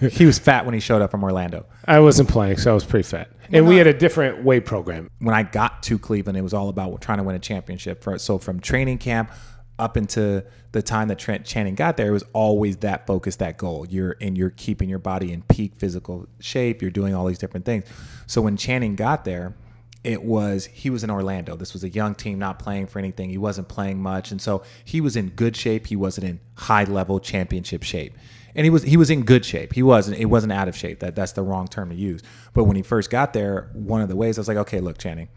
He 0.12 0.24
was 0.26 0.38
fat 0.38 0.64
when 0.64 0.74
he 0.74 0.80
showed 0.80 1.02
up 1.02 1.10
from 1.10 1.24
Orlando. 1.24 1.66
I 1.86 2.00
wasn't 2.00 2.28
playing, 2.28 2.58
so 2.58 2.70
I 2.70 2.74
was 2.74 2.84
pretty 2.84 3.08
fat. 3.08 3.30
And 3.52 3.66
we 3.66 3.76
had 3.76 3.86
a 3.86 3.94
different 3.94 4.44
weight 4.44 4.64
program. 4.64 5.08
when 5.20 5.34
I 5.34 5.44
got 5.44 5.82
to 5.84 5.98
Cleveland, 5.98 6.36
it 6.36 6.42
was 6.42 6.52
all 6.54 6.68
about 6.68 7.00
trying 7.00 7.18
to 7.18 7.24
win 7.24 7.36
a 7.36 7.38
championship. 7.40 8.02
For, 8.02 8.18
so 8.18 8.38
from 8.38 8.58
training 8.60 8.98
camp 8.98 9.30
up 9.78 9.96
into 9.96 10.44
the 10.72 10.82
time 10.82 11.08
that 11.08 11.18
Trent 11.18 11.44
Channing 11.44 11.74
got 11.74 11.96
there, 11.96 12.08
it 12.08 12.12
was 12.12 12.24
always 12.32 12.78
that 12.78 13.06
focus, 13.06 13.36
that 13.36 13.58
goal. 13.58 13.86
You're 13.88 14.16
and 14.20 14.36
you're 14.36 14.50
keeping 14.50 14.88
your 14.88 14.98
body 14.98 15.32
in 15.32 15.42
peak 15.42 15.74
physical 15.76 16.26
shape. 16.40 16.82
You're 16.82 16.90
doing 16.90 17.14
all 17.14 17.26
these 17.26 17.38
different 17.38 17.66
things. 17.66 17.84
So 18.26 18.40
when 18.40 18.56
Channing 18.56 18.96
got 18.96 19.24
there, 19.24 19.54
it 20.04 20.22
was 20.22 20.66
he 20.66 20.90
was 20.90 21.04
in 21.04 21.10
Orlando. 21.10 21.56
This 21.56 21.72
was 21.72 21.84
a 21.84 21.88
young 21.88 22.14
team, 22.14 22.38
not 22.38 22.58
playing 22.58 22.86
for 22.86 22.98
anything. 22.98 23.30
He 23.30 23.38
wasn't 23.38 23.68
playing 23.68 24.00
much, 24.00 24.30
and 24.30 24.40
so 24.40 24.62
he 24.84 25.00
was 25.00 25.16
in 25.16 25.30
good 25.30 25.56
shape. 25.56 25.86
He 25.86 25.96
wasn't 25.96 26.26
in 26.26 26.40
high 26.54 26.84
level 26.84 27.20
championship 27.20 27.82
shape 27.82 28.14
and 28.56 28.64
he 28.64 28.70
was 28.70 28.82
he 28.82 28.96
was 28.96 29.10
in 29.10 29.22
good 29.22 29.44
shape. 29.44 29.74
He 29.74 29.82
wasn't 29.82 30.18
it 30.18 30.24
wasn't 30.24 30.52
out 30.52 30.66
of 30.66 30.76
shape. 30.76 31.00
That 31.00 31.14
that's 31.14 31.32
the 31.32 31.42
wrong 31.42 31.68
term 31.68 31.90
to 31.90 31.94
use. 31.94 32.22
But 32.54 32.64
when 32.64 32.74
he 32.74 32.82
first 32.82 33.10
got 33.10 33.34
there, 33.34 33.70
one 33.74 34.00
of 34.00 34.08
the 34.08 34.16
ways 34.16 34.38
I 34.38 34.40
was 34.40 34.48
like, 34.48 34.56
okay, 34.56 34.80
look, 34.80 34.96
Channing, 34.98 35.28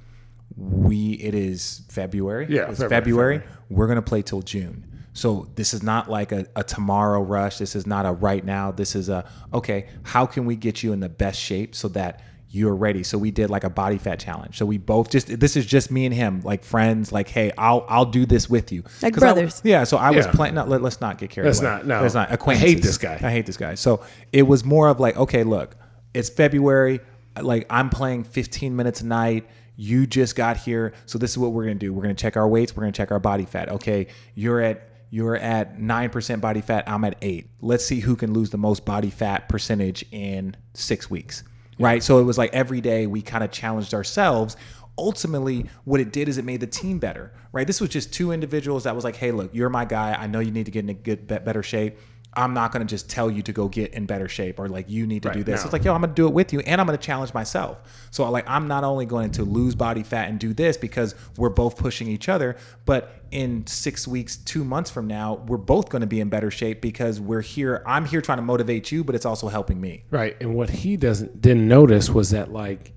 we 0.55 1.13
it 1.13 1.33
is 1.35 1.81
February. 1.89 2.47
Yeah, 2.49 2.69
it's 2.69 2.79
February, 2.79 2.89
February. 2.89 3.37
February. 3.39 3.55
We're 3.69 3.87
gonna 3.87 4.01
play 4.01 4.21
till 4.21 4.41
June. 4.41 4.85
So 5.13 5.49
this 5.55 5.73
is 5.73 5.83
not 5.83 6.09
like 6.09 6.31
a, 6.31 6.45
a 6.55 6.63
tomorrow 6.63 7.21
rush. 7.21 7.57
This 7.57 7.75
is 7.75 7.85
not 7.85 8.05
a 8.05 8.11
right 8.11 8.43
now. 8.43 8.71
This 8.71 8.95
is 8.95 9.09
a 9.09 9.29
okay. 9.53 9.87
How 10.03 10.25
can 10.25 10.45
we 10.45 10.55
get 10.55 10.81
you 10.83 10.93
in 10.93 10.99
the 10.99 11.09
best 11.09 11.39
shape 11.39 11.75
so 11.75 11.87
that 11.89 12.21
you're 12.51 12.75
ready? 12.75 13.03
So 13.03 13.17
we 13.17 13.29
did 13.31 13.49
like 13.49 13.63
a 13.63 13.69
body 13.69 13.97
fat 13.97 14.19
challenge. 14.19 14.57
So 14.57 14.65
we 14.65 14.77
both 14.77 15.09
just 15.09 15.27
this 15.39 15.55
is 15.57 15.65
just 15.65 15.91
me 15.91 16.05
and 16.05 16.13
him, 16.15 16.41
like 16.43 16.63
friends. 16.63 17.11
Like, 17.11 17.27
hey, 17.27 17.51
I'll 17.57 17.85
I'll 17.89 18.05
do 18.05 18.25
this 18.25 18.49
with 18.49 18.71
you, 18.71 18.83
Like 19.01 19.13
'Cause 19.13 19.23
I- 19.23 19.33
brothers. 19.33 19.61
yeah. 19.63 19.83
So 19.83 19.97
I 19.97 20.11
was 20.11 20.25
Yeah. 20.25 20.31
playing. 20.31 20.55
No, 20.55 20.63
let, 20.65 20.83
us 20.83 21.01
not 21.01 21.17
get 21.17 21.29
carried 21.31 21.47
Let's 21.47 21.59
away. 21.59 21.69
not, 21.69 21.85
no. 21.87 22.01
Let's 22.01 22.13
not. 22.13 22.31
I 22.31 22.55
hate 22.55 22.81
this 22.81 22.97
guy. 22.97 23.15
I 23.21 23.31
hate 23.31 23.45
this 23.45 23.57
guy. 23.57 23.75
So 23.75 24.01
it 24.31 24.43
was 24.43 24.63
more 24.63 24.87
of 24.89 24.99
like, 24.99 25.17
okay, 25.17 25.43
look, 25.43 25.75
it's 26.13 26.29
February. 26.29 27.01
Like 27.39 27.65
I'm 27.69 27.89
playing 27.89 28.23
15 28.23 28.75
minutes 28.75 29.01
a 29.01 29.05
night. 29.05 29.47
You 29.81 30.05
just 30.05 30.35
got 30.35 30.57
here, 30.57 30.91
so 31.05 31.17
this 31.17 31.31
is 31.31 31.37
what 31.37 31.53
we're 31.53 31.63
gonna 31.63 31.75
do. 31.75 31.93
We're 31.93 32.01
gonna 32.01 32.13
check 32.13 32.35
our 32.35 32.49
weights. 32.49 32.75
We're 32.75 32.81
gonna 32.81 32.91
check 32.91 33.11
our 33.13 33.19
body 33.19 33.45
fat. 33.45 33.69
Okay, 33.69 34.07
you're 34.35 34.59
at 34.59 34.89
you're 35.09 35.37
at 35.37 35.79
nine 35.79 36.09
percent 36.09 36.41
body 36.41 36.59
fat. 36.59 36.83
I'm 36.85 37.05
at 37.05 37.15
eight. 37.21 37.49
Let's 37.61 37.85
see 37.85 38.01
who 38.01 38.17
can 38.17 38.33
lose 38.33 38.49
the 38.49 38.57
most 38.57 38.83
body 38.83 39.09
fat 39.09 39.47
percentage 39.47 40.03
in 40.11 40.57
six 40.73 41.09
weeks. 41.09 41.45
Right. 41.79 42.03
So 42.03 42.19
it 42.19 42.23
was 42.23 42.37
like 42.37 42.53
every 42.53 42.81
day 42.81 43.07
we 43.07 43.21
kind 43.21 43.41
of 43.41 43.51
challenged 43.51 43.93
ourselves 43.93 44.57
ultimately 44.97 45.65
what 45.85 46.01
it 46.01 46.11
did 46.11 46.27
is 46.27 46.37
it 46.37 46.43
made 46.43 46.59
the 46.59 46.67
team 46.67 46.99
better 46.99 47.31
right 47.53 47.65
this 47.67 47.79
was 47.79 47.89
just 47.89 48.11
two 48.11 48.33
individuals 48.33 48.83
that 48.83 48.93
was 48.93 49.05
like 49.05 49.15
hey 49.15 49.31
look 49.31 49.49
you're 49.53 49.69
my 49.69 49.85
guy 49.85 50.13
i 50.19 50.27
know 50.27 50.39
you 50.39 50.51
need 50.51 50.65
to 50.65 50.71
get 50.71 50.83
in 50.83 50.89
a 50.89 50.93
good 50.93 51.25
better 51.25 51.63
shape 51.63 51.97
i'm 52.33 52.53
not 52.53 52.71
going 52.71 52.85
to 52.85 52.89
just 52.89 53.09
tell 53.09 53.29
you 53.29 53.41
to 53.41 53.51
go 53.51 53.67
get 53.67 53.93
in 53.93 54.05
better 54.05 54.27
shape 54.27 54.59
or 54.59 54.67
like 54.67 54.89
you 54.89 55.07
need 55.07 55.23
to 55.23 55.31
do 55.31 55.43
this 55.43 55.61
no. 55.61 55.65
it's 55.65 55.73
like 55.73 55.83
yo 55.83 55.93
i'm 55.93 56.01
going 56.01 56.09
to 56.09 56.15
do 56.15 56.27
it 56.27 56.33
with 56.33 56.53
you 56.53 56.59
and 56.61 56.79
i'm 56.79 56.87
going 56.87 56.97
to 56.97 57.03
challenge 57.03 57.33
myself 57.33 57.79
so 58.11 58.29
like 58.29 58.47
i'm 58.47 58.67
not 58.67 58.83
only 58.83 59.05
going 59.05 59.31
to 59.31 59.43
lose 59.43 59.75
body 59.75 60.03
fat 60.03 60.29
and 60.29 60.39
do 60.39 60.53
this 60.53 60.77
because 60.77 61.15
we're 61.37 61.49
both 61.49 61.77
pushing 61.77 62.07
each 62.07 62.29
other 62.29 62.55
but 62.85 63.15
in 63.31 63.65
six 63.67 64.07
weeks 64.07 64.37
two 64.37 64.63
months 64.63 64.89
from 64.89 65.07
now 65.07 65.35
we're 65.47 65.57
both 65.57 65.89
going 65.89 66.01
to 66.01 66.07
be 66.07 66.19
in 66.19 66.29
better 66.29 66.51
shape 66.51 66.81
because 66.81 67.19
we're 67.19 67.41
here 67.41 67.83
i'm 67.85 68.05
here 68.05 68.21
trying 68.21 68.37
to 68.37 68.43
motivate 68.43 68.91
you 68.91 69.03
but 69.03 69.15
it's 69.15 69.25
also 69.25 69.47
helping 69.47 69.79
me 69.79 70.03
Right. 70.11 70.35
And 70.41 70.55
what 70.55 70.69
he 70.69 70.97
doesn't 70.97 71.41
didn't 71.41 71.67
notice 71.67 72.09
was 72.09 72.31
that 72.31 72.51
like 72.51 72.93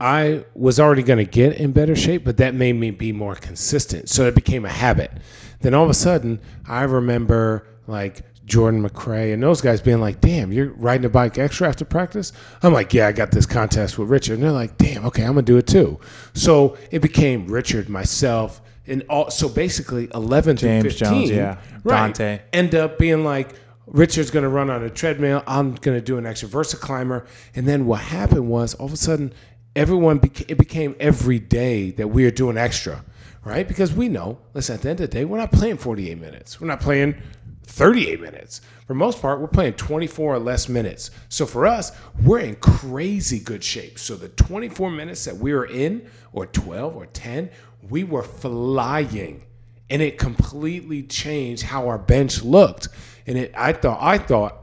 I 0.00 0.44
was 0.54 0.80
already 0.80 1.02
going 1.02 1.24
to 1.24 1.30
get 1.30 1.56
in 1.56 1.72
better 1.72 1.94
shape, 1.94 2.24
but 2.24 2.36
that 2.38 2.54
made 2.54 2.74
me 2.74 2.90
be 2.90 3.12
more 3.12 3.36
consistent. 3.36 4.08
So 4.08 4.26
it 4.26 4.34
became 4.34 4.64
a 4.64 4.70
habit. 4.70 5.12
Then 5.60 5.72
all 5.72 5.84
of 5.84 5.90
a 5.90 5.94
sudden, 5.94 6.40
I 6.68 6.82
remember 6.82 7.66
like 7.86 8.22
Jordan 8.44 8.86
McRae 8.86 9.32
and 9.32 9.42
those 9.42 9.60
guys 9.60 9.80
being 9.80 10.00
like, 10.00 10.20
"Damn, 10.20 10.52
you're 10.52 10.72
riding 10.74 11.04
a 11.04 11.08
bike 11.08 11.38
extra 11.38 11.68
after 11.68 11.84
practice." 11.84 12.32
I'm 12.62 12.72
like, 12.72 12.92
"Yeah, 12.92 13.08
I 13.08 13.12
got 13.12 13.30
this 13.30 13.46
contest 13.46 13.98
with 13.98 14.08
Richard." 14.08 14.34
And 14.34 14.42
they're 14.42 14.52
like, 14.52 14.76
"Damn, 14.76 15.04
okay, 15.06 15.22
I'm 15.22 15.30
gonna 15.34 15.42
do 15.42 15.56
it 15.56 15.66
too." 15.66 15.98
So 16.34 16.76
it 16.90 17.00
became 17.00 17.46
Richard, 17.46 17.88
myself, 17.88 18.60
and 18.86 19.02
all. 19.08 19.30
So 19.30 19.48
basically, 19.48 20.08
11 20.14 20.56
James 20.56 20.84
to 20.84 20.90
15, 20.90 21.08
Jones, 21.08 21.30
yeah. 21.30 21.58
right, 21.84 22.14
Dahntay. 22.14 22.40
end 22.52 22.74
up 22.74 22.98
being 22.98 23.24
like 23.24 23.54
Richard's 23.86 24.30
going 24.30 24.44
to 24.44 24.48
run 24.48 24.70
on 24.70 24.82
a 24.82 24.90
treadmill. 24.90 25.42
I'm 25.46 25.74
going 25.74 25.96
to 25.96 26.04
do 26.04 26.16
an 26.18 26.26
extra 26.26 26.48
VersaClimber. 26.48 27.26
And 27.54 27.66
then 27.68 27.86
what 27.86 28.00
happened 28.00 28.48
was 28.48 28.74
all 28.74 28.86
of 28.86 28.92
a 28.92 28.96
sudden, 28.96 29.32
everyone 29.76 30.20
beca- 30.20 30.46
it 30.48 30.58
became 30.58 30.96
every 30.98 31.38
day 31.38 31.90
that 31.92 32.08
we 32.08 32.24
are 32.24 32.30
doing 32.30 32.56
extra, 32.56 33.04
right? 33.44 33.66
Because 33.66 33.92
we 33.92 34.08
know, 34.08 34.38
listen, 34.54 34.76
at 34.76 34.82
the 34.82 34.90
end 34.90 35.00
of 35.00 35.10
the 35.10 35.16
day, 35.16 35.24
we're 35.24 35.38
not 35.38 35.52
playing 35.52 35.76
48 35.76 36.18
minutes. 36.18 36.60
We're 36.60 36.66
not 36.66 36.80
playing 36.80 37.16
38 37.64 38.20
minutes. 38.20 38.60
For 38.86 38.94
most 38.94 39.20
part, 39.20 39.40
we're 39.40 39.48
playing 39.48 39.74
24 39.74 40.34
or 40.34 40.38
less 40.38 40.68
minutes. 40.68 41.10
So 41.28 41.46
for 41.46 41.66
us, 41.66 41.92
we're 42.22 42.40
in 42.40 42.56
crazy 42.56 43.40
good 43.40 43.64
shape. 43.64 43.98
So 43.98 44.16
the 44.16 44.28
24 44.28 44.90
minutes 44.90 45.24
that 45.24 45.36
we 45.36 45.52
were 45.52 45.66
in, 45.66 46.08
or 46.32 46.46
12 46.46 46.96
or 46.96 47.06
10, 47.06 47.50
we 47.88 48.04
were 48.04 48.22
flying 48.22 49.44
and 49.90 50.02
it 50.02 50.18
completely 50.18 51.02
changed 51.02 51.62
how 51.62 51.88
our 51.88 51.98
bench 51.98 52.42
looked. 52.42 52.88
And 53.26 53.38
it, 53.38 53.54
I 53.56 53.72
thought, 53.72 53.98
I 54.00 54.18
thought 54.18 54.56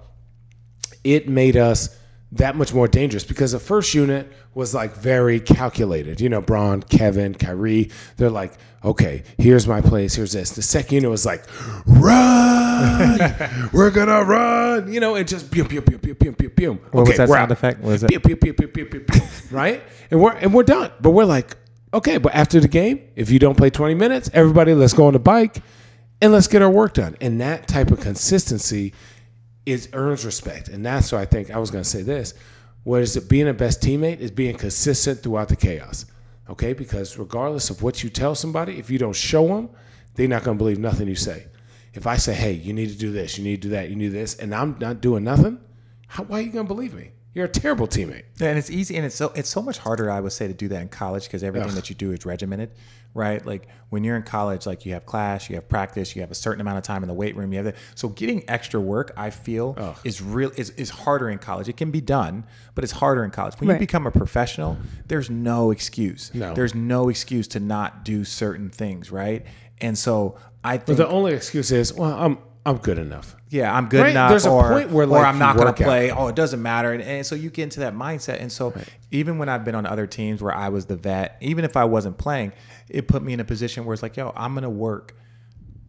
it 1.03 1.27
made 1.29 1.57
us 1.57 1.97
that 2.33 2.55
much 2.55 2.73
more 2.73 2.87
dangerous 2.87 3.23
because 3.23 3.51
the 3.51 3.59
first 3.59 3.93
unit 3.93 4.31
was 4.53 4.73
like 4.73 4.95
very 4.95 5.39
calculated. 5.39 6.19
You 6.19 6.29
know, 6.29 6.41
Bron, 6.41 6.83
Kevin, 6.83 7.33
Kyrie, 7.33 7.89
they're 8.17 8.29
like, 8.29 8.53
okay, 8.83 9.23
here's 9.37 9.67
my 9.67 9.81
place, 9.81 10.15
here's 10.15 10.33
this. 10.33 10.51
The 10.51 10.61
second 10.61 10.95
unit 10.95 11.09
was 11.09 11.25
like, 11.25 11.45
run, 11.85 13.19
we're 13.73 13.91
gonna 13.91 14.23
run. 14.23 14.91
You 14.91 14.99
know, 14.99 15.15
and 15.15 15.27
just 15.27 15.51
pew 15.51 15.63
pew 15.63 15.81
pew 15.81 15.97
pew 15.97 16.15
pew 16.15 16.49
pew. 16.49 16.73
What 16.91 17.07
was 17.07 17.17
that 17.17 17.29
we're 17.29 17.35
sound 17.35 17.51
out. 17.51 17.57
effect? 17.57 17.79
What 17.79 17.91
was 17.91 18.03
it? 18.03 18.09
Pew 18.09 18.19
pew 18.19 18.35
pew 18.35 18.53
pew 18.53 18.85
pew 18.85 18.85
pew. 19.01 19.21
Right, 19.51 19.83
and 20.09 20.21
we're 20.21 20.31
and 20.31 20.53
we're 20.53 20.63
done. 20.63 20.91
But 21.01 21.09
we're 21.09 21.25
like, 21.25 21.57
okay, 21.93 22.17
but 22.17 22.33
after 22.33 22.61
the 22.61 22.69
game, 22.69 23.01
if 23.15 23.29
you 23.29 23.37
don't 23.39 23.57
play 23.57 23.69
20 23.69 23.95
minutes, 23.95 24.29
everybody, 24.33 24.73
let's 24.73 24.93
go 24.93 25.07
on 25.07 25.13
the 25.13 25.19
bike 25.19 25.57
and 26.21 26.31
let's 26.31 26.47
get 26.47 26.61
our 26.61 26.69
work 26.69 26.93
done. 26.93 27.17
And 27.19 27.41
that 27.41 27.67
type 27.67 27.91
of 27.91 27.99
consistency 27.99 28.93
is 29.65 29.89
earns 29.93 30.25
respect. 30.25 30.69
And 30.69 30.85
that's 30.85 31.11
why 31.11 31.21
I 31.21 31.25
think 31.25 31.51
I 31.51 31.57
was 31.57 31.71
to 31.71 31.83
say 31.83 32.01
this. 32.01 32.33
What 32.83 33.01
is 33.01 33.15
it? 33.15 33.29
Being 33.29 33.47
a 33.47 33.53
best 33.53 33.81
teammate 33.81 34.19
is 34.19 34.31
being 34.31 34.55
consistent 34.55 35.21
throughout 35.21 35.49
the 35.49 35.55
chaos. 35.55 36.05
Okay, 36.49 36.73
because 36.73 37.17
regardless 37.17 37.69
of 37.69 37.81
what 37.83 38.03
you 38.03 38.09
tell 38.09 38.35
somebody, 38.35 38.79
if 38.79 38.89
you 38.89 38.97
don't 38.97 39.15
show 39.15 39.47
them, 39.47 39.69
they're 40.15 40.27
not 40.27 40.43
going 40.43 40.57
to 40.57 40.63
believe 40.63 40.79
nothing 40.79 41.07
you 41.07 41.15
say. 41.15 41.45
If 41.93 42.07
I 42.07 42.17
say, 42.17 42.33
"Hey, 42.33 42.53
you 42.53 42.73
need 42.73 42.89
to 42.89 42.97
do 42.97 43.11
this, 43.11 43.37
you 43.37 43.43
need 43.43 43.61
to 43.61 43.67
do 43.67 43.71
that, 43.71 43.89
you 43.89 43.95
need 43.95 44.09
this," 44.09 44.35
and 44.35 44.53
I'm 44.53 44.77
not 44.79 45.01
doing 45.01 45.23
nothing, 45.23 45.59
how, 46.07 46.23
why 46.23 46.39
are 46.39 46.41
you 46.41 46.51
going 46.51 46.67
to 46.67 46.73
believe 46.73 46.93
me? 46.93 47.11
You're 47.33 47.45
a 47.45 47.49
terrible 47.49 47.87
teammate. 47.87 48.23
And 48.41 48.57
it's 48.57 48.69
easy, 48.69 48.97
and 48.97 49.05
it's 49.05 49.15
so 49.15 49.31
it's 49.35 49.47
so 49.49 49.61
much 49.61 49.77
harder, 49.77 50.11
I 50.11 50.19
would 50.19 50.33
say, 50.33 50.47
to 50.47 50.53
do 50.53 50.67
that 50.69 50.81
in 50.81 50.89
college 50.89 51.23
because 51.23 51.43
everything 51.43 51.69
Ugh. 51.69 51.75
that 51.75 51.89
you 51.89 51.95
do 51.95 52.11
is 52.11 52.25
regimented, 52.25 52.71
right? 53.13 53.45
Like 53.45 53.69
when 53.89 54.03
you're 54.03 54.17
in 54.17 54.23
college, 54.23 54.65
like 54.65 54.85
you 54.85 54.91
have 54.93 55.05
class, 55.05 55.49
you 55.49 55.55
have 55.55 55.69
practice, 55.69 56.13
you 56.13 56.21
have 56.23 56.31
a 56.31 56.35
certain 56.35 56.59
amount 56.59 56.79
of 56.79 56.83
time 56.83 57.03
in 57.03 57.07
the 57.07 57.13
weight 57.13 57.37
room. 57.37 57.53
You 57.53 57.59
have 57.59 57.65
that. 57.65 57.75
So 57.95 58.09
getting 58.09 58.43
extra 58.49 58.81
work, 58.81 59.13
I 59.15 59.29
feel, 59.29 59.75
Ugh. 59.77 59.95
is 60.03 60.21
real 60.21 60.51
is, 60.57 60.71
is 60.71 60.89
harder 60.89 61.29
in 61.29 61.37
college. 61.37 61.69
It 61.69 61.77
can 61.77 61.89
be 61.89 62.01
done, 62.01 62.43
but 62.75 62.83
it's 62.83 62.91
harder 62.93 63.23
in 63.23 63.31
college. 63.31 63.53
When 63.59 63.69
Right. 63.69 63.75
you 63.75 63.79
become 63.79 64.05
a 64.05 64.11
professional, 64.11 64.75
there's 65.07 65.29
no 65.29 65.71
excuse. 65.71 66.33
No. 66.33 66.53
There's 66.53 66.75
no 66.75 67.07
excuse 67.07 67.47
to 67.49 67.61
not 67.61 68.03
do 68.03 68.25
certain 68.25 68.69
things, 68.69 69.09
right? 69.09 69.45
And 69.79 69.97
so 69.97 70.35
I 70.65 70.77
But 70.79 70.85
think 70.87 70.97
the 70.97 71.07
only 71.07 71.33
excuse 71.33 71.71
is, 71.71 71.93
well, 71.93 72.11
I'm 72.11 72.39
I'm 72.65 72.77
good 72.77 72.99
enough. 72.99 73.35
Yeah, 73.51 73.75
I'm 73.75 73.89
good 73.89 74.01
Right? 74.01 74.11
enough. 74.11 74.29
There's 74.29 74.45
a 74.45 74.49
or, 74.49 74.69
point 74.69 74.89
where, 74.91 75.07
or 75.07 75.17
I'm 75.25 75.37
not 75.37 75.55
going 75.57 75.67
to 75.67 75.71
work 75.73 75.81
out. 75.81 75.85
play. 75.85 76.09
Oh, 76.11 76.27
it 76.27 76.35
doesn't 76.35 76.61
matter. 76.61 76.93
And, 76.93 77.03
and 77.03 77.25
so 77.25 77.35
you 77.35 77.49
get 77.49 77.63
into 77.63 77.81
that 77.81 77.93
mindset. 77.93 78.39
And 78.41 78.49
so 78.51 78.73
even 79.11 79.37
when 79.37 79.49
I've 79.49 79.65
been 79.65 79.75
on 79.75 79.85
other 79.85 80.07
teams 80.07 80.41
where 80.41 80.55
I 80.55 80.69
was 80.69 80.85
the 80.85 80.95
vet, 80.95 81.37
even 81.41 81.65
if 81.65 81.75
I 81.75 81.83
wasn't 81.83 82.17
playing, 82.17 82.53
it 82.89 83.09
put 83.09 83.21
me 83.21 83.33
in 83.33 83.41
a 83.41 83.43
position 83.43 83.83
where 83.85 83.93
it's 83.93 84.01
like, 84.01 84.15
yo, 84.15 84.31
I'm 84.37 84.53
going 84.53 84.63
to 84.63 84.69
work 84.69 85.15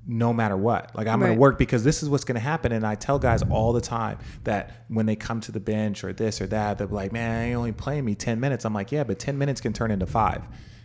no 0.05 0.33
matter 0.33 0.57
what. 0.57 0.91
Like 0.97 1.07
I'm 1.07 1.21
going 1.21 1.33
to 1.33 1.39
work 1.39 1.57
because 1.59 1.85
this 1.85 2.03
is 2.03 2.09
what's 2.09 2.25
going 2.25 2.35
to 2.35 2.41
happen. 2.41 2.73
And 2.73 2.85
I 2.85 2.97
tell 2.97 3.21
guys 3.21 3.43
all 3.49 3.73
the 3.73 3.81
time 3.81 4.19
that 4.43 4.85
when 4.89 5.07
they 5.07 5.15
come 5.15 5.41
to 5.43 5.53
the 5.53 5.61
bench 5.61 6.03
or 6.03 6.13
this 6.13 6.41
or 6.41 6.49
that, 6.49 6.79
they're 6.79 6.89
like, 6.89 7.13
man, 7.13 7.49
you 7.49 7.55
only 7.55 7.71
playing 7.71 8.05
me 8.05 8.17
10 8.17 8.41
minutes. 8.41 8.65
I'm 8.65 8.75
like, 8.75 8.91
yeah, 8.91 9.05
but 9.05 9.21
10 9.21 9.39
minutes 9.39 9.61
can 9.61 9.73
turn 9.73 9.93
into 9.93 10.07
five. 10.07 10.43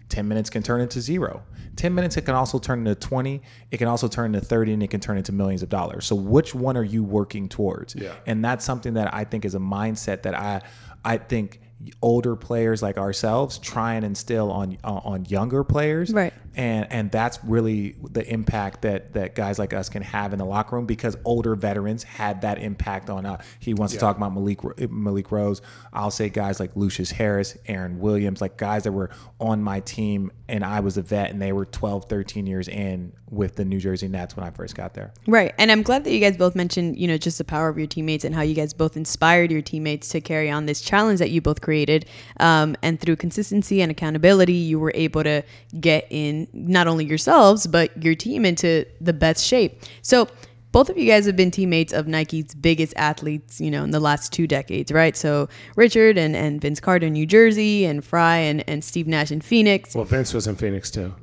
10 0.09 0.27
minutes 0.27 0.49
can 0.49 0.63
turn 0.63 0.81
into 0.81 1.01
zero. 1.01 1.43
10 1.75 1.93
minutes, 1.93 2.17
it 2.17 2.21
can 2.21 2.35
also 2.35 2.59
turn 2.59 2.79
into 2.79 2.95
20. 2.95 3.41
It 3.71 3.77
can 3.77 3.87
also 3.87 4.07
turn 4.07 4.33
into 4.33 4.45
30 4.45 4.73
and 4.73 4.83
it 4.83 4.89
can 4.89 4.99
turn 4.99 5.17
into 5.17 5.31
millions 5.31 5.63
of 5.63 5.69
dollars. 5.69 6.05
So 6.05 6.15
which 6.15 6.55
one 6.55 6.75
are 6.75 6.83
you 6.83 7.03
working 7.03 7.47
towards? 7.47 7.95
Yeah. 7.95 8.15
And 8.25 8.43
that's 8.43 8.65
something 8.65 8.95
that 8.95 9.13
I 9.13 9.23
think 9.23 9.45
is 9.45 9.55
a 9.55 9.59
mindset 9.59 10.23
that 10.23 10.33
I, 10.33 10.61
I 11.05 11.17
think 11.17 11.61
older 12.01 12.35
players 12.35 12.81
like 12.81 12.97
ourselves 12.97 13.59
try 13.59 13.93
and 13.93 14.03
instill 14.03 14.51
on 14.51 14.77
on 14.83 14.97
on 15.05 15.25
younger 15.25 15.63
players 15.63 16.11
Right. 16.11 16.33
And 16.57 16.87
and 16.91 17.11
that's 17.11 17.39
really 17.43 17.95
the 18.01 18.27
impact 18.31 18.81
that 18.81 19.13
that 19.13 19.35
guys 19.35 19.59
like 19.59 19.73
us 19.73 19.89
can 19.89 20.01
have 20.01 20.33
in 20.33 20.39
the 20.39 20.45
locker 20.45 20.75
room 20.75 20.85
because 20.85 21.15
older 21.23 21.55
veterans 21.55 22.03
had 22.03 22.41
that 22.41 22.57
impact 22.57 23.09
on 23.09 23.25
uh 23.25 23.41
he 23.59 23.73
wants 23.73 23.93
to 23.93 23.99
talk 23.99 24.17
about 24.17 24.33
Malik 24.33 24.59
Malik 24.89 25.31
Rose 25.31 25.61
I'll 25.93 26.11
say 26.11 26.29
guys 26.29 26.59
like 26.59 26.75
Lucious 26.75 27.11
Harris 27.11 27.57
Aaron 27.67 27.99
Williams 27.99 28.41
like 28.41 28.57
guys 28.57 28.83
that 28.83 28.91
were 28.91 29.11
on 29.39 29.61
my 29.61 29.79
team 29.81 30.31
and 30.47 30.63
I 30.63 30.79
was 30.79 30.97
a 30.97 31.01
vet 31.01 31.29
and 31.29 31.41
they 31.41 31.53
were 31.53 31.65
12 31.65 32.05
13 32.05 32.47
years 32.47 32.67
in 32.67 33.13
with 33.29 33.55
the 33.55 33.65
New 33.65 33.79
Jersey 33.79 34.07
Nets 34.07 34.35
when 34.35 34.45
I 34.45 34.51
first 34.51 34.75
got 34.75 34.93
there 34.93 35.13
Right. 35.27 35.53
And 35.57 35.71
I'm 35.71 35.83
glad 35.83 36.03
that 36.05 36.11
you 36.11 36.19
guys 36.19 36.37
both 36.37 36.55
mentioned, 36.55 36.97
you 36.97 37.07
know, 37.07 37.17
just 37.17 37.37
the 37.37 37.43
power 37.43 37.67
of 37.67 37.77
your 37.77 37.85
teammates 37.85 38.23
and 38.23 38.33
how 38.33 38.41
you 38.41 38.55
guys 38.55 38.73
both 38.73 38.97
inspired 38.97 39.51
your 39.51 39.61
teammates 39.61 40.09
to 40.09 40.21
carry 40.21 40.49
on 40.49 40.65
this 40.65 40.81
challenge 40.81 41.19
that 41.19 41.29
you 41.29 41.41
both 41.41 41.61
created. 41.61 42.05
Um, 42.39 42.75
and 42.81 42.99
through 42.99 43.17
consistency 43.17 43.81
and 43.81 43.91
accountability, 43.91 44.53
you 44.53 44.79
were 44.79 44.93
able 44.95 45.23
to 45.23 45.43
get 45.79 46.07
in 46.09 46.46
not 46.53 46.87
only 46.87 47.05
yourselves, 47.05 47.67
but 47.67 48.03
your 48.03 48.15
team 48.15 48.45
into 48.45 48.85
the 49.01 49.13
best 49.13 49.45
shape. 49.45 49.81
So, 50.01 50.27
both 50.73 50.89
of 50.89 50.97
you 50.97 51.05
guys 51.07 51.25
have 51.25 51.35
been 51.35 51.49
teammates 51.49 51.93
of 51.93 52.07
Nike's 52.07 52.53
biggest 52.53 52.93
athletes, 52.97 53.59
you 53.61 53.71
know, 53.71 53.83
in 53.83 53.91
the 53.91 53.99
last 54.01 54.31
two 54.33 54.45
decades, 54.45 54.91
right? 54.91 55.15
So 55.15 55.47
Richard 55.75 56.17
and, 56.17 56.35
and 56.35 56.61
Vince 56.61 56.79
Carter 56.81 57.07
in 57.07 57.13
New 57.13 57.25
Jersey 57.25 57.85
and 57.85 58.03
Frye 58.03 58.37
and, 58.37 58.63
and 58.67 58.83
Steve 58.83 59.07
Nash 59.07 59.31
in 59.31 59.39
Phoenix. 59.41 59.95
Well, 59.95 60.03
Vince 60.03 60.33
was 60.33 60.45
in 60.45 60.55
Phoenix 60.55 60.91
too. 60.91 61.15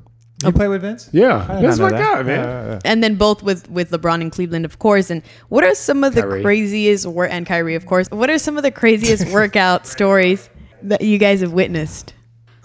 you 0.43 0.51
play 0.51 0.67
with 0.67 0.81
Vince 0.81 1.09
Yeah, 1.13 1.45
I 1.47 1.61
did 1.61 1.69
that's 1.69 1.77
not 1.77 1.91
my 1.91 1.97
that. 1.97 2.13
guy, 2.15 2.23
man. 2.23 2.39
Uh, 2.39 2.51
uh, 2.73 2.79
and 2.83 3.03
then 3.03 3.15
both 3.15 3.43
with 3.43 3.69
with 3.69 3.91
LeBron 3.91 4.19
in 4.21 4.29
Cleveland, 4.31 4.65
of 4.65 4.79
course. 4.79 5.09
And 5.11 5.21
what 5.49 5.63
are 5.63 5.75
some 5.75 6.03
of 6.03 6.15
the 6.15 6.23
craziest 6.23 7.05
work 7.05 7.29
and 7.31 7.45
Kyrie, 7.45 7.75
of 7.75 7.85
course? 7.85 8.09
What 8.09 8.29
are 8.31 8.39
some 8.39 8.57
of 8.57 8.63
the 8.63 8.71
craziest 8.71 9.29
workout 9.31 9.85
stories 9.85 10.49
that 10.81 11.01
you 11.01 11.17
guys 11.19 11.39
have 11.41 11.53
witnessed 11.53 12.13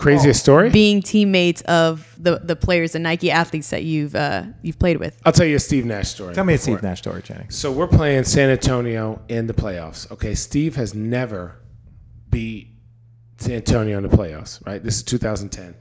Craziest 0.00 0.40
story? 0.40 0.70
being 0.70 1.02
teammates 1.02 1.60
of 1.62 2.14
the 2.18 2.38
the 2.38 2.56
players, 2.56 2.92
the 2.92 2.98
Nike 2.98 3.30
athletes 3.30 3.70
that 3.70 3.84
you've 3.84 4.14
uh, 4.14 4.44
you've 4.62 4.78
played 4.78 4.96
with? 4.96 5.20
I'll 5.24 5.32
tell 5.32 5.46
you 5.46 5.56
a 5.56 5.60
Steve 5.60 5.84
Nash 5.84 6.08
story. 6.08 6.34
tell 6.34 6.44
me 6.44 6.54
a 6.54 6.56
before. 6.56 6.78
Steve 6.78 6.82
Nash 6.82 6.98
story 6.98 7.22
Channing 7.22 7.50
So 7.50 7.70
we're 7.70 7.86
playing 7.86 8.24
San 8.24 8.50
Antonio 8.50 9.20
in 9.28 9.46
the 9.46 9.54
playoffs. 9.54 10.10
Okay, 10.10 10.34
Steve 10.34 10.76
has 10.76 10.94
never 10.94 11.60
beat 12.30 12.68
San 13.38 13.56
Antonio 13.56 13.98
in 13.98 14.02
the 14.02 14.16
playoffs. 14.16 14.64
Right? 14.66 14.82
This 14.82 14.96
is 14.96 15.02
2010. 15.04 15.76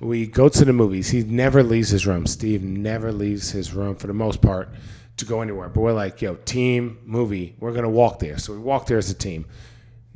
We 0.00 0.26
go 0.26 0.48
to 0.48 0.64
the 0.64 0.72
movies. 0.72 1.08
He 1.08 1.22
never 1.22 1.62
leaves 1.62 1.88
his 1.88 2.06
room. 2.06 2.26
Steve 2.26 2.62
never 2.62 3.12
leaves 3.12 3.50
his 3.50 3.72
room 3.72 3.94
for 3.96 4.08
the 4.08 4.12
most 4.12 4.42
part 4.42 4.74
to 5.16 5.24
go 5.24 5.40
anywhere. 5.40 5.68
But 5.68 5.80
we're 5.80 5.92
like, 5.92 6.20
yo, 6.20 6.34
team 6.34 6.98
movie. 7.04 7.54
We're 7.60 7.72
gonna 7.72 7.88
walk 7.88 8.18
there. 8.18 8.38
So 8.38 8.52
we 8.52 8.58
walk 8.58 8.86
there 8.86 8.98
as 8.98 9.10
a 9.10 9.14
team. 9.14 9.46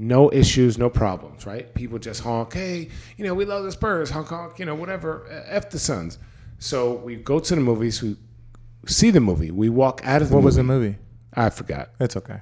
No 0.01 0.31
issues, 0.33 0.79
no 0.79 0.89
problems, 0.89 1.45
right? 1.45 1.75
People 1.75 1.99
just 1.99 2.23
honk, 2.23 2.53
hey, 2.55 2.89
you 3.17 3.25
know, 3.25 3.35
we 3.35 3.45
love 3.45 3.65
the 3.65 3.73
Spurs, 3.73 4.11
honk, 4.11 4.29
honk, 4.29 4.59
you 4.61 4.65
know, 4.65 4.75
whatever, 4.77 5.27
uh, 5.29 5.43
F 5.53 5.71
the 5.71 5.79
Suns. 5.79 6.19
So 6.61 6.95
we 6.95 7.17
go 7.17 7.41
to 7.41 7.55
the 7.55 7.61
movies, 7.61 8.01
we 8.03 8.17
see 8.87 9.11
the 9.11 9.21
movie, 9.21 9.51
we 9.51 9.69
walk 9.69 10.01
out 10.05 10.23
of 10.23 10.29
the 10.29 10.35
what 10.35 10.41
movie. 10.41 10.47
was 10.47 10.57
the 10.57 10.63
movie 10.63 10.97
I 11.35 11.51
forgot. 11.51 11.91
it's 12.01 12.17
okay 12.17 12.39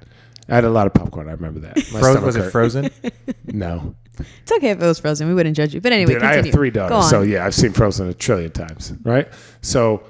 I 0.49 0.55
had 0.55 0.63
a 0.63 0.69
lot 0.69 0.87
of 0.87 0.93
popcorn. 0.93 1.27
I 1.27 1.33
remember 1.33 1.59
that. 1.61 1.75
My 1.91 1.99
Fro- 1.99 2.11
stomach 2.13 2.23
was 2.25 2.35
it 2.37 2.43
hurt. 2.43 2.51
Frozen 2.51 2.89
No. 3.47 3.95
It's 4.41 4.51
okay 4.53 4.69
if 4.69 4.81
it 4.81 4.85
was 4.85 4.97
frozen. 4.97 5.27
We 5.27 5.33
wouldn't 5.33 5.57
judge 5.57 5.73
you. 5.73 5.81
But 5.81 5.91
anyway, 5.91 6.13
Dude, 6.13 6.23
I 6.23 6.33
continue. 6.35 6.51
have 6.51 6.55
three 6.57 6.69
Go 6.71 6.87
daughters, 6.87 7.09
so 7.09 7.21
yeah, 7.21 7.45
I've 7.45 7.53
seen 7.53 7.73
Frozen 7.73 8.07
a 8.07 8.13
trillion 8.13 8.51
times, 8.51 8.93
right? 9.03 9.27
So, 9.61 10.03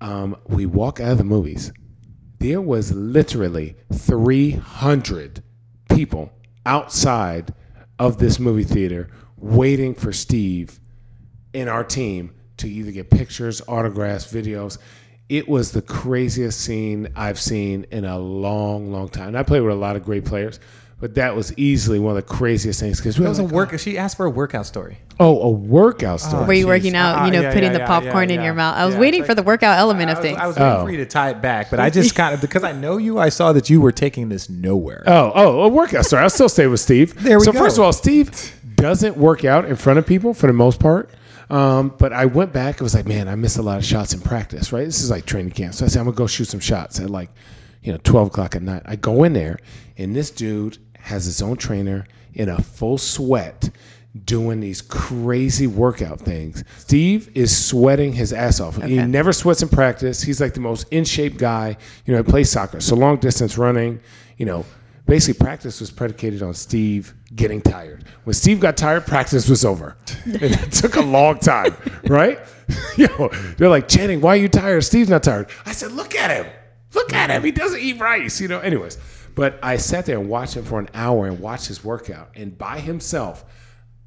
um, 0.00 0.36
we 0.46 0.64
walk 0.64 1.00
out 1.00 1.10
of 1.12 1.18
the 1.18 1.24
movies. 1.24 1.72
There 2.38 2.60
was 2.62 2.92
literally 2.92 3.76
three 3.92 4.52
hundred 4.52 5.42
people 5.90 6.32
outside 6.68 7.52
of 7.98 8.18
this 8.18 8.38
movie 8.38 8.62
theater 8.62 9.08
waiting 9.38 9.94
for 9.94 10.12
Steve 10.12 10.78
and 11.54 11.68
our 11.68 11.82
team 11.82 12.32
to 12.58 12.68
either 12.68 12.92
get 12.92 13.10
pictures, 13.10 13.62
autographs, 13.66 14.30
videos. 14.30 14.78
It 15.30 15.48
was 15.48 15.72
the 15.72 15.82
craziest 15.82 16.60
scene 16.60 17.08
I've 17.16 17.40
seen 17.40 17.86
in 17.90 18.04
a 18.04 18.18
long, 18.18 18.92
long 18.92 19.08
time. 19.08 19.28
And 19.28 19.38
I 19.38 19.42
played 19.42 19.62
with 19.62 19.72
a 19.72 19.76
lot 19.76 19.96
of 19.96 20.04
great 20.04 20.24
players, 20.24 20.60
but 21.00 21.14
that 21.14 21.36
was 21.36 21.56
easily 21.56 21.98
one 21.98 22.16
of 22.16 22.26
the 22.26 22.34
craziest 22.34 22.80
things 22.80 22.98
because 22.98 23.18
we 23.18 23.22
that 23.24 23.28
were 23.28 23.30
was 23.30 23.38
a 23.38 23.42
like, 23.44 23.52
work 23.52 23.78
she 23.78 23.96
asked 23.98 24.16
for 24.16 24.26
a 24.26 24.30
workout 24.30 24.66
story 24.66 24.98
Oh, 25.20 25.40
a 25.42 25.50
workout 25.50 26.20
story. 26.20 26.46
Were 26.46 26.52
you 26.52 26.64
jeez. 26.66 26.68
working 26.68 26.94
out, 26.94 27.16
Ah, 27.18 27.26
you 27.26 27.32
know, 27.32 27.40
yeah, 27.40 27.52
putting 27.52 27.72
yeah, 27.72 27.78
the 27.78 27.84
popcorn 27.86 28.28
yeah, 28.28 28.36
in 28.36 28.42
your 28.42 28.54
mouth? 28.54 28.76
I 28.76 28.84
was 28.86 28.94
Yeah, 28.94 29.00
waiting 29.00 29.20
it's 29.22 29.28
for 29.28 29.34
the 29.34 29.42
workout 29.42 29.76
element 29.76 30.10
I 30.10 30.12
of 30.12 30.18
was, 30.18 30.24
things. 30.26 30.38
I 30.38 30.46
was 30.46 30.56
waiting 30.56 30.72
Oh. 30.72 30.84
for 30.84 30.90
you 30.92 30.96
to 30.98 31.06
tie 31.06 31.30
it 31.30 31.42
back, 31.42 31.70
but 31.70 31.80
I 31.80 31.90
just 31.90 32.14
kind 32.14 32.34
of 32.34 32.40
because 32.40 32.62
I 32.62 32.70
know 32.72 32.98
you, 32.98 33.18
I 33.18 33.28
saw 33.28 33.52
that 33.52 33.68
you 33.68 33.80
were 33.80 33.90
taking 33.90 34.28
this 34.28 34.48
nowhere. 34.48 35.02
Oh, 35.06 35.32
oh, 35.34 35.62
a 35.62 35.68
workout 35.68 36.04
story. 36.06 36.22
I'll 36.22 36.30
still 36.30 36.48
stay 36.48 36.66
with 36.68 36.78
Steve. 36.80 37.14
There 37.22 37.38
we 37.38 37.44
so 37.44 37.52
go. 37.52 37.58
first 37.58 37.78
of 37.78 37.84
all, 37.84 37.92
Steve 37.92 38.30
doesn't 38.76 39.16
work 39.16 39.44
out 39.44 39.64
in 39.64 39.74
front 39.74 39.98
of 39.98 40.06
people 40.06 40.34
for 40.34 40.46
the 40.46 40.52
most 40.52 40.78
part. 40.78 41.10
Um, 41.50 41.94
but 41.98 42.12
I 42.12 42.26
went 42.26 42.52
back. 42.52 42.76
It 42.76 42.82
was 42.82 42.94
like, 42.94 43.06
man, 43.06 43.26
I 43.26 43.34
missed 43.34 43.56
a 43.58 43.62
lot 43.62 43.78
of 43.78 43.84
shots 43.84 44.12
in 44.14 44.20
practice. 44.20 44.72
Right? 44.72 44.84
This 44.84 45.00
is 45.02 45.10
like 45.10 45.26
training 45.26 45.50
camp. 45.52 45.74
So 45.74 45.84
I 45.84 45.88
said, 45.88 45.98
I'm 45.98 46.04
gonna 46.06 46.16
go 46.16 46.26
shoot 46.28 46.44
some 46.46 46.60
shots 46.60 47.00
at 47.00 47.10
like, 47.10 47.30
you 47.82 47.90
know, 47.90 47.98
12 48.04 48.28
o'clock 48.28 48.54
at 48.54 48.62
night. 48.62 48.82
I 48.84 48.94
go 48.96 49.24
in 49.24 49.32
there, 49.32 49.58
and 49.96 50.14
this 50.14 50.30
dude 50.30 50.78
has 50.98 51.24
his 51.24 51.42
own 51.42 51.56
trainer 51.56 52.06
in 52.34 52.48
a 52.48 52.60
full 52.60 52.98
sweat. 52.98 53.70
Doing 54.24 54.58
these 54.58 54.80
crazy 54.80 55.66
workout 55.66 56.18
things. 56.18 56.64
Steve 56.78 57.30
is 57.36 57.56
sweating 57.56 58.12
his 58.12 58.32
ass 58.32 58.58
off. 58.58 58.82
He 58.82 58.96
never 58.96 59.32
sweats 59.32 59.62
in 59.62 59.68
practice. 59.68 60.22
He's 60.22 60.40
like 60.40 60.54
the 60.54 60.60
most 60.60 60.88
in 60.90 61.04
shape 61.04 61.36
guy. 61.36 61.76
You 62.04 62.14
know, 62.14 62.22
he 62.22 62.28
plays 62.28 62.50
soccer, 62.50 62.80
so 62.80 62.96
long 62.96 63.18
distance 63.18 63.58
running. 63.58 64.00
You 64.38 64.46
know, 64.46 64.64
basically 65.08 65.44
practice 65.44 65.80
was 65.80 65.90
predicated 65.90 66.42
on 66.42 66.54
Steve 66.54 67.14
getting 67.34 67.60
tired. 67.60 68.04
When 68.24 68.34
Steve 68.34 68.60
got 68.60 68.76
tired, 68.76 69.06
practice 69.06 69.48
was 69.48 69.64
over. 69.64 69.96
and 70.24 70.42
it 70.42 70.70
took 70.70 70.96
a 70.96 71.00
long 71.02 71.38
time, 71.38 71.76
right? 72.08 72.38
Yo, 72.96 73.28
they're 73.56 73.68
like, 73.68 73.88
Channing, 73.88 74.20
why 74.20 74.34
are 74.34 74.40
you 74.40 74.48
tired? 74.48 74.82
Steve's 74.82 75.08
not 75.10 75.22
tired. 75.22 75.48
I 75.66 75.72
said, 75.72 75.92
look 75.92 76.14
at 76.14 76.30
him. 76.30 76.52
Look 76.94 77.12
at 77.12 77.30
him. 77.30 77.42
He 77.42 77.50
doesn't 77.50 77.80
eat 77.80 78.00
rice, 78.00 78.40
you 78.40 78.48
know. 78.48 78.60
Anyways, 78.60 78.98
But 79.38 79.56
I 79.62 79.76
sat 79.76 80.04
there 80.04 80.18
and 80.18 80.28
watched 80.28 80.56
him 80.56 80.64
for 80.64 80.80
an 80.80 80.88
hour 80.94 81.28
and 81.28 81.38
watched 81.38 81.68
his 81.68 81.84
workout. 81.84 82.30
And 82.34 82.58
by 82.58 82.80
himself, 82.80 83.44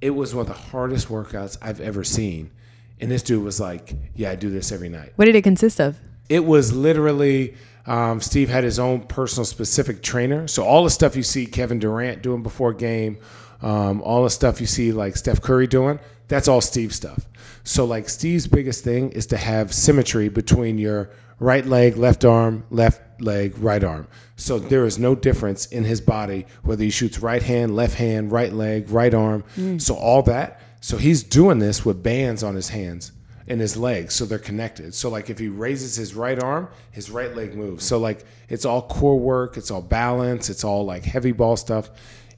it 0.02 0.10
was 0.10 0.36
one 0.36 0.42
of 0.42 0.48
the 0.48 0.62
hardest 0.62 1.08
workouts 1.08 1.58
I've 1.62 1.80
ever 1.80 2.04
seen. 2.04 2.52
And 3.00 3.10
this 3.10 3.24
dude 3.24 3.42
was 3.42 3.58
like, 3.58 3.96
Yeah, 4.14 4.32
I 4.32 4.36
do 4.36 4.50
this 4.50 4.74
every 4.74 4.90
night. 4.90 5.14
What 5.16 5.26
did 5.26 5.38
it 5.38 5.44
consist 5.44 5.80
of? 5.80 5.98
It 6.28 6.44
was 6.44 6.74
literally 6.74 7.56
um, 7.86 8.20
Steve 8.20 8.50
had 8.50 8.66
his 8.66 8.78
own 8.78 9.04
personal 9.04 9.46
specific 9.46 10.04
trainer. 10.04 10.50
So 10.50 10.66
all 10.66 10.84
the 10.84 10.90
stuff 10.90 11.16
you 11.16 11.24
see 11.24 11.46
Kevin 11.46 11.80
Durant 11.80 12.22
doing 12.22 12.44
before 12.44 12.74
game, 12.74 13.18
um, 13.62 14.02
all 14.02 14.26
the 14.26 14.30
stuff 14.30 14.60
you 14.60 14.68
see 14.68 14.92
like 14.92 15.16
Steph 15.16 15.42
Curry 15.42 15.66
doing, 15.66 15.98
that's 16.28 16.50
all 16.50 16.60
Steve 16.60 16.94
stuff. 16.94 17.26
So 17.64 17.86
like 17.86 18.10
Steve's 18.10 18.48
biggest 18.48 18.84
thing 18.84 19.12
is 19.12 19.28
to 19.28 19.38
have 19.38 19.74
symmetry 19.74 20.28
between 20.28 20.78
your 20.78 21.12
right 21.40 21.66
leg, 21.66 21.96
left 21.96 22.26
arm, 22.26 22.66
left 22.70 23.02
leg, 23.24 23.58
right 23.58 23.84
arm. 23.84 24.08
So 24.36 24.60
there 24.60 24.86
is 24.86 24.98
no 25.00 25.16
difference 25.16 25.66
in 25.68 25.84
his 25.84 26.02
body 26.02 26.46
whether 26.64 26.84
he 26.84 26.90
shoots 26.90 27.20
right 27.20 27.44
hand, 27.44 27.76
left 27.76 27.96
hand, 27.96 28.32
right 28.32 28.52
leg, 28.54 28.90
right 28.90 29.14
arm. 29.14 29.44
So 29.80 29.96
all 29.96 30.22
that. 30.24 30.62
So 30.82 30.98
he's 30.98 31.24
doing 31.24 31.60
this 31.60 31.86
with 31.86 32.02
bands 32.02 32.44
on 32.44 32.56
his 32.56 32.70
hands 32.70 33.12
and 33.48 33.60
his 33.60 33.76
legs 33.78 34.14
so 34.16 34.26
they're 34.26 34.40
connected. 34.40 34.94
So 34.96 35.10
like 35.10 35.30
if 35.30 35.38
he 35.38 35.48
raises 35.48 35.96
his 35.96 36.16
right 36.16 36.42
arm, 36.42 36.70
his 36.92 37.12
right 37.12 37.36
leg 37.36 37.56
moves. 37.56 37.84
So 37.86 37.98
like 38.00 38.26
it's 38.50 38.66
all 38.66 38.82
core 38.84 39.20
work, 39.20 39.58
it's 39.58 39.70
all 39.72 39.82
balance, 39.82 40.50
it's 40.50 40.64
all 40.64 40.86
like 40.86 41.04
heavy 41.04 41.32
ball 41.34 41.56
stuff. 41.58 41.90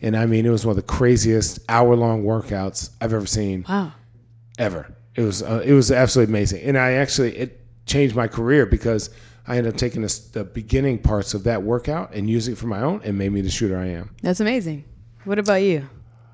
And 0.01 0.17
I 0.17 0.25
mean, 0.25 0.45
it 0.45 0.49
was 0.49 0.65
one 0.65 0.71
of 0.71 0.75
the 0.85 0.91
craziest 0.91 1.59
hour-long 1.69 2.25
workouts 2.25 2.89
I've 2.99 3.13
ever 3.13 3.25
seen 3.25 3.65
Wow. 3.69 3.93
ever. 4.59 4.93
It 5.15 5.21
was 5.21 5.41
uh, 5.43 5.61
it 5.63 5.71
was 5.73 5.91
absolutely 5.91 6.31
amazing, 6.33 6.63
and 6.63 6.77
I 6.77 6.93
actually 6.93 7.37
it 7.37 7.61
changed 7.85 8.15
my 8.15 8.27
career 8.27 8.65
because 8.65 9.11
I 9.47 9.57
ended 9.57 9.73
up 9.73 9.77
taking 9.77 10.01
this, 10.01 10.19
the 10.19 10.43
beginning 10.43 10.99
parts 10.99 11.33
of 11.33 11.43
that 11.43 11.63
workout 11.63 12.13
and 12.13 12.29
using 12.29 12.53
it 12.53 12.57
for 12.57 12.67
my 12.67 12.81
own, 12.81 13.01
and 13.03 13.17
made 13.17 13.31
me 13.31 13.41
the 13.41 13.49
shooter 13.51 13.77
I 13.77 13.87
am. 13.87 14.15
That's 14.21 14.39
amazing. 14.39 14.85
What 15.25 15.39
about 15.39 15.55
you? 15.61 15.89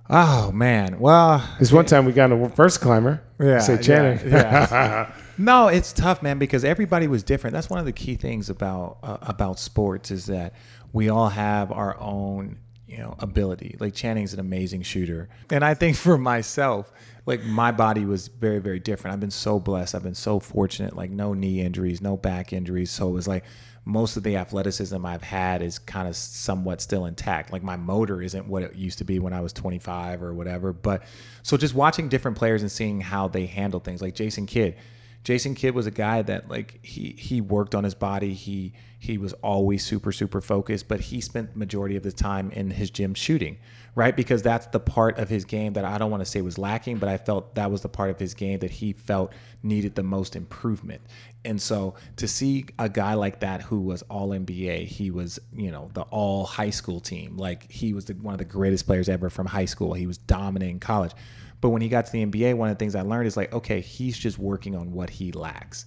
Oh 0.10 0.52
man. 0.52 1.00
Well, 1.00 1.48
This 1.60 1.72
one 1.72 1.86
time 1.86 2.06
we 2.06 2.12
got 2.14 2.32
a 2.32 2.36
VersaClimber, 2.36 3.20
Yeah, 3.40 3.60
say 3.60 3.78
Channing. 3.78 4.20
yeah, 4.28 5.12
No, 5.38 5.68
it's 5.68 5.94
tough, 5.94 6.22
man, 6.24 6.38
because 6.40 6.66
everybody 6.66 7.08
was 7.08 7.24
different. 7.24 7.54
That's 7.54 7.70
one 7.70 7.80
of 7.80 7.86
the 7.86 7.92
key 7.94 8.16
things 8.16 8.50
about 8.50 8.98
uh, 9.04 9.18
about 9.22 9.60
sports 9.60 10.12
is 10.12 10.26
that 10.26 10.54
we 10.94 11.10
all 11.10 11.30
have 11.30 11.72
our 11.72 11.98
own, 12.00 12.58
you 12.88 12.98
know, 12.98 13.16
ability. 13.20 13.78
Like 13.80 13.94
Channing's 13.94 14.34
an 14.34 14.40
amazing 14.40 14.82
shooter, 14.82 15.30
and 15.52 15.64
I 15.64 15.76
think 15.76 15.96
for 15.96 16.18
myself, 16.18 16.92
like 17.26 17.44
my 17.44 17.72
body 17.72 18.06
was 18.06 18.28
very, 18.28 18.60
very 18.60 18.80
different. 18.80 19.14
I've 19.14 19.20
been 19.20 19.32
so 19.32 19.60
blessed. 19.60 19.96
I've 19.96 20.04
been 20.04 20.16
so 20.16 20.40
fortunate. 20.40 20.96
Like 20.96 21.12
no 21.12 21.34
knee 21.34 21.62
injuries, 21.62 22.02
no 22.02 22.18
back 22.18 22.54
injuries. 22.54 22.92
So 22.92 23.10
it 23.10 23.12
was 23.12 23.28
like 23.28 23.44
most 23.86 24.18
of 24.18 24.24
the 24.24 24.38
athleticism 24.38 25.06
I've 25.06 25.24
had 25.24 25.62
is 25.62 25.80
kind 25.80 26.08
of 26.08 26.16
somewhat 26.16 26.82
still 26.82 27.06
intact. 27.06 27.52
Like 27.52 27.64
my 27.64 27.76
motor 27.76 28.22
isn't 28.22 28.48
what 28.48 28.64
it 28.64 28.76
used 28.76 29.00
to 29.00 29.04
be 29.04 29.20
when 29.20 29.34
I 29.34 29.42
was 29.42 29.54
25 29.54 30.22
or 30.22 30.34
whatever. 30.34 30.74
But 30.74 31.04
so 31.44 31.58
just 31.58 31.74
watching 31.74 32.10
different 32.10 32.38
players 32.38 32.62
and 32.62 32.72
seeing 32.72 33.02
how 33.02 33.28
they 33.28 33.46
handle 33.46 33.80
things, 33.80 34.02
like 34.02 34.16
Jason 34.16 34.46
Kidd. 34.46 34.76
Jason 35.24 35.54
Kidd 35.54 35.76
was 35.76 35.86
a 35.86 35.92
guy 35.92 36.22
that 36.22 36.50
like 36.50 36.80
he 36.84 37.16
he 37.18 37.42
worked 37.42 37.76
on 37.76 37.84
his 37.84 37.94
body. 37.94 38.34
He 38.34 38.74
he 39.00 39.18
was 39.18 39.34
always 39.34 39.86
super 39.86 40.12
super 40.12 40.42
focused, 40.42 40.88
but 40.88 41.00
he 41.00 41.22
spent 41.22 41.54
the 41.54 41.60
majority 41.60 41.96
of 41.96 42.04
the 42.04 42.12
time 42.12 42.52
in 42.52 42.72
his 42.72 42.90
gym 42.90 43.14
shooting, 43.14 43.58
right? 43.96 44.16
Because 44.16 44.42
that's 44.42 44.68
the 44.68 44.80
part 44.80 45.18
of 45.18 45.30
his 45.30 45.46
game 45.46 45.74
that 45.74 45.84
I 45.84 45.98
don't 45.98 46.10
want 46.10 46.22
to 46.22 46.26
say 46.26 46.42
was 46.42 46.58
lacking, 46.58 46.98
but 46.98 47.10
I 47.10 47.18
felt 47.18 47.56
that 47.56 47.70
was 47.70 47.82
the 47.82 47.90
part 47.90 48.10
of 48.10 48.20
his 48.20 48.34
game 48.34 48.60
that 48.60 48.72
he 48.72 48.94
felt 48.94 49.34
needed 49.62 49.96
the 49.96 50.04
most 50.04 50.36
improvement. 50.36 51.02
And 51.44 51.62
so 51.62 51.96
to 52.18 52.28
see 52.28 52.66
a 52.78 52.90
guy 52.90 53.14
like 53.14 53.42
that 53.42 53.62
who 53.62 53.82
was 53.82 54.02
all 54.04 54.30
NBA, 54.30 54.86
he 54.86 55.12
was, 55.12 55.40
you 55.54 55.72
know, 55.72 55.90
the 55.94 56.02
all 56.04 56.46
high 56.46 56.70
school 56.70 57.00
team. 57.00 57.38
Like 57.38 57.70
he 57.72 57.94
was 57.94 58.06
the, 58.06 58.14
one 58.14 58.34
of 58.34 58.40
the 58.40 58.46
greatest 58.46 58.86
players 58.86 59.10
ever 59.10 59.30
from 59.30 59.48
high 59.48 59.66
school. 59.66 59.94
He 59.94 60.08
was 60.08 60.18
dominating 60.18 60.80
college. 60.80 61.12
But 61.62 61.70
when 61.70 61.82
he 61.82 61.90
got 61.90 62.06
to 62.06 62.12
the 62.12 62.26
NBA, 62.26 62.56
one 62.56 62.70
of 62.70 62.78
the 62.78 62.80
things 62.80 62.96
I 62.96 63.02
learned 63.02 63.28
is 63.28 63.36
like, 63.36 63.54
okay, 63.54 63.82
he's 63.82 64.18
just 64.18 64.38
working 64.38 64.76
on 64.76 64.92
what 64.92 65.10
he 65.10 65.32
lacks. 65.32 65.86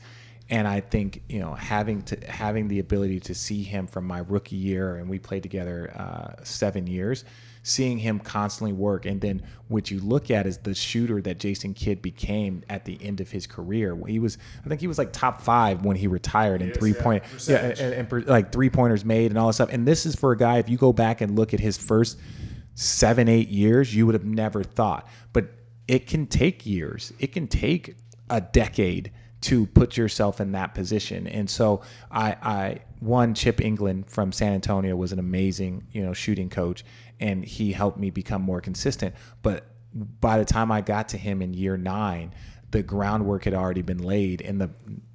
And 0.50 0.68
I 0.68 0.80
think 0.80 1.22
you 1.28 1.40
know 1.40 1.54
having 1.54 2.02
to 2.02 2.18
having 2.28 2.68
the 2.68 2.80
ability 2.80 3.20
to 3.20 3.34
see 3.34 3.62
him 3.62 3.86
from 3.86 4.06
my 4.06 4.18
rookie 4.18 4.56
year, 4.56 4.96
and 4.96 5.08
we 5.08 5.18
played 5.18 5.42
together 5.42 5.90
uh, 5.96 6.42
seven 6.44 6.86
years, 6.86 7.24
seeing 7.62 7.96
him 7.96 8.18
constantly 8.18 8.72
work, 8.72 9.06
and 9.06 9.20
then 9.20 9.42
what 9.68 9.90
you 9.90 10.00
look 10.00 10.30
at 10.30 10.46
is 10.46 10.58
the 10.58 10.74
shooter 10.74 11.22
that 11.22 11.38
Jason 11.38 11.72
Kidd 11.72 12.02
became 12.02 12.64
at 12.68 12.84
the 12.84 12.98
end 13.00 13.20
of 13.20 13.30
his 13.30 13.46
career. 13.46 13.96
He 14.06 14.18
was, 14.18 14.36
I 14.64 14.68
think 14.68 14.80
he 14.80 14.88
was 14.88 14.98
like 14.98 15.12
top 15.12 15.40
five 15.40 15.84
when 15.84 15.96
he 15.96 16.06
retired 16.06 16.60
in 16.60 16.72
three 16.72 16.92
point, 16.92 17.22
yeah, 17.46 17.58
and, 17.58 17.78
and, 17.78 18.12
and 18.12 18.26
like 18.26 18.52
three 18.52 18.68
pointers 18.68 19.04
made 19.04 19.30
and 19.30 19.38
all 19.38 19.46
this 19.46 19.56
stuff. 19.56 19.70
And 19.72 19.86
this 19.86 20.04
is 20.04 20.16
for 20.16 20.32
a 20.32 20.36
guy. 20.36 20.58
If 20.58 20.68
you 20.68 20.76
go 20.76 20.92
back 20.92 21.20
and 21.20 21.36
look 21.36 21.54
at 21.54 21.60
his 21.60 21.78
first 21.78 22.18
seven, 22.74 23.28
eight 23.28 23.48
years, 23.48 23.94
you 23.94 24.06
would 24.06 24.14
have 24.14 24.24
never 24.24 24.62
thought. 24.64 25.08
But 25.32 25.50
it 25.88 26.06
can 26.06 26.26
take 26.26 26.66
years. 26.66 27.12
It 27.18 27.32
can 27.32 27.48
take 27.48 27.96
a 28.30 28.40
decade 28.40 29.12
to 29.42 29.66
put 29.66 29.96
yourself 29.96 30.40
in 30.40 30.52
that 30.52 30.74
position. 30.74 31.26
And 31.26 31.50
so 31.50 31.82
I, 32.10 32.36
I 32.42 32.78
one 33.00 33.34
Chip 33.34 33.56
Engelland 33.58 34.08
from 34.08 34.30
San 34.32 34.52
Antonio 34.52 34.94
was 34.94 35.12
an 35.12 35.18
amazing, 35.18 35.88
you 35.90 36.02
know, 36.02 36.12
shooting 36.12 36.48
coach, 36.48 36.84
and 37.18 37.44
he 37.44 37.72
helped 37.72 37.98
me 37.98 38.10
become 38.10 38.42
more 38.42 38.60
consistent. 38.60 39.14
But 39.42 39.66
by 39.92 40.38
the 40.38 40.44
time 40.44 40.70
I 40.70 40.80
got 40.80 41.08
to 41.10 41.18
him 41.18 41.42
in 41.42 41.54
year 41.54 41.76
nine, 41.76 42.32
the 42.72 42.82
groundwork 42.82 43.44
had 43.44 43.52
already 43.52 43.82
been 43.82 44.02
laid 44.02 44.40
in 44.40 44.56
the, 44.56 44.70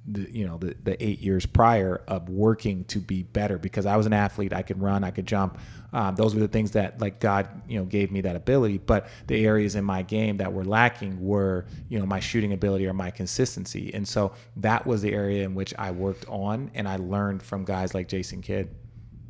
the 0.06 0.30
you 0.32 0.46
know 0.46 0.58
the, 0.58 0.76
the 0.84 1.04
eight 1.04 1.18
years 1.18 1.44
prior 1.44 2.02
of 2.06 2.28
working 2.28 2.84
to 2.84 3.00
be 3.00 3.24
better. 3.24 3.58
Because 3.58 3.84
I 3.84 3.96
was 3.96 4.06
an 4.06 4.12
athlete 4.12 4.52
I 4.52 4.62
could 4.62 4.80
run 4.80 5.04
I 5.04 5.10
could 5.10 5.26
jump. 5.26 5.58
Um, 5.92 6.14
those 6.14 6.34
were 6.34 6.40
the 6.40 6.48
things 6.48 6.70
that 6.72 7.00
like 7.00 7.18
God 7.20 7.48
you 7.68 7.78
know 7.78 7.84
gave 7.84 8.12
me 8.12 8.20
that 8.22 8.36
ability. 8.36 8.78
But 8.78 9.08
the 9.26 9.44
areas 9.44 9.74
in 9.74 9.84
my 9.84 10.02
game 10.02 10.36
that 10.36 10.52
were 10.52 10.64
lacking 10.64 11.20
were 11.20 11.66
you 11.88 11.98
know 11.98 12.06
my 12.06 12.20
shooting 12.20 12.52
ability 12.52 12.86
or 12.86 12.94
my 12.94 13.10
consistency. 13.10 13.92
And 13.92 14.06
so 14.06 14.32
that 14.56 14.86
was 14.86 15.02
the 15.02 15.12
area 15.12 15.44
in 15.44 15.54
which 15.54 15.74
I 15.76 15.90
worked 15.90 16.26
on 16.28 16.70
and 16.74 16.88
I 16.88 16.96
learned 16.96 17.42
from 17.42 17.64
guys 17.64 17.92
like 17.92 18.08
Jason 18.08 18.40
Kidd. 18.40 18.70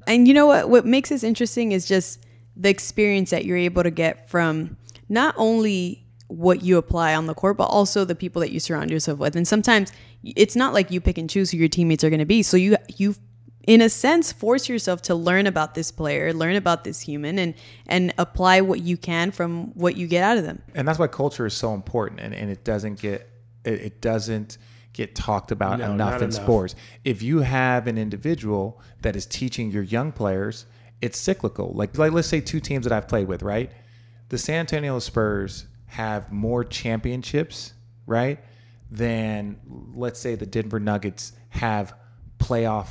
And 0.07 0.29
you 0.29 0.35
know 0.35 0.47
what? 0.47 0.69
What 0.69 0.85
makes 0.85 1.09
this 1.09 1.25
interesting 1.25 1.73
is 1.73 1.87
just 1.87 2.25
the 2.57 2.69
experience 2.69 3.31
that 3.31 3.47
you're 3.47 3.57
able 3.57 3.85
to 3.85 3.91
get 3.91 4.29
from 4.29 4.77
not 5.09 5.35
only 5.39 6.08
what 6.29 6.63
you 6.63 6.77
apply 6.79 7.15
on 7.15 7.27
the 7.27 7.35
court, 7.35 7.57
but 7.57 7.65
also 7.65 8.05
the 8.05 8.15
people 8.15 8.41
that 8.41 8.53
you 8.53 8.61
surround 8.61 8.91
yourself 8.91 9.19
with. 9.19 9.35
And 9.37 9.47
sometimes 9.49 9.91
it's 10.25 10.55
not 10.57 10.73
like 10.75 10.91
you 10.91 11.01
pick 11.01 11.19
and 11.19 11.29
choose 11.29 11.51
who 11.51 11.57
your 11.57 11.69
teammates 11.69 12.05
are 12.05 12.11
going 12.11 12.19
to 12.21 12.27
be. 12.27 12.43
So 12.43 12.57
you 12.57 12.77
you 12.97 13.15
in 13.67 13.83
a 13.83 13.89
sense 13.91 14.33
force 14.33 14.69
yourself 14.69 15.03
to 15.03 15.15
learn 15.15 15.47
about 15.47 15.75
this 15.75 15.91
player, 15.91 16.33
learn 16.33 16.57
about 16.57 16.85
this 16.85 17.01
human 17.01 17.39
and 17.39 17.55
and 17.87 18.13
apply 18.19 18.61
what 18.63 18.81
you 18.81 18.97
can 18.97 19.31
from 19.31 19.75
what 19.75 19.97
you 19.97 20.07
get 20.07 20.23
out 20.23 20.39
of 20.39 20.45
them. 20.45 20.63
and 20.75 20.87
that's 20.87 20.99
why 20.99 21.07
culture 21.07 21.45
is 21.47 21.55
so 21.55 21.75
important 21.75 22.21
and, 22.21 22.35
and 22.35 22.51
it 22.51 22.65
doesn't 22.65 22.99
get 23.01 23.29
it, 23.65 23.75
it 23.81 24.01
doesn't 24.01 24.59
get 24.95 25.15
talked 25.15 25.51
about 25.53 25.79
No, 25.79 25.93
enough 25.93 26.17
in 26.23 26.25
enough. 26.31 26.35
sports 26.43 26.75
if 27.05 27.23
you 27.23 27.41
have 27.41 27.87
an 27.87 27.99
individual 27.99 28.81
that 29.03 29.15
is 29.17 29.27
teaching 29.27 29.71
your 29.71 29.83
young 29.83 30.13
players 30.13 30.67
it's 31.03 31.19
cyclical 31.19 31.73
like, 31.75 31.97
like 31.99 32.13
let's 32.13 32.27
say 32.29 32.41
two 32.41 32.59
teams 32.61 32.85
that 32.85 32.93
i've 32.93 33.07
played 33.07 33.29
with 33.29 33.43
right 33.43 33.71
the 34.31 34.39
san 34.39 34.61
antonio 34.61 34.99
spurs 34.99 35.67
have 35.89 36.31
more 36.33 36.65
championships 36.65 37.75
right 38.07 38.39
than 38.91 39.59
let's 39.95 40.19
say 40.19 40.35
the 40.35 40.47
denver 40.47 40.81
nuggets 40.81 41.33
have 41.51 41.95
playoff 42.39 42.89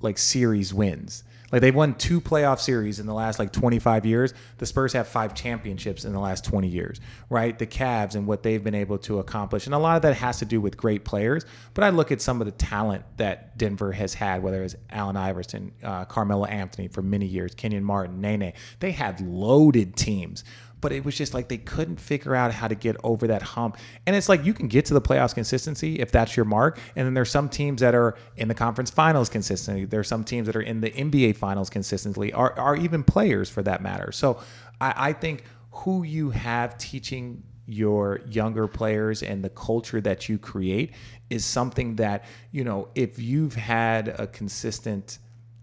like 0.00 0.18
series 0.18 0.74
wins. 0.74 1.24
Like 1.52 1.60
they've 1.60 1.74
won 1.74 1.94
two 1.94 2.20
playoff 2.20 2.58
series 2.58 2.98
in 2.98 3.06
the 3.06 3.14
last 3.14 3.38
like 3.38 3.52
25 3.52 4.04
years. 4.04 4.34
The 4.58 4.66
Spurs 4.66 4.92
have 4.94 5.06
five 5.06 5.32
championships 5.32 6.04
in 6.04 6.12
the 6.12 6.18
last 6.18 6.44
20 6.44 6.66
years, 6.66 7.00
right? 7.30 7.56
The 7.56 7.68
Cavs 7.68 8.16
and 8.16 8.26
what 8.26 8.42
they've 8.42 8.62
been 8.62 8.74
able 8.74 8.98
to 8.98 9.20
accomplish. 9.20 9.66
And 9.66 9.74
a 9.74 9.78
lot 9.78 9.94
of 9.94 10.02
that 10.02 10.14
has 10.16 10.40
to 10.40 10.44
do 10.44 10.60
with 10.60 10.76
great 10.76 11.04
players. 11.04 11.46
But 11.72 11.84
I 11.84 11.90
look 11.90 12.10
at 12.10 12.20
some 12.20 12.40
of 12.40 12.46
the 12.46 12.52
talent 12.52 13.04
that 13.18 13.56
Denver 13.56 13.92
has 13.92 14.12
had, 14.12 14.42
whether 14.42 14.64
it's 14.64 14.74
Allen 14.90 15.16
Iverson, 15.16 15.72
uh, 15.84 16.04
Carmelo 16.06 16.46
Anthony 16.46 16.88
for 16.88 17.00
many 17.00 17.26
years, 17.26 17.54
Kenyon 17.54 17.84
Martin, 17.84 18.20
Nene. 18.20 18.52
They 18.80 18.90
had 18.90 19.20
loaded 19.20 19.94
teams 19.94 20.42
but 20.86 20.92
it 20.92 21.04
was 21.04 21.16
just 21.16 21.34
like 21.34 21.48
they 21.48 21.58
couldn't 21.58 21.98
figure 21.98 22.36
out 22.36 22.52
how 22.52 22.68
to 22.68 22.76
get 22.76 22.96
over 23.02 23.26
that 23.26 23.42
hump. 23.42 23.76
And 24.06 24.14
it's 24.14 24.28
like 24.28 24.44
you 24.44 24.54
can 24.54 24.68
get 24.68 24.84
to 24.84 24.94
the 24.94 25.00
playoffs 25.00 25.34
consistency 25.34 25.98
if 25.98 26.12
that's 26.12 26.36
your 26.36 26.44
mark. 26.44 26.78
And 26.94 27.04
then 27.04 27.12
there's 27.12 27.32
some 27.32 27.48
teams 27.48 27.80
that 27.80 27.92
are 27.92 28.14
in 28.36 28.46
the 28.46 28.54
conference 28.54 28.88
finals 28.88 29.28
consistently. 29.28 29.84
There's 29.84 30.06
some 30.06 30.22
teams 30.22 30.46
that 30.46 30.54
are 30.54 30.60
in 30.60 30.80
the 30.80 30.92
NBA 30.92 31.38
finals 31.38 31.70
consistently, 31.70 32.32
or, 32.32 32.56
or 32.56 32.76
even 32.76 33.02
players 33.02 33.50
for 33.50 33.64
that 33.64 33.82
matter. 33.82 34.12
So 34.12 34.38
I, 34.80 35.08
I 35.08 35.12
think 35.12 35.42
who 35.72 36.04
you 36.04 36.30
have 36.30 36.78
teaching 36.78 37.42
your 37.66 38.20
younger 38.30 38.68
players 38.68 39.24
and 39.24 39.42
the 39.42 39.50
culture 39.50 40.00
that 40.02 40.28
you 40.28 40.38
create 40.38 40.92
is 41.30 41.44
something 41.44 41.96
that, 41.96 42.26
you 42.52 42.62
know, 42.62 42.90
if 42.94 43.18
you've 43.18 43.56
had 43.56 44.14
a 44.20 44.28
consistent 44.28 45.18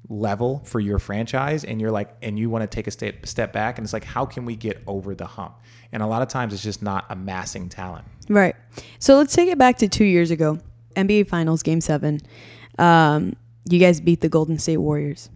level 0.10 0.62
for 0.66 0.80
your 0.80 1.00
franchise 1.00 1.64
and 1.64 1.80
you're 1.80 1.92
like 1.92 2.14
and 2.22 2.38
you 2.38 2.50
want 2.50 2.62
to 2.62 2.68
take 2.68 2.88
a 2.88 2.92
step 2.92 3.26
step 3.26 3.54
back 3.54 3.78
and 3.78 3.86
it's 3.86 3.94
like 3.94 4.04
how 4.04 4.26
can 4.26 4.44
we 4.44 4.56
get 4.56 4.84
over 4.86 5.16
the 5.16 5.26
hump 5.26 5.56
and 5.94 6.04
a 6.04 6.06
lot 6.06 6.22
of 6.22 6.28
times 6.28 6.54
it's 6.54 6.62
just 6.62 6.84
not 6.84 7.06
amassing 7.10 7.70
talent 7.70 8.06
Right. 8.30 8.56
So 9.00 9.18
let's 9.18 9.36
take 9.36 9.50
it 9.50 9.58
back 9.58 9.78
to 9.80 9.88
two 9.88 10.06
years 10.06 10.32
ago, 10.32 10.60
NBA 10.96 11.28
Finals, 11.28 11.64
Game 11.64 11.82
Seven. 11.82 12.20
Um, 12.80 13.36
you 13.70 13.80
guys 13.80 14.02
beat 14.02 14.22
the 14.22 14.30
Golden 14.30 14.58
State 14.58 14.78
Warriors, 14.78 15.30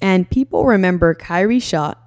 And 0.00 0.28
people 0.28 0.64
remember 0.64 1.14
Kyrie 1.14 1.60
shot 1.60 2.00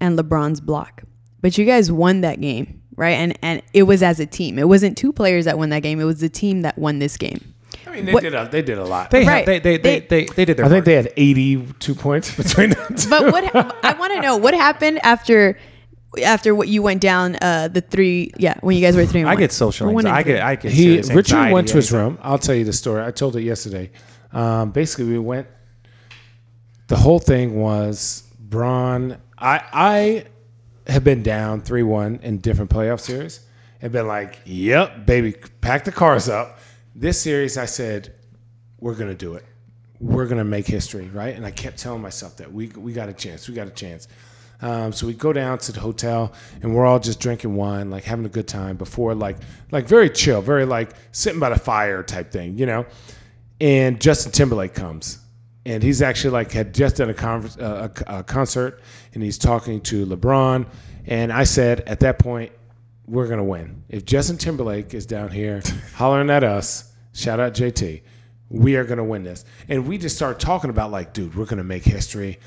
and 0.00 0.18
LeBron's 0.18 0.60
block. 0.60 1.02
But 1.40 1.56
you 1.56 1.64
guys 1.64 1.90
won 1.90 2.20
that 2.20 2.40
game, 2.40 2.82
right? 2.96 3.12
And 3.12 3.38
and 3.42 3.62
it 3.72 3.84
was 3.84 4.02
as 4.02 4.20
a 4.20 4.26
team. 4.26 4.58
It 4.58 4.68
wasn't 4.68 4.98
two 4.98 5.12
players 5.12 5.46
that 5.46 5.58
won 5.58 5.70
that 5.70 5.80
game. 5.80 6.00
It 6.00 6.04
was 6.04 6.20
the 6.20 6.28
team 6.28 6.62
that 6.62 6.78
won 6.78 6.98
this 6.98 7.16
game. 7.16 7.49
I 7.86 7.90
mean, 7.90 8.04
they 8.04 8.12
What- 8.12 8.22
did 8.22 8.34
a, 8.34 8.48
they 8.50 8.62
did 8.62 8.78
a 8.78 8.84
lot. 8.84 9.10
They, 9.10 9.24
Right. 9.26 9.44
they, 9.46 9.58
they, 9.58 9.76
they, 9.78 10.00
They- 10.00 10.06
they, 10.06 10.24
they 10.34 10.44
did 10.44 10.56
their 10.56 10.66
I 10.66 10.68
think 10.68 10.84
they 10.84 10.94
had 10.94 11.12
82 11.16 11.94
points 11.94 12.34
between 12.42 12.70
them. 12.70 12.94
two. 12.96 13.08
But 13.10 13.32
what 13.32 13.44
I 13.84 13.92
want 13.94 14.12
to 14.14 14.20
know 14.20 14.36
what 14.36 14.54
happened 14.54 15.00
after 15.04 15.58
after 16.24 16.54
what 16.56 16.66
you 16.66 16.82
went 16.82 17.00
down 17.00 17.36
uh 17.40 17.68
the 17.68 17.80
three 17.80 18.32
yeah 18.36 18.54
when 18.62 18.74
you 18.76 18.82
guys 18.82 18.96
were 18.96 19.06
three 19.06 19.20
and 19.20 19.28
I 19.30 19.34
one. 19.34 19.38
get 19.40 19.52
social 19.52 19.88
Or 19.88 19.92
one 19.92 20.06
anxiety. 20.06 20.32
I 20.32 20.34
get 20.34 20.42
I 20.44 20.54
get 20.56 20.72
he 20.72 20.96
Richard 20.96 21.16
anxiety, 21.16 21.54
went 21.54 21.68
to 21.68 21.74
his 21.76 21.92
room. 21.92 22.18
I'll 22.22 22.38
tell 22.38 22.54
you 22.54 22.64
the 22.64 22.72
story. 22.72 23.04
I 23.04 23.10
told 23.12 23.36
it 23.36 23.42
yesterday. 23.42 23.90
Um, 24.32 24.70
basically, 24.72 25.06
we 25.06 25.18
went. 25.18 25.46
The 26.88 26.96
whole 26.96 27.18
thing 27.20 27.60
was 27.60 28.24
Bron. 28.38 29.16
I 29.38 29.62
I 29.72 30.24
have 30.92 31.04
been 31.04 31.22
down 31.22 31.60
three 31.62 31.82
one 31.84 32.18
in 32.22 32.38
different 32.38 32.70
playoff 32.70 33.00
series 33.00 33.40
and 33.80 33.92
been 33.92 34.06
like, 34.08 34.38
"Yep, 34.44 35.06
baby, 35.06 35.34
pack 35.60 35.84
the 35.84 35.92
cars 35.92 36.28
up." 36.28 36.58
This 37.00 37.18
series, 37.18 37.56
I 37.56 37.64
said, 37.64 38.12
"We're 38.78 38.94
gonna 38.94 39.14
do 39.14 39.32
it. 39.32 39.46
We're 40.00 40.26
gonna 40.26 40.44
make 40.44 40.66
history, 40.66 41.08
right?" 41.14 41.34
And 41.34 41.46
I 41.46 41.50
kept 41.50 41.78
telling 41.78 42.02
myself 42.02 42.36
that 42.36 42.52
we 42.52 42.66
we 42.76 42.92
got 42.92 43.08
a 43.08 43.14
chance. 43.14 43.48
We 43.48 43.54
got 43.54 43.66
a 43.66 43.70
chance. 43.70 44.06
Um, 44.60 44.92
so 44.92 45.06
we 45.06 45.14
go 45.14 45.32
down 45.32 45.56
to 45.60 45.72
the 45.72 45.80
hotel 45.80 46.34
and 46.60 46.74
we're 46.74 46.84
all 46.84 46.98
just 46.98 47.18
drinking 47.18 47.54
wine, 47.54 47.88
like 47.88 48.04
having 48.04 48.26
a 48.26 48.28
good 48.28 48.46
time 48.46 48.76
before, 48.76 49.14
like 49.14 49.38
like 49.70 49.86
very 49.86 50.10
chill, 50.10 50.42
very 50.42 50.66
like 50.66 50.90
sitting 51.12 51.40
by 51.40 51.48
the 51.48 51.58
fire 51.58 52.02
type 52.02 52.30
thing, 52.30 52.58
you 52.58 52.66
know. 52.66 52.84
And 53.62 53.98
Justin 53.98 54.30
Timberlake 54.30 54.74
comes, 54.74 55.20
and 55.64 55.82
he's 55.82 56.02
actually 56.02 56.32
like 56.32 56.52
had 56.52 56.74
just 56.74 56.96
done 56.96 57.08
a, 57.08 57.14
conference, 57.14 57.56
uh, 57.56 57.88
a, 58.08 58.18
a 58.18 58.24
concert, 58.24 58.82
and 59.14 59.22
he's 59.22 59.38
talking 59.38 59.80
to 59.84 60.04
LeBron. 60.04 60.66
And 61.06 61.32
I 61.32 61.44
said 61.44 61.80
at 61.86 62.00
that 62.00 62.18
point, 62.18 62.52
we're 63.06 63.26
gonna 63.26 63.42
win. 63.42 63.84
If 63.88 64.04
Justin 64.04 64.36
Timberlake 64.36 64.92
is 64.92 65.06
down 65.06 65.30
here 65.30 65.62
hollering 65.94 66.28
at 66.28 66.44
us, 66.44 66.88
shout 67.12 67.40
out 67.40 67.52
JT, 67.54 68.02
we 68.48 68.76
are 68.76 68.84
gonna 68.84 69.04
win 69.04 69.22
this. 69.22 69.44
And 69.68 69.86
we 69.86 69.98
just 69.98 70.16
started 70.16 70.40
talking 70.40 70.70
about 70.70 70.90
like, 70.90 71.12
dude, 71.12 71.34
we're 71.36 71.44
gonna 71.46 71.64
make 71.64 71.84
history. 71.84 72.38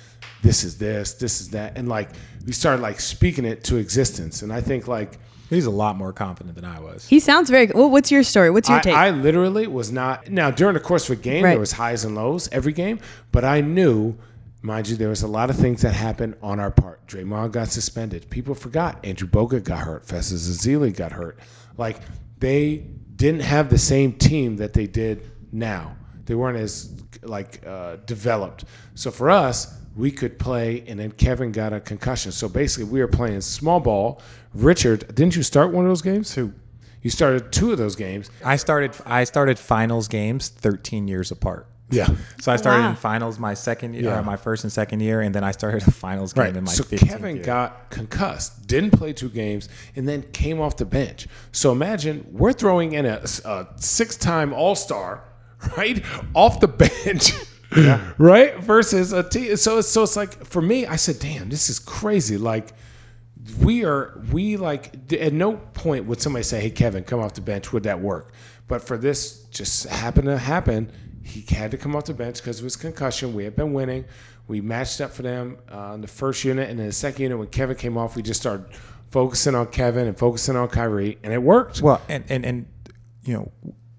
This 0.42 0.64
is 0.64 0.78
this, 0.78 1.14
this 1.14 1.42
is 1.42 1.50
that, 1.52 1.78
and 1.78 1.88
like 1.88 2.10
we 2.46 2.52
started 2.52 2.82
like 2.82 3.00
speaking 3.00 3.46
it 3.46 3.64
to 3.66 3.78
existence. 3.78 4.42
And 4.42 4.52
I 4.52 4.62
think 4.62 4.88
like 4.88 5.20
He's 5.50 5.66
a 5.66 5.72
lot 5.72 5.98
more 5.98 6.12
confident 6.14 6.56
than 6.56 6.66
I 6.66 6.80
was. 6.80 7.08
He 7.08 7.20
sounds 7.20 7.50
very 7.50 7.68
well, 7.68 7.90
what's 7.90 8.10
your 8.12 8.24
story? 8.24 8.50
What's 8.50 8.70
your 8.70 8.80
I, 8.80 8.82
take? 8.82 8.96
I 8.96 9.10
literally 9.12 9.68
was 9.68 9.92
not. 9.92 10.30
Now 10.30 10.50
during 10.50 10.74
the 10.74 10.80
course 10.80 11.10
of 11.10 11.20
a 11.20 11.22
game, 11.22 11.44
Right. 11.44 11.52
there 11.52 11.60
was 11.60 11.72
highs 11.72 12.06
and 12.06 12.16
lows 12.16 12.50
every 12.52 12.74
game, 12.74 13.00
but 13.32 13.44
I 13.46 13.62
knew, 13.62 14.16
mind 14.62 14.88
you, 14.88 14.96
there 14.96 15.10
was 15.10 15.22
a 15.22 15.28
lot 15.28 15.50
of 15.50 15.56
things 15.56 15.82
that 15.82 15.94
happened 15.94 16.36
on 16.42 16.60
our 16.60 16.72
part. 16.72 17.06
Draymond 17.08 17.52
got 17.52 17.68
suspended. 17.68 18.30
People 18.30 18.56
forgot. 18.56 19.06
Andrew 19.06 19.28
Bogut 19.28 19.64
got 19.64 19.80
hurt. 19.80 20.06
Festus 20.06 20.50
Ezeli 20.50 20.96
got 20.96 21.12
hurt. 21.12 21.38
Like 21.78 22.00
they 22.40 22.88
didn't 23.16 23.42
have 23.42 23.70
the 23.70 23.78
same 23.78 24.14
team 24.14 24.58
that 24.58 24.74
they 24.74 24.88
did 24.88 25.30
now. 25.52 25.96
They 26.26 26.36
weren't 26.36 26.58
as 26.58 26.94
like 27.22 27.66
uh, 27.66 27.98
developed. 28.06 28.66
So 28.96 29.12
for 29.12 29.30
us, 29.30 29.78
we 29.96 30.12
could 30.12 30.40
play, 30.40 30.84
and 30.88 31.00
then 31.00 31.12
Kevin 31.12 31.52
got 31.52 31.74
a 31.74 31.80
concussion. 31.80 32.32
So 32.32 32.50
basically, 32.50 32.86
we 32.86 33.00
were 33.00 33.08
playing 33.08 33.42
small 33.42 33.80
ball. 33.80 34.22
Richard, 34.54 35.14
didn't 35.14 35.36
you 35.36 35.44
start 35.44 35.72
one 35.72 35.86
of 35.86 35.90
those 35.90 36.02
games? 36.02 36.34
Two. 36.34 36.54
You 37.02 37.10
started 37.10 37.52
two 37.52 37.72
of 37.72 37.78
those 37.78 37.96
games. 37.96 38.32
I 38.44 38.56
started 38.56 38.96
I 39.06 39.26
started 39.26 39.60
finals 39.60 40.08
games 40.08 40.48
13 40.48 41.08
years 41.08 41.32
apart. 41.32 41.68
Yeah. 41.96 42.08
So 42.42 42.52
I 42.52 42.58
started 42.58 42.82
Wow. 42.82 42.90
in 42.90 42.96
finals 42.98 43.40
my 43.40 43.54
second 43.54 43.94
year, 43.94 44.04
Yeah. 44.04 44.20
my 44.22 44.36
first 44.36 44.66
and 44.66 44.72
second 44.74 45.00
year, 45.00 45.22
and 45.22 45.34
then 45.34 45.46
I 45.46 45.52
started 45.52 45.88
a 45.88 45.92
finals 45.92 46.34
game 46.34 46.44
Right. 46.44 46.58
in 46.58 46.64
my 46.66 46.72
So 46.74 46.84
15th 46.84 47.08
Kevin 47.08 47.36
year. 47.38 47.46
got 47.46 47.90
concussed, 47.90 48.68
didn't 48.68 48.92
play 48.92 49.14
two 49.14 49.30
games, 49.30 49.70
and 49.96 50.06
then 50.08 50.24
came 50.34 50.60
off 50.60 50.76
the 50.76 50.84
bench. 50.86 51.28
So 51.54 51.72
imagine 51.72 52.26
we're 52.32 52.52
throwing 52.52 52.94
in 52.94 53.06
a, 53.06 53.22
a 53.46 53.68
six-time 53.78 54.52
All-Star, 54.54 55.24
right, 55.78 56.04
off 56.34 56.60
the 56.60 56.68
bench, 56.68 57.32
right, 58.18 58.60
versus 58.60 59.14
a 59.14 59.24
team. 59.24 59.56
So 59.56 59.78
it's 59.78 59.88
so 59.88 60.04
it's 60.04 60.18
like 60.18 60.46
for 60.46 60.62
me, 60.62 60.86
I 60.86 60.98
said, 60.98 61.20
"Damn, 61.20 61.48
this 61.50 61.70
is 61.70 61.80
crazy." 61.80 62.38
Like 62.38 62.74
we 63.62 63.84
are 63.86 64.22
we 64.32 64.58
like 64.58 65.12
at 65.14 65.34
no 65.34 65.54
point 65.74 66.06
would 66.06 66.22
somebody 66.22 66.44
say 66.44 66.62
hey 66.62 66.70
kevin 66.70 67.04
come 67.04 67.20
off 67.20 67.34
the 67.34 67.42
bench 67.42 67.74
would 67.74 67.84
that 67.84 68.00
work 68.00 68.32
but 68.70 68.82
for 68.82 68.98
this 68.98 69.44
just 69.52 69.86
happened 69.88 70.28
to 70.28 70.38
happen 70.38 70.90
he 71.24 71.44
had 71.56 71.72
to 71.72 71.78
come 71.78 71.96
off 71.96 72.06
the 72.06 72.14
bench 72.14 72.38
because 72.38 72.60
it 72.60 72.64
was 72.64 72.76
concussion 72.76 73.34
we 73.34 73.44
had 73.44 73.56
been 73.56 73.74
winning 73.74 74.04
we 74.48 74.60
matched 74.62 75.00
up 75.02 75.12
for 75.12 75.22
them 75.22 75.58
uh, 75.74 75.92
in 75.96 76.02
the 76.02 76.08
first 76.08 76.44
unit 76.44 76.70
and 76.70 76.78
then 76.80 76.88
the 76.88 76.92
second 76.94 77.22
unit 77.24 77.38
when 77.38 77.48
kevin 77.48 77.76
came 77.76 77.98
off 77.98 78.16
we 78.16 78.22
just 78.22 78.40
started 78.42 78.66
focusing 79.10 79.56
on 79.56 79.66
kevin 79.68 80.08
and 80.08 80.18
focusing 80.18 80.56
on 80.56 80.68
kyrie 80.68 81.18
and 81.24 81.32
it 81.34 81.42
worked 81.42 81.82
Well, 81.82 82.02
and 82.10 82.24
and 82.30 82.46
and 82.46 82.66
you 83.24 83.34
know, 83.36 83.52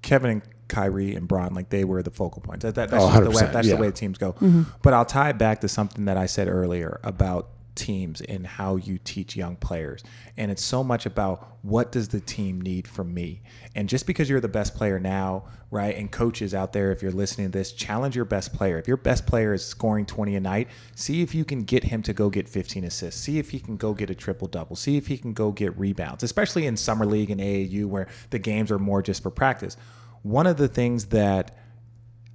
Kevin 0.03 0.31
and 0.31 0.43
Kyrie 0.69 1.15
and 1.15 1.27
Bron, 1.27 1.55
like 1.55 1.71
they 1.71 1.83
were 1.85 2.03
the 2.03 2.11
focal 2.11 2.43
points. 2.43 2.63
That, 2.63 2.75
that, 2.75 2.91
that's 2.91 3.03
Oh, 3.03 3.09
just 3.09 3.23
the 3.23 3.31
way 3.31 3.43
100%, 3.51 3.53
that's 3.55 3.67
yeah. 3.69 3.77
the 3.77 3.81
way 3.81 3.91
teams 3.91 4.19
go. 4.19 4.35
But 4.83 4.93
I'll 4.93 5.07
tie 5.07 5.31
it 5.31 5.39
back 5.39 5.63
to 5.63 5.69
something 5.69 6.05
that 6.05 6.19
I 6.19 6.27
said 6.27 6.47
earlier 6.47 7.01
about 7.03 7.49
teams 7.75 8.21
and 8.21 8.47
how 8.47 8.77
you 8.77 8.99
teach 8.99 9.37
young 9.37 9.57
players. 9.57 10.03
And 10.37 10.51
it's 10.51 10.63
so 10.63 10.85
much 10.85 11.07
about 11.07 11.59
what 11.63 11.93
does 11.93 12.09
the 12.09 12.21
team 12.21 12.61
need 12.61 12.87
from 12.87 13.13
me? 13.13 13.43
And 13.75 13.89
just 13.89 14.07
because 14.07 14.29
you're 14.29 14.41
the 14.41 14.49
best 14.49 14.75
player 14.75 14.99
now, 14.99 15.45
right? 15.71 15.97
And 15.97 16.11
coaches 16.11 16.55
out 16.55 16.73
there, 16.73 16.93
if 16.93 17.03
you're 17.03 17.13
listening 17.13 17.51
to 17.51 17.59
this, 17.59 17.73
challenge 17.73 18.15
your 18.15 18.25
best 18.25 18.53
player. 18.53 18.79
If 18.79 18.87
your 18.87 18.97
best 18.97 19.27
player 19.27 19.53
is 19.55 19.65
scoring 19.65 20.07
20 20.07 20.37
a 20.37 20.41
night, 20.41 20.69
see 20.95 21.23
if 21.23 21.35
you 21.35 21.45
can 21.45 21.63
get 21.63 21.85
him 21.85 22.03
to 22.03 22.13
go 22.13 22.31
get 22.31 22.49
15 22.49 22.85
assists. 22.85 23.21
See 23.21 23.39
if 23.39 23.51
he 23.51 23.59
can 23.59 23.77
go 23.77 23.93
get 23.93 24.11
a 24.11 24.15
triple 24.15 24.49
double. 24.49 24.77
See 24.77 24.97
if 24.97 25.07
he 25.07 25.19
can 25.19 25.33
go 25.33 25.51
get 25.51 25.77
rebounds, 25.79 26.23
especially 26.23 26.67
in 26.67 26.77
summer 26.77 27.07
league 27.07 27.31
and 27.31 27.41
AAU 27.41 27.87
where 27.87 28.09
the 28.31 28.39
games 28.39 28.71
are 28.71 28.79
more 28.79 29.03
just 29.03 29.23
for 29.23 29.31
practice. 29.31 29.77
One 30.23 30.47
of 30.47 30.57
the 30.57 30.69
things 30.69 31.07
that 31.07 31.64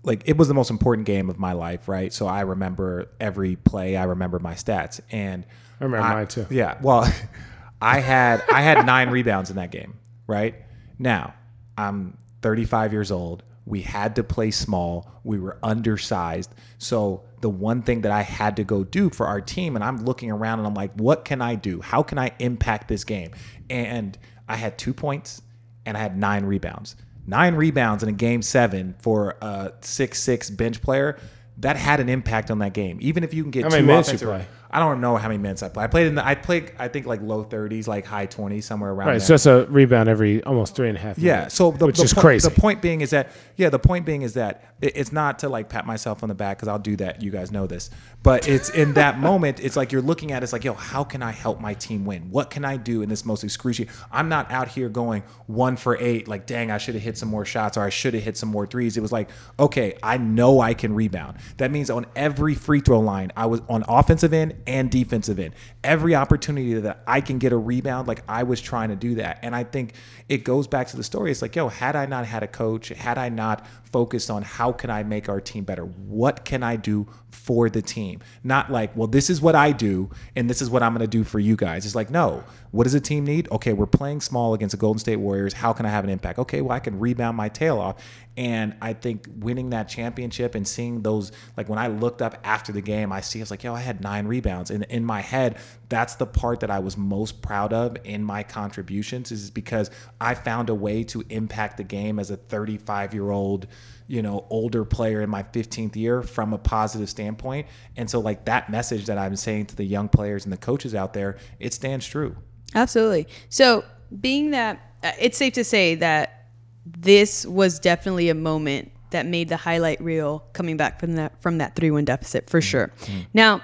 like 0.04 0.24
it 0.26 0.38
was 0.38 0.47
the 0.47 0.54
most 0.54 0.70
important 0.70 1.06
game 1.06 1.30
of 1.30 1.38
my 1.38 1.54
life, 1.54 1.88
right? 1.88 2.12
So 2.14 2.28
I 2.28 2.41
remember 2.41 3.12
every 3.20 3.56
play, 3.56 3.97
I 3.97 4.06
remember 4.06 4.39
my 4.39 4.54
stats, 4.54 5.02
and 5.12 5.45
I 5.80 5.84
remember 5.84 6.08
mine 6.08 6.28
too. 6.28 6.45
Yeah, 6.50 6.78
well, 6.82 7.12
I 7.82 8.00
had 8.00 8.43
I 8.52 8.62
had 8.62 8.86
nine 8.86 9.10
rebounds 9.10 9.50
in 9.50 9.56
that 9.58 9.72
game, 9.72 9.97
right? 10.28 10.56
Now 10.97 11.34
I'm 11.78 12.18
35 12.41 12.93
years 12.93 13.12
old. 13.12 13.43
We 13.66 13.82
had 13.82 14.16
to 14.16 14.24
play 14.24 14.52
small. 14.52 15.12
We 15.24 15.39
were 15.39 15.60
undersized. 15.62 16.56
So 16.80 17.24
the 17.41 17.50
one 17.50 17.84
thing 17.84 18.02
that 18.02 18.12
I 18.12 18.24
had 18.24 18.56
to 18.58 18.64
go 18.64 18.84
do 18.84 19.10
for 19.10 19.28
our 19.28 19.41
team, 19.41 19.76
and 19.76 19.84
I'm 19.84 20.04
looking 20.06 20.32
around 20.32 20.60
and 20.60 20.68
I'm 20.68 20.74
like, 20.74 20.93
what 20.95 21.24
can 21.24 21.41
I 21.41 21.56
do? 21.56 21.80
How 21.80 22.02
can 22.02 22.18
I 22.18 22.32
impact 22.39 22.88
this 22.88 23.04
game? 23.04 23.32
And 23.70 24.18
I 24.47 24.56
had 24.56 24.78
two 24.78 24.93
points 24.93 25.41
and 25.86 25.95
I 25.95 26.02
had 26.02 26.18
nine 26.18 26.45
rebounds. 26.45 26.95
Nine 27.30 27.53
rebounds 27.55 28.01
in 28.01 28.09
a 28.09 28.13
game 28.13 28.41
seven 28.41 28.95
for 28.99 29.38
a 29.41 29.71
six 29.82 30.19
six 30.19 30.49
bench 30.49 30.82
player. 30.82 31.17
That 31.59 31.75
had 31.75 31.99
an 31.99 32.09
impact 32.09 32.49
on 32.49 32.59
that 32.59 32.73
game. 32.73 32.97
Even 33.01 33.23
if 33.23 33.34
you 33.34 33.43
can 33.43 33.51
get 33.51 33.63
How 33.63 33.69
many 33.69 33.82
two 33.82 33.88
minutes 33.88 34.07
you 34.09 34.15
offensive- 34.15 34.27
play? 34.30 34.45
I 34.72 34.80
don't 34.80 35.01
know 35.01 35.15
how 35.17 35.28
many 35.28 35.39
minutes 35.39 35.63
I 35.63 35.70
play. 35.70 35.84
I 35.84 35.88
played 35.88 36.07
in 36.07 36.15
the, 36.15 36.26
I 36.26 36.36
played 36.36 36.74
I 36.78 36.88
think 36.88 37.05
like 37.05 37.22
low 37.22 37.43
30s, 37.43 37.88
like 37.88 38.05
high 38.05 38.28
20s, 38.28 38.63
somewhere 38.63 38.91
around 38.91 39.07
right 39.07 39.13
there. 39.17 39.20
so 39.20 39.34
it's 39.34 39.45
a 39.45 39.65
rebound 39.72 40.09
every 40.09 40.43
almost 40.43 40.76
three 40.76 40.89
and 40.89 40.97
a 40.97 41.01
half 41.01 41.17
Yeah. 41.17 41.47
So 41.47 41.72
the, 41.72 41.88
which 41.88 41.97
the 41.97 42.03
is 42.03 42.13
point, 42.13 42.22
crazy 42.22 42.49
The 42.49 42.59
point 42.61 42.82
being 42.82 43.01
is 43.01 43.09
that 43.09 43.32
yeah, 43.55 43.70
the 43.70 43.80
point 43.80 44.05
being 44.05 44.22
is 44.22 44.34
that 44.36 44.63
it- 44.82 44.93
it's 44.95 45.11
not 45.11 45.39
to 45.39 45.49
like 45.49 45.70
pat 45.70 45.86
myself 45.86 46.22
on 46.24 46.30
the 46.30 46.36
back 46.36 46.57
because 46.57 46.67
I'll 46.67 46.78
do 46.80 46.95
that. 46.97 47.22
You 47.24 47.32
guys 47.32 47.51
know 47.51 47.65
this, 47.67 47.89
but 48.24 48.47
it's 48.47 48.70
in 48.70 48.93
that 48.93 49.20
moment. 49.30 49.59
It's 49.59 49.76
like 49.76 49.91
you're 49.91 50.01
looking 50.01 50.32
at 50.32 50.41
it, 50.41 50.43
it's 50.43 50.53
like 50.53 50.63
yo, 50.63 50.74
how 50.74 51.03
can 51.03 51.22
I 51.24 51.32
help 51.32 51.59
my 51.59 51.74
team 51.74 52.05
win? 52.05 52.30
What 52.30 52.49
can 52.51 52.63
I 52.63 52.78
do 52.78 53.01
in 53.01 53.09
this 53.09 53.26
most 53.26 53.43
excruciating? 53.43 53.93
I'm 54.11 54.30
not 54.30 54.51
out 54.51 54.67
here 54.67 54.88
going 54.89 55.24
one 55.47 55.78
for 55.78 55.97
eight. 55.97 56.28
Like 56.28 56.45
dang, 56.45 56.70
I 56.70 56.78
should 56.78 56.93
have 56.93 57.03
hit 57.03 57.17
some 57.17 57.30
more 57.30 57.43
shots 57.45 57.76
or 57.76 57.82
I 57.82 57.89
should 57.89 58.13
have 58.13 58.24
hit 58.24 58.38
some 58.38 58.49
more 58.49 58.67
threes. 58.67 58.97
It 58.97 59.01
was 59.01 59.11
like 59.11 59.30
okay, 59.59 59.95
I 60.03 60.17
know 60.17 60.61
I 60.61 60.74
can 60.76 60.93
rebound. 60.93 61.38
That 61.57 61.72
means 61.72 61.89
on 61.89 62.05
every 62.15 62.53
free 62.55 62.82
throw 62.82 62.99
line, 62.99 63.32
I 63.36 63.47
was 63.47 63.61
on 63.67 63.84
offensive 63.88 64.32
end 64.32 64.53
and 64.68 64.89
defensive 64.89 65.39
end. 65.39 65.53
Every 65.84 66.16
opportunity 66.16 66.74
that 66.76 67.03
I 67.07 67.22
can 67.22 67.39
get 67.39 67.53
a 67.53 67.57
rebound, 67.57 68.07
like 68.07 68.24
I 68.28 68.43
was 68.43 68.62
trying 68.62 68.89
to 68.89 68.95
do 68.95 69.16
that. 69.16 69.39
And 69.41 69.55
I 69.55 69.64
think 69.64 69.93
it 70.28 70.43
goes 70.43 70.68
back 70.68 70.88
to 70.88 70.97
the 70.97 71.03
story. 71.03 71.32
It's 71.32 71.41
like, 71.41 71.55
yo, 71.55 71.70
had 71.70 71.95
I 71.95 72.05
not 72.05 72.26
had 72.26 72.43
a 72.43 72.47
coach, 72.47 72.89
had 72.89 73.18
I 73.18 73.30
not 73.30 73.66
focused 73.92 74.30
on 74.30 74.44
how 74.44 74.72
can 74.72 74.90
I 74.90 75.04
make 75.04 75.30
our 75.30 75.42
team 75.42 75.64
better? 75.64 75.86
What 75.86 76.46
can 76.46 76.64
I 76.64 76.76
do 76.76 77.08
for 77.32 77.70
the 77.70 77.82
team? 77.82 78.20
Not 78.44 78.72
like, 78.72 78.96
well, 78.96 79.08
this 79.08 79.30
is 79.30 79.42
what 79.42 79.56
I 79.56 79.72
do 79.72 80.10
and 80.36 80.50
this 80.50 80.62
is 80.62 80.70
what 80.70 80.84
I'm 80.84 80.94
going 80.94 81.02
to 81.02 81.08
do 81.08 81.24
for 81.24 81.40
you 81.40 81.56
guys. 81.56 81.86
It's 81.86 81.96
like, 81.96 82.10
no, 82.10 82.44
what 82.72 82.84
does 82.84 82.94
a 82.94 83.00
team 83.00 83.26
need? 83.26 83.50
Okay, 83.52 83.74
we're 83.74 83.86
playing 83.86 84.22
small 84.22 84.54
against 84.54 84.72
the 84.72 84.78
Golden 84.78 85.00
State 85.00 85.18
Warriors. 85.18 85.54
How 85.54 85.74
can 85.74 85.86
I 85.86 85.90
have 85.90 86.04
an 86.04 86.10
impact? 86.10 86.40
Okay, 86.40 86.62
well, 86.62 86.72
I 86.72 86.80
can 86.80 87.00
rebound 87.00 87.38
my 87.38 87.50
tail 87.50 87.80
off. 87.80 88.04
And 88.38 88.76
I 88.82 88.94
think 88.94 89.28
winning 89.38 89.72
that 89.72 89.90
championship 89.90 90.56
and 90.56 90.68
seeing 90.68 91.02
those, 91.02 91.32
like 91.58 91.68
when 91.68 91.80
I 91.80 91.88
looked 91.88 92.22
up 92.22 92.38
after 92.44 92.72
the 92.72 92.82
game, 92.82 93.12
I 93.12 93.22
see, 93.22 93.40
I 93.40 93.44
was 93.44 93.52
like, 93.52 93.64
yo, 93.64 93.74
I 93.74 93.82
had 93.82 94.02
nine 94.02 94.28
rebounds. 94.28 94.72
And 94.72 94.84
in 94.86 95.04
my 95.04 95.22
head, 95.22 95.58
that's 95.90 96.16
the 96.16 96.26
part 96.26 96.60
that 96.60 96.70
I 96.70 96.80
was 96.80 96.96
most 96.96 97.42
proud 97.42 97.74
of 97.74 97.98
in 98.04 98.24
my 98.24 98.44
contributions 98.44 99.32
is 99.32 99.50
because 99.50 99.90
I 100.22 100.36
found 100.36 100.70
a 100.70 100.76
way 100.76 101.04
to 101.06 101.24
impact 101.30 101.78
the 101.78 101.84
game 101.84 102.20
as 102.20 102.30
a 102.32 102.38
35 102.38 103.14
year 103.14 103.32
old, 103.32 103.68
you 104.08 104.22
know, 104.22 104.46
older 104.50 104.86
player 104.86 105.22
in 105.22 105.30
my 105.30 105.44
15th 105.44 105.96
year 105.96 106.22
from 106.22 106.54
a 106.54 106.60
positive 106.60 107.10
standpoint. 107.10 107.68
And 107.98 108.10
so 108.10 108.20
like 108.20 108.46
that 108.46 108.70
message 108.70 109.08
that 109.08 109.18
I'm 109.18 109.36
saying 109.36 109.68
to 109.68 109.76
the 109.76 109.84
young 109.84 110.10
players 110.10 110.46
and 110.46 110.54
the 110.54 110.58
coaches 110.58 110.94
out 110.94 111.14
there, 111.14 111.38
it 111.60 111.74
stands 111.74 112.06
true. 112.06 112.36
Absolutely. 112.76 113.28
So, 113.50 113.84
being 114.22 114.52
that 114.52 114.80
uh, 115.04 115.12
it's 115.20 115.38
safe 115.38 115.54
to 115.54 115.64
say 115.64 115.96
that 115.96 116.48
this 116.86 117.46
was 117.46 117.80
definitely 117.80 118.30
a 118.30 118.36
moment 118.36 118.92
that 119.12 119.26
made 119.26 119.50
the 119.50 119.58
highlight 119.58 120.02
reel 120.02 120.46
coming 120.54 120.78
back 120.78 121.00
from 121.00 121.16
that 121.16 121.42
from 121.42 121.60
that 121.60 121.76
three 121.76 121.92
one 121.92 122.06
deficit 122.06 122.50
for 122.50 122.62
sure. 122.62 122.92
Now, 123.34 123.62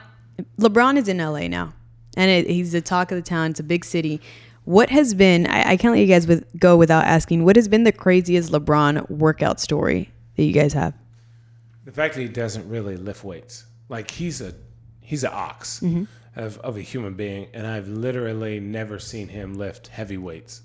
LeBron 0.59 0.97
is 0.97 1.07
in 1.07 1.17
LA 1.17 1.47
now, 1.47 1.73
and 2.15 2.31
it, 2.31 2.49
he's 2.49 2.71
the 2.71 2.81
talk 2.81 3.11
of 3.11 3.17
the 3.17 3.21
town. 3.21 3.51
It's 3.51 3.59
a 3.59 3.63
big 3.63 3.85
city. 3.85 4.21
What 4.65 4.89
has 4.89 5.13
been? 5.13 5.47
I, 5.47 5.71
I 5.71 5.77
can't 5.77 5.93
let 5.93 6.01
you 6.01 6.07
guys 6.07 6.27
with, 6.27 6.45
go 6.59 6.75
without 6.75 7.05
asking. 7.05 7.45
What 7.45 7.55
has 7.55 7.67
been 7.67 7.83
the 7.83 7.91
craziest 7.91 8.51
LeBron 8.51 9.09
workout 9.09 9.59
story 9.59 10.11
that 10.35 10.43
you 10.43 10.53
guys 10.53 10.73
have? 10.73 10.93
The 11.85 11.91
fact 11.91 12.15
that 12.15 12.21
he 12.21 12.27
doesn't 12.27 12.67
really 12.67 12.97
lift 12.97 13.23
weights, 13.23 13.65
like 13.89 14.09
he's 14.09 14.41
a 14.41 14.55
he's 15.01 15.23
an 15.23 15.31
ox 15.33 15.81
mm-hmm. 15.81 16.05
of, 16.35 16.57
of 16.59 16.77
a 16.77 16.81
human 16.81 17.13
being, 17.13 17.47
and 17.53 17.67
I've 17.67 17.87
literally 17.87 18.59
never 18.59 18.97
seen 18.97 19.27
him 19.27 19.53
lift 19.53 19.87
heavy 19.89 20.17
weights. 20.17 20.63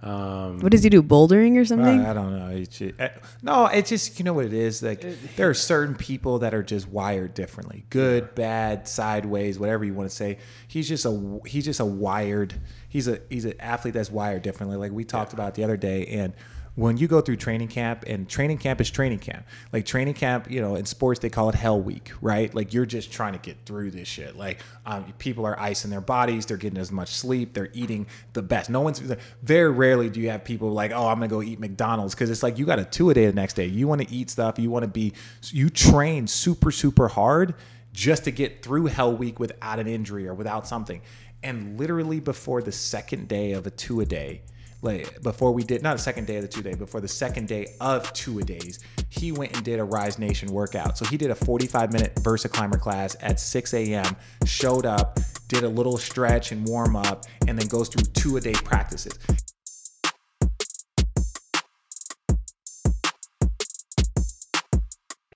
Um, 0.00 0.60
What 0.60 0.70
does 0.70 0.84
he 0.84 0.90
do? 0.90 1.02
Bouldering 1.02 1.56
or 1.56 1.64
something? 1.64 2.00
I 2.06 2.12
don't 2.12 2.38
know. 2.38 2.48
It's 2.56 2.78
ju- 2.78 2.94
eh, 3.00 3.08
no, 3.42 3.66
it's 3.66 3.88
just 3.90 4.18
you 4.18 4.24
know 4.24 4.32
what 4.32 4.44
it 4.44 4.52
is. 4.52 4.80
Like 4.82 5.04
there 5.36 5.48
are 5.48 5.54
certain 5.54 5.96
people 5.96 6.38
that 6.40 6.54
are 6.54 6.62
just 6.62 6.88
wired 6.88 7.34
differently. 7.34 7.84
Good, 7.90 8.34
bad, 8.36 8.86
sideways, 8.86 9.58
whatever 9.58 9.84
you 9.84 9.94
want 9.94 10.08
to 10.08 10.14
say. 10.14 10.38
He's 10.68 10.86
just 10.88 11.04
a 11.04 11.40
he's 11.46 11.64
just 11.64 11.80
a 11.80 11.84
wired. 11.84 12.54
He's 12.88 13.08
a 13.08 13.20
he's 13.28 13.44
an 13.44 13.54
athlete 13.60 13.94
that's 13.94 14.10
wired 14.10 14.42
differently. 14.42 14.76
Like 14.76 14.92
we 14.92 15.04
talked 15.04 15.32
about 15.32 15.54
the 15.56 15.64
other 15.64 15.76
day, 15.76 16.06
and 16.06 16.32
when 16.78 16.96
you 16.96 17.08
go 17.08 17.20
through 17.20 17.34
training 17.34 17.66
camp, 17.66 18.04
and 18.06 18.28
training 18.28 18.56
camp 18.56 18.80
is 18.80 18.88
training 18.88 19.18
camp. 19.18 19.44
Like 19.72 19.84
training 19.84 20.14
camp, 20.14 20.48
you 20.48 20.60
know, 20.60 20.76
in 20.76 20.86
sports 20.86 21.18
they 21.18 21.28
call 21.28 21.48
it 21.48 21.56
hell 21.56 21.80
week, 21.80 22.12
right? 22.20 22.54
Like 22.54 22.72
you're 22.72 22.86
just 22.86 23.10
trying 23.10 23.32
to 23.32 23.40
get 23.40 23.56
through 23.66 23.90
this 23.90 24.06
shit. 24.06 24.36
Like 24.36 24.60
um, 24.86 25.12
people 25.18 25.44
are 25.44 25.58
icing 25.58 25.90
their 25.90 26.00
bodies, 26.00 26.46
they're 26.46 26.56
getting 26.56 26.78
as 26.78 26.92
much 26.92 27.08
sleep, 27.08 27.52
they're 27.52 27.70
eating 27.72 28.06
the 28.32 28.42
best. 28.42 28.70
No 28.70 28.80
one's 28.80 29.00
very 29.42 29.72
rarely 29.72 30.08
do 30.08 30.20
you 30.20 30.30
have 30.30 30.44
people 30.44 30.70
like, 30.70 30.92
oh, 30.92 31.08
I'm 31.08 31.16
gonna 31.16 31.26
go 31.26 31.42
eat 31.42 31.58
McDonald's 31.58 32.14
because 32.14 32.30
it's 32.30 32.44
like 32.44 32.58
you 32.58 32.64
got 32.64 32.78
a 32.78 32.84
two 32.84 33.10
a 33.10 33.14
day 33.14 33.26
the 33.26 33.32
next 33.32 33.54
day. 33.54 33.66
You 33.66 33.88
want 33.88 34.02
to 34.02 34.14
eat 34.14 34.30
stuff, 34.30 34.56
you 34.56 34.70
want 34.70 34.84
to 34.84 34.88
be, 34.88 35.14
you 35.50 35.70
train 35.70 36.28
super 36.28 36.70
super 36.70 37.08
hard 37.08 37.56
just 37.92 38.22
to 38.22 38.30
get 38.30 38.62
through 38.62 38.86
hell 38.86 39.16
week 39.16 39.40
without 39.40 39.80
an 39.80 39.88
injury 39.88 40.28
or 40.28 40.34
without 40.34 40.68
something. 40.68 41.02
And 41.42 41.76
literally 41.76 42.20
before 42.20 42.62
the 42.62 42.70
second 42.70 43.26
day 43.26 43.50
of 43.50 43.66
a 43.66 43.70
two 43.70 44.00
a 44.00 44.06
day, 44.06 44.42
like 44.82 45.20
before 45.22 45.52
we 45.52 45.64
did 45.64 45.82
not 45.82 45.96
the 45.96 46.02
second 46.02 46.26
day 46.26 46.36
of 46.36 46.42
the 46.42 46.48
two 46.48 46.62
day, 46.62 46.74
before 46.74 47.00
the 47.00 47.08
second 47.08 47.48
day 47.48 47.66
of 47.80 48.12
two 48.12 48.38
a 48.38 48.42
days, 48.44 48.78
he 49.08 49.32
went 49.32 49.54
and 49.54 49.64
did 49.64 49.80
a 49.80 49.84
Rise 49.84 50.18
Nation 50.18 50.52
workout. 50.52 50.96
So 50.96 51.04
he 51.04 51.16
did 51.16 51.30
a 51.30 51.34
45 51.34 51.92
minute 51.92 52.12
Versa 52.20 52.48
Climber 52.48 52.78
class 52.78 53.16
at 53.20 53.40
6 53.40 53.74
a.m. 53.74 54.16
Showed 54.44 54.86
up, 54.86 55.18
did 55.48 55.64
a 55.64 55.68
little 55.68 55.96
stretch 55.96 56.52
and 56.52 56.66
warm 56.66 56.94
up, 56.96 57.24
and 57.46 57.58
then 57.58 57.66
goes 57.66 57.88
through 57.88 58.04
two 58.14 58.36
a 58.36 58.40
day 58.40 58.52
practices. 58.52 59.18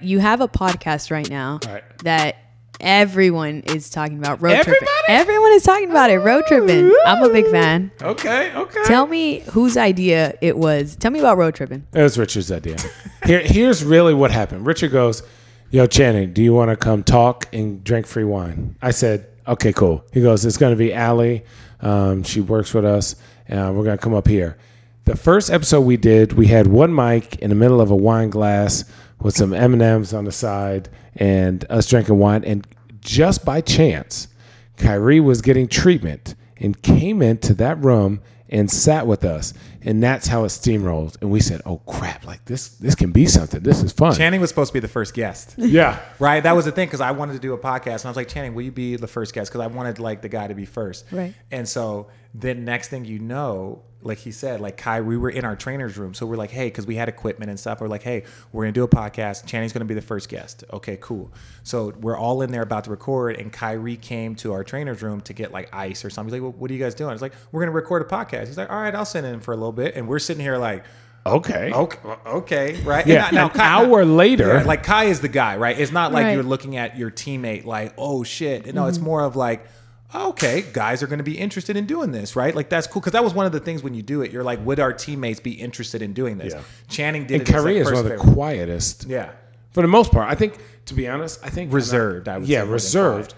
you 0.01 0.19
have 0.19 0.41
a 0.41 0.49
podcast 0.49 1.11
right 1.11 1.29
now 1.29 1.61
Right. 1.67 1.85
that 2.05 2.37
everyone 2.83 3.61
is 3.67 3.89
talking 3.89 4.19
about 4.19 4.43
Road 4.43 4.63
Trippin'. 4.63 4.89
Everyone 5.09 5.53
is 5.53 5.63
talking 5.63 5.91
about 5.91 6.11
it. 6.11 6.19
Road 6.19 6.45
Trippin'. 6.47 6.93
I'm 7.07 7.23
a 7.23 7.29
big 7.31 7.47
fan. 7.51 7.91
okay, 8.03 8.55
okay. 8.55 8.85
Tell 8.85 9.07
me 9.07 9.41
whose 9.51 9.77
idea 9.77 10.35
it 10.41 10.57
was. 10.57 10.97
Tell 10.97 11.11
me 11.11 11.21
about 11.21 11.39
Road 11.39 11.55
Trippin'. 11.55 11.87
It 11.95 12.03
was 12.03 12.19
Richard's 12.19 12.51
idea. 12.53 12.77
Here, 13.25 13.41
here's 13.41 13.85
really 13.85 14.15
what 14.15 14.31
happened. 14.31 14.67
Richard 14.67 14.91
goes, 14.93 15.23
"Yo, 15.71 15.87
Channing, 15.87 16.33
do 16.33 16.43
you 16.43 16.53
want 16.53 16.71
to 16.71 16.77
come 16.77 17.03
talk 17.03 17.47
and 17.53 17.83
drink 17.85 18.07
free 18.07 18.25
wine?" 18.25 18.77
I 18.83 18.91
said, 18.91 19.27
"Okay, 19.47 19.73
cool." 19.73 20.05
He 20.13 20.21
goes, 20.21 20.45
"It's 20.45 20.57
going 20.57 20.73
to 20.73 20.77
be 20.79 20.93
Allie. 20.93 21.45
Um, 21.81 22.23
she 22.25 22.41
works 22.41 22.75
with 22.75 22.85
us, 22.85 23.17
and 23.49 23.77
we're 23.77 23.85
going 23.85 23.97
to 23.97 24.03
come 24.03 24.15
up 24.15 24.27
here." 24.27 24.57
The 25.05 25.17
first 25.17 25.51
episode 25.51 25.81
we 25.81 25.97
did, 25.97 26.33
we 26.35 26.47
had 26.47 26.69
one 26.69 26.95
mic 26.95 27.37
in 27.37 27.51
the 27.51 27.57
middle 27.57 27.81
of 27.81 27.91
a 27.91 27.97
wine 27.97 28.31
glass 28.31 28.85
with 29.23 29.37
some 29.37 29.53
M 29.53 29.73
and 29.73 29.83
M's 29.83 30.13
on 30.13 30.25
the 30.25 30.33
side, 30.33 30.89
and 31.17 31.65
us 31.71 31.89
drinking 31.89 32.19
wine. 32.19 32.45
And 32.45 32.67
just 33.01 33.45
by 33.45 33.61
chance, 33.61 34.29
Kyrie 34.77 35.21
was 35.21 35.43
getting 35.43 35.69
treatment 35.69 36.35
and 36.57 36.81
came 36.83 37.23
into 37.23 37.55
that 37.55 37.83
room 37.83 38.21
and 38.49 38.71
sat 38.71 39.07
with 39.07 39.25
us. 39.25 39.55
And 39.85 40.03
that's 40.03 40.27
how 40.27 40.45
it 40.45 40.49
steamrolled. 40.49 41.21
And 41.21 41.31
we 41.31 41.41
said, 41.41 41.61
"Oh 41.67 41.79
crap! 41.79 42.27
Like 42.27 42.45
this, 42.45 42.69
this 42.69 42.95
can 42.95 43.13
be 43.13 43.27
something. 43.27 43.63
This 43.63 43.83
is 43.83 43.93
fun." 43.93 44.15
Channing 44.15 44.41
was 44.41 44.51
supposed 44.51 44.71
to 44.71 44.75
be 44.75 44.81
the 44.81 44.89
first 44.89 45.15
guest. 45.15 45.55
yeah, 45.57 45.99
Right, 46.19 46.43
that 46.43 46.53
was 46.53 46.65
the 46.65 46.73
thing 46.73 46.89
because 46.89 47.01
I 47.01 47.11
wanted 47.11 47.35
to 47.35 47.39
do 47.39 47.53
a 47.53 47.59
podcast, 47.59 48.01
and 48.01 48.07
I 48.07 48.09
was 48.09 48.17
like, 48.17 48.29
Channing, 48.29 48.55
will 48.55 48.63
you 48.63 48.73
be 48.73 48.97
the 48.97 49.09
first 49.09 49.35
guest? 49.35 49.51
Because 49.51 49.61
I 49.63 49.67
wanted 49.67 49.99
like 49.99 50.23
the 50.23 50.29
guy 50.29 50.47
to 50.47 50.55
be 50.55 50.65
first. 50.65 51.05
Right. 51.11 51.35
And 51.51 51.69
so 51.69 52.09
then 52.35 52.65
next 52.65 52.89
thing 52.89 53.05
you 53.05 53.19
know, 53.19 53.83
like 54.05 54.19
he 54.19 54.33
said, 54.33 54.61
like 54.61 54.77
Kai, 54.77 55.01
we 55.03 55.17
were 55.17 55.31
in 55.31 55.45
our 55.45 55.55
trainer's 55.55 55.97
room, 55.97 56.15
so 56.15 56.27
we're 56.27 56.37
like, 56.37 56.51
hey, 56.51 56.67
because 56.67 56.87
we 56.87 56.97
had 56.97 57.09
equipment 57.09 57.51
and 57.51 57.61
stuff. 57.61 57.81
We're 57.81 57.89
like, 57.89 58.03
hey, 58.03 58.25
we're 58.51 58.65
gonna 58.65 58.73
do 58.73 58.83
a 58.83 58.89
podcast. 58.89 59.47
Channing's 59.47 59.73
gonna 59.73 59.85
be 59.85 59.95
the 59.95 60.01
first 60.03 60.29
guest. 60.29 60.65
Okay, 60.73 60.97
cool. 61.01 61.33
So 61.63 61.93
we're 62.01 62.17
all 62.17 62.43
in 62.43 62.51
there 62.51 62.63
about 62.63 62.85
to 62.85 62.91
record, 62.91 63.37
and 63.37 63.53
Kyrie 63.53 63.97
came 63.97 64.35
to 64.37 64.53
our 64.55 64.65
trainer's 64.65 65.03
room 65.03 65.21
to 65.23 65.33
get 65.33 65.53
like 65.53 65.69
ice 65.73 66.05
or 66.05 66.11
something. 66.11 66.33
He's 66.33 66.41
like, 66.41 66.51
well, 66.51 66.59
what 66.59 66.71
are 66.71 66.75
you 66.75 66.81
guys 66.81 66.95
doing? 66.95 67.13
It's 67.13 67.23
like, 67.23 67.35
we're 67.53 67.61
gonna 67.61 67.73
record 67.73 68.03
a 68.03 68.07
podcast. 68.07 68.47
He's 68.47 68.59
like, 68.59 68.71
all 68.71 68.81
right, 68.81 68.95
I'll 68.95 69.05
sit 69.05 69.25
in 69.25 69.41
for 69.41 69.53
a 69.53 69.57
little 69.57 69.72
bit, 69.73 69.97
and 69.97 70.07
we're 70.09 70.19
sitting 70.19 70.43
here 70.43 70.59
like. 70.59 70.85
okay, 71.25 71.71
Okay, 71.73 71.99
okay, 72.27 72.81
right? 72.83 73.07
Yeah, 73.07 73.27
And 73.29 73.35
now- 73.37 73.51
an 73.51 73.61
hour 73.61 74.05
later- 74.05 74.55
Yeah, 74.59 74.65
like 74.65 74.83
Kai 74.83 75.05
is 75.05 75.21
the 75.21 75.29
guy, 75.29 75.57
right? 75.57 75.79
It's 75.79 75.93
not 75.93 76.13
like 76.13 76.25
Right. 76.25 76.35
you're 76.35 76.43
looking 76.43 76.77
at 76.77 76.97
your 76.99 77.11
teammate 77.13 77.65
like, 77.65 77.95
oh 77.97 78.25
shit. 78.25 78.75
No, 78.75 78.87
it's 78.89 78.99
mm-hmm. 78.99 79.07
more 79.07 79.23
of 79.23 79.37
like, 79.37 79.65
okay, 80.15 80.65
guys 80.73 81.01
are 81.03 81.07
going 81.07 81.19
to 81.21 81.25
be 81.25 81.39
interested 81.39 81.77
in 81.77 81.87
doing 81.87 82.11
this, 82.13 82.35
right? 82.37 82.55
Like 82.55 82.69
that's 82.69 82.87
cool 82.89 83.01
because 83.01 83.13
that 83.13 83.23
was 83.25 83.35
one 83.35 83.47
of 83.47 83.53
the 83.53 83.61
things 83.61 83.83
when 83.85 83.95
you 83.95 84.03
do 84.03 84.23
it, 84.23 84.33
you're 84.33 84.43
like, 84.43 84.65
would 84.67 84.81
our 84.81 84.93
teammates 84.93 85.39
be 85.41 85.53
interested 85.53 86.03
in 86.03 86.13
doing 86.13 86.39
this? 86.39 86.55
Yeah. 86.55 86.61
Channing 86.89 87.23
did 87.27 87.41
And 87.41 87.49
it. 87.49 87.55
as, 87.55 87.55
Kyrie 87.55 87.75
like, 87.75 87.81
is 87.81 87.85
one 87.93 88.03
first 88.11 88.21
of 88.21 88.27
the 88.27 88.33
quietest. 88.35 89.07
Yeah. 89.09 89.31
for 89.71 89.83
the 89.83 89.89
most 89.89 90.11
part. 90.13 90.29
I 90.29 90.35
think, 90.35 90.59
to 90.87 90.95
be 90.95 91.09
honest, 91.09 91.41
I 91.45 91.51
think 91.51 91.73
Reserved, 91.73 92.29
I 92.29 92.39
would 92.39 92.49
yeah, 92.49 92.59
say, 92.59 92.61
more 92.63 92.67
than 92.67 92.73
reserved. 92.73 93.35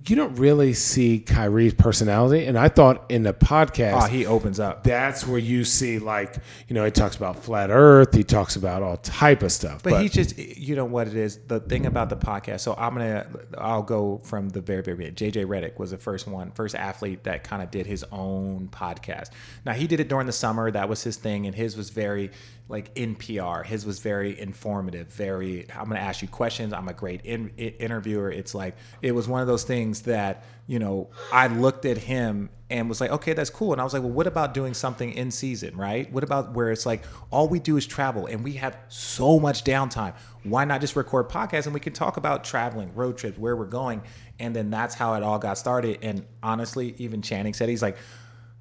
But 0.00 0.08
you 0.10 0.16
don't 0.16 0.34
really 0.36 0.72
see 0.72 1.20
Kyrie's 1.20 1.74
personality. 1.74 2.46
And 2.46 2.58
I 2.58 2.68
thought 2.68 3.04
in 3.10 3.22
the 3.22 3.34
podcast, 3.34 4.02
Oh, 4.02 4.06
he 4.06 4.24
opens 4.26 4.58
up. 4.58 4.82
that's 4.82 5.26
where 5.26 5.38
you 5.38 5.64
see 5.64 5.98
like 5.98 6.36
you 6.68 6.74
know 6.74 6.84
he 6.84 6.90
talks 6.90 7.16
about 7.16 7.42
flat 7.42 7.70
Earth. 7.70 8.14
He 8.14 8.24
talks 8.24 8.56
about 8.56 8.82
all 8.82 8.96
type 8.96 9.42
of 9.42 9.52
stuff. 9.52 9.82
But, 9.82 10.00
he's 10.02 10.12
just, 10.12 10.38
you 10.38 10.74
know 10.74 10.84
what 10.86 11.06
it 11.06 11.14
is. 11.16 11.38
The 11.46 11.60
thing 11.60 11.86
about 11.86 12.08
the 12.08 12.16
podcast. 12.16 12.60
So 12.60 12.74
I'm 12.78 12.94
gonna, 12.94 13.26
I'll 13.58 13.82
go 13.82 14.20
from 14.24 14.48
the 14.48 14.60
very, 14.60 14.82
very 14.82 14.96
beginning. 14.96 15.16
JJ 15.16 15.44
Redick 15.46 15.78
was 15.78 15.90
the 15.90 15.98
first 15.98 16.26
one, 16.26 16.50
first 16.52 16.74
athlete 16.74 17.24
that 17.24 17.44
kind 17.44 17.62
of 17.62 17.70
did 17.70 17.86
his 17.86 18.04
own 18.10 18.68
podcast. 18.72 19.30
Now 19.66 19.72
he 19.72 19.86
did 19.86 20.00
it 20.00 20.08
during 20.08 20.26
the 20.26 20.32
summer. 20.32 20.70
That 20.70 20.88
was 20.88 21.02
his 21.02 21.16
thing, 21.16 21.46
and 21.46 21.54
his 21.54 21.76
was 21.76 21.90
very 21.90 22.30
like 22.70 22.92
in 22.94 23.16
PR. 23.16 23.62
His 23.64 23.84
was 23.84 23.98
very 23.98 24.38
informative. 24.38 25.08
Very, 25.08 25.66
I'm 25.76 25.88
gonna 25.88 25.98
ask 25.98 26.22
you 26.22 26.28
questions. 26.28 26.72
I'm 26.72 26.88
a 26.88 26.92
great 26.92 27.20
in, 27.24 27.50
i- 27.58 27.74
interviewer. 27.80 28.30
It's 28.30 28.54
like 28.54 28.76
it 29.02 29.12
was 29.12 29.26
one 29.26 29.40
of 29.40 29.48
those 29.48 29.64
things 29.64 30.02
that 30.02 30.44
you 30.68 30.78
know 30.78 31.10
I 31.32 31.48
looked 31.48 31.84
at 31.84 31.98
him 31.98 32.48
and 32.70 32.88
was 32.88 33.00
like, 33.00 33.10
okay, 33.10 33.32
that's 33.32 33.50
cool. 33.50 33.72
And 33.72 33.80
I 33.80 33.84
was 33.84 33.92
like, 33.92 34.02
well, 34.02 34.12
what 34.12 34.28
about 34.28 34.54
doing 34.54 34.72
something 34.72 35.12
in 35.12 35.32
season, 35.32 35.76
right? 35.76 36.10
What 36.12 36.22
about 36.22 36.52
where 36.52 36.70
it's 36.70 36.86
like 36.86 37.02
all 37.30 37.48
we 37.48 37.58
do 37.58 37.76
is 37.76 37.84
travel 37.84 38.26
and 38.26 38.44
we 38.44 38.52
have 38.52 38.78
so 38.88 39.40
much 39.40 39.64
downtime? 39.64 40.14
Why 40.44 40.64
not 40.64 40.80
just 40.80 40.94
record 40.94 41.28
podcasts 41.28 41.64
and 41.64 41.74
we 41.74 41.80
can 41.80 41.92
talk 41.92 42.16
about 42.16 42.44
traveling, 42.44 42.94
road 42.94 43.18
trips, 43.18 43.36
where 43.36 43.56
we're 43.56 43.64
going? 43.64 44.02
And 44.38 44.54
then 44.54 44.70
that's 44.70 44.94
how 44.94 45.14
it 45.14 45.24
all 45.24 45.40
got 45.40 45.58
started. 45.58 45.98
And 46.02 46.24
honestly, 46.40 46.94
even 46.98 47.20
Channing 47.20 47.52
said, 47.52 47.68
he's 47.68 47.82
like, 47.82 47.96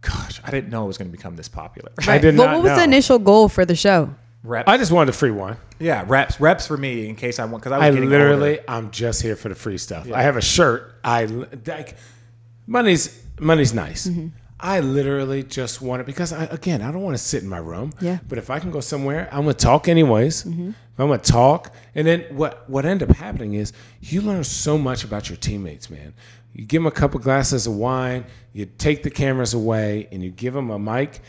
gosh, 0.02 0.42
I 0.44 0.52
didn't 0.52 0.70
know 0.70 0.84
it 0.84 0.88
was 0.88 0.98
going 0.98 1.10
to 1.12 1.16
become 1.16 1.36
this 1.36 1.48
popular. 1.50 1.92
I 2.08 2.18
did 2.18 2.36
But 2.38 2.46
not 2.46 2.52
But 2.52 2.58
what 2.58 2.64
was 2.70 2.78
the 2.78 2.84
initial 2.84 3.20
goal 3.20 3.50
for 3.50 3.66
the 3.66 3.76
show? 3.76 4.14
Reps. 4.44 4.70
I 4.70 4.78
just 4.78 4.92
wanted 4.92 5.10
a 5.10 5.18
free 5.18 5.32
one. 5.32 5.58
yeah, 5.80 6.06
reps, 6.08 6.40
reps 6.40 6.66
for 6.66 6.78
me 6.78 7.10
in 7.10 7.16
case 7.18 7.40
I 7.40 7.46
want, 7.46 7.62
because 7.62 7.74
I 7.74 7.90
was 7.90 7.98
I 7.98 8.00
literally, 8.00 8.60
older. 8.60 8.64
I'm 8.70 8.90
just 8.92 9.22
here 9.22 9.36
for 9.36 9.50
the 9.50 9.56
free 9.56 9.78
stuff. 9.78 10.10
I 10.12 10.22
have 10.22 10.38
a 10.38 10.42
shirt. 10.42 10.96
I 11.04 11.26
like 11.26 11.98
money's 12.68 13.22
money's 13.40 13.74
nice. 13.74 14.08
Mm-hmm. 14.08 14.28
I 14.62 14.82
literally 14.82 15.44
just 15.44 15.82
want 15.82 16.02
it 16.02 16.06
because 16.06 16.34
I, 16.34 16.44
again, 16.46 16.82
I 16.82 16.92
don't 16.92 17.02
want 17.02 17.16
to 17.18 17.24
sit 17.24 17.44
in 17.44 17.50
my 17.50 17.58
room. 17.60 17.92
Yeah. 18.02 18.16
Mm-hmm. 18.16 18.28
But 18.28 18.38
if 18.38 18.50
I 18.50 18.60
can 18.60 18.72
go 18.72 18.80
somewhere, 18.80 19.28
I'm 19.32 19.42
gonna 19.42 19.54
talk 19.54 19.88
anyways. 19.90 20.46
I'm 20.46 20.76
gonna 20.98 21.18
talk, 21.18 21.74
and 21.96 22.06
then 22.08 22.22
what? 22.32 22.70
What 22.70 22.86
end 22.86 23.04
up 23.04 23.10
happening 23.10 23.54
is 23.56 23.74
you 24.02 24.22
learn 24.22 24.44
so 24.44 24.78
much 24.78 25.04
about 25.04 25.30
your 25.30 25.38
teammates, 25.38 25.90
man. 25.90 26.14
You 26.60 26.66
give 26.66 26.82
them 26.82 26.88
a 26.88 26.92
couple 26.92 27.22
glasses 27.22 27.68
of 27.68 27.76
wine, 27.76 28.26
you 28.52 28.66
take 28.66 29.02
the 29.02 29.10
cameras 29.10 29.54
away, 29.54 30.10
and 30.12 30.22
you 30.22 30.30
give 30.30 30.54
them 30.54 30.72
a 30.72 30.78
mic, 30.78 31.22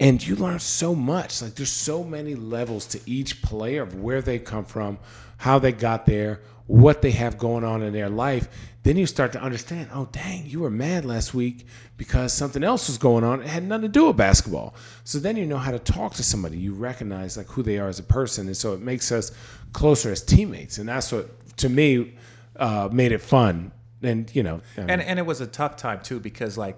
and 0.00 0.20
you 0.26 0.34
learn 0.34 0.58
so 0.58 0.92
much. 0.92 1.40
Like 1.40 1.54
there's 1.54 1.70
so 1.70 2.02
many 2.02 2.34
levels 2.34 2.86
to 2.86 3.00
each 3.06 3.42
player 3.42 3.82
of 3.82 3.94
where 4.00 4.20
they 4.20 4.40
come 4.40 4.64
from, 4.64 4.98
how 5.36 5.60
they 5.60 5.70
got 5.70 6.04
there, 6.04 6.40
what 6.66 7.00
they 7.00 7.12
have 7.12 7.38
going 7.38 7.62
on 7.62 7.84
in 7.84 7.92
their 7.92 8.08
life, 8.08 8.48
then 8.82 8.96
you 8.96 9.06
start 9.06 9.30
to 9.34 9.40
understand, 9.40 9.88
oh, 9.94 10.08
dang, 10.10 10.46
you 10.46 10.58
were 10.58 10.70
mad 10.70 11.04
last 11.04 11.32
week 11.32 11.64
because 11.96 12.32
something 12.32 12.64
else 12.64 12.88
was 12.88 12.98
going 12.98 13.22
on. 13.22 13.40
It 13.40 13.46
had 13.46 13.62
nothing 13.62 13.82
to 13.82 13.88
do 13.88 14.08
with 14.08 14.16
basketball. 14.16 14.74
So 15.04 15.20
then 15.20 15.36
you 15.36 15.46
know 15.46 15.58
how 15.58 15.70
to 15.70 15.78
talk 15.78 16.14
to 16.14 16.24
somebody. 16.24 16.58
You 16.58 16.74
recognize 16.74 17.36
like 17.36 17.46
who 17.46 17.62
they 17.62 17.78
are 17.78 17.86
as 17.86 18.00
a 18.00 18.02
person. 18.02 18.48
And 18.48 18.56
so 18.56 18.72
it 18.72 18.80
makes 18.80 19.12
us 19.12 19.30
closer 19.72 20.10
as 20.10 20.24
teammates. 20.24 20.78
And 20.78 20.88
that's 20.88 21.12
what, 21.12 21.56
to 21.58 21.68
me, 21.68 22.16
uh, 22.56 22.88
made 22.90 23.12
it 23.12 23.20
fun. 23.20 23.70
And, 24.02 24.34
you 24.34 24.42
know, 24.42 24.60
I 24.76 24.80
mean, 24.80 24.90
and 24.90 25.02
and 25.02 25.18
it 25.18 25.26
was 25.26 25.40
a 25.40 25.46
tough 25.46 25.76
time 25.76 26.00
too 26.02 26.20
because 26.20 26.58
like 26.58 26.76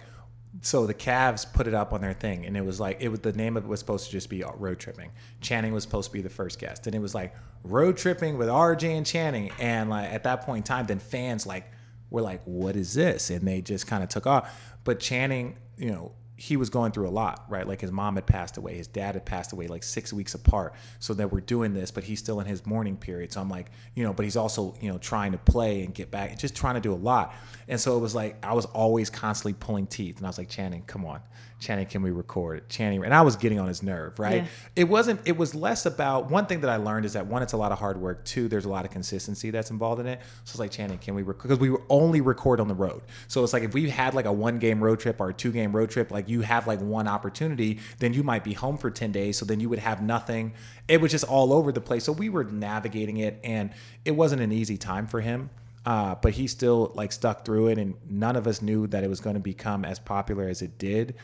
so 0.61 0.87
the 0.87 0.95
Cavs 0.95 1.51
put 1.53 1.67
it 1.67 1.75
up 1.75 1.93
on 1.93 2.01
their 2.01 2.13
thing 2.13 2.47
and 2.47 2.57
it 2.57 2.65
was 2.65 2.79
like 2.79 2.99
it 3.01 3.09
was 3.09 3.21
the 3.21 3.33
name 3.33 3.57
of 3.57 3.65
it 3.65 3.69
was 3.69 3.81
supposed 3.81 4.07
to 4.07 4.13
just 4.13 4.29
be 4.29 4.45
uh, 4.45 4.53
Road 4.57 4.79
Trippin'. 4.79 5.11
Channing 5.41 5.73
was 5.73 5.83
supposed 5.83 6.11
to 6.11 6.13
be 6.13 6.23
the 6.23 6.31
first 6.31 6.59
guest 6.59 6.87
and 6.87 6.95
it 6.95 7.01
was 7.01 7.15
like 7.15 7.35
Road 7.65 7.97
Trippin' 7.97 8.39
with 8.39 8.49
RJ 8.49 8.97
and 8.97 9.07
Channing 9.07 9.51
and 9.59 9.91
like 9.91 10.11
at 10.13 10.23
that 10.25 10.43
point 10.43 10.59
in 10.59 10.63
time 10.63 10.87
then 10.87 10.99
fans 10.99 11.47
like 11.47 11.71
were 12.11 12.23
like 12.23 12.43
what 12.45 12.77
is 12.77 12.95
this 12.95 13.31
and 13.31 13.47
they 13.47 13.61
just 13.61 13.87
kind 13.87 14.03
of 14.03 14.09
took 14.09 14.27
off. 14.27 14.77
But 14.85 15.01
Channing, 15.01 15.57
you 15.77 15.91
know, 15.91 16.13
he 16.37 16.57
was 16.57 16.69
going 16.69 16.91
through 16.91 17.09
a 17.09 17.11
lot, 17.11 17.45
right? 17.49 17.67
Like 17.67 17.81
his 17.81 17.93
mom 17.93 18.17
had 18.17 18.27
passed 18.27 18.57
away, 18.57 18.75
his 18.75 18.89
dad 18.89 19.15
had 19.15 19.25
passed 19.25 19.53
away 19.53 19.69
like 19.69 19.83
six 19.85 20.13
weeks 20.13 20.35
apart. 20.35 20.75
So 20.99 21.15
that 21.15 21.33
we're 21.33 21.41
doing 21.41 21.75
this, 21.75 21.91
but 21.91 22.05
he's 22.05 22.19
still 22.19 22.41
in 22.41 22.47
his 22.47 22.67
mourning 22.67 22.97
period. 22.97 23.33
So 23.33 23.41
I'm 23.41 23.49
like, 23.49 23.71
you 23.95 24.03
know, 24.03 24.13
but 24.13 24.25
he's 24.25 24.37
also, 24.37 24.75
you 24.81 24.91
know, 24.91 24.99
trying 24.99 25.33
to 25.33 25.39
play 25.39 25.85
and 25.85 25.95
get 25.95 26.11
back, 26.11 26.37
just 26.39 26.57
trying 26.57 26.75
to 26.75 26.81
do 26.81 26.93
a 26.93 26.97
lot. 26.97 27.35
And 27.69 27.81
so 27.81 27.97
it 27.97 28.01
was 28.01 28.15
like 28.15 28.45
I 28.45 28.53
was 28.53 28.65
always 28.67 29.11
constantly 29.11 29.55
pulling 29.55 29.87
teeth, 29.87 30.17
and 30.17 30.27
I 30.27 30.29
was 30.29 30.39
like, 30.39 30.49
Channing, 30.49 30.83
come 30.83 31.05
on, 31.05 31.21
Channing, 31.61 31.87
can 31.87 32.03
we 32.03 32.11
record? 32.11 32.69
Channing, 32.69 33.05
and 33.05 33.15
I 33.15 33.23
was 33.23 33.37
getting 33.37 33.59
on 33.59 33.69
his 33.69 33.83
nerve, 33.83 34.19
right? 34.19 34.43
Yeah. 34.43 34.49
It 34.77 34.85
wasn't. 34.85 35.21
It 35.25 35.37
was 35.37 35.55
less 35.55 35.87
about 35.87 36.31
one 36.31 36.47
thing 36.47 36.61
that 36.61 36.71
I 36.71 36.77
learned 36.77 37.07
is 37.07 37.15
that 37.15 37.27
one, 37.27 37.43
it's 37.43 37.55
a 37.55 37.57
lot 37.57 37.73
of 37.73 37.79
hard 37.79 37.99
work. 38.01 38.25
Two, 38.25 38.49
there's 38.49 38.65
a 38.65 38.69
lot 38.69 38.85
of 38.85 38.91
consistency 38.91 39.51
that's 39.51 39.71
involved 39.71 40.01
in 40.01 40.07
it. 40.07 40.21
So 40.45 40.53
it's 40.53 40.59
like 40.59 40.71
Channing, 40.71 40.99
can 40.99 41.15
we 41.15 41.23
record? 41.23 41.49
Because 41.49 41.59
we 41.59 41.75
only 41.89 42.21
record 42.21 42.61
on 42.61 42.69
the 42.69 42.75
road. 42.75 43.03
So 43.29 43.43
it's 43.43 43.53
like 43.53 43.63
if 43.63 43.73
we 43.73 43.89
had 43.89 44.15
like 44.15 44.27
a 44.27 44.33
one 44.33 44.59
game 44.59 44.83
road 44.83 45.01
trip 45.01 45.21
or 45.21 45.31
a 45.31 45.35
two 45.35 45.53
game 45.53 45.75
road 45.75 45.91
trip, 45.91 46.11
like 46.11 46.29
you 46.29 46.43
have 46.43 46.67
like 46.67 46.81
one 46.81 47.09
opportunity, 47.09 47.79
then 47.99 48.13
you 48.13 48.23
might 48.23 48.45
be 48.45 48.53
home 48.53 48.77
for 48.77 48.91
ten 48.91 49.13
days. 49.13 49.39
So 49.39 49.47
then 49.47 49.61
you 49.61 49.69
would 49.69 49.79
have 49.79 50.03
nothing. 50.03 50.53
It 50.89 51.01
was 51.01 51.13
just 51.13 51.25
all 51.25 51.53
over 51.53 51.73
the 51.73 51.81
place. 51.81 52.05
So 52.05 52.13
we 52.13 52.29
were 52.29 52.45
navigating 52.45 53.19
it, 53.19 53.41
and 53.43 53.71
it 54.05 54.11
wasn't 54.11 54.43
an 54.43 54.53
easy 54.53 54.77
time 54.77 55.07
for 55.07 55.21
him. 55.21 55.51
Uh, 55.87 56.15
but 56.15 56.33
he 56.33 56.47
still 56.47 56.93
like 56.95 57.13
stuck 57.13 57.45
through 57.45 57.69
it, 57.69 57.79
and 57.79 57.95
none 58.09 58.37
of 58.37 58.47
us 58.47 58.63
knew 58.63 58.87
that 58.87 59.05
it 59.05 59.09
was 59.09 59.21
going 59.21 59.35
to 59.35 59.41
become 59.41 59.85
as 59.85 59.99
popular 59.99 60.49
as 60.49 60.63
it 60.63 60.79
did. 60.79 61.15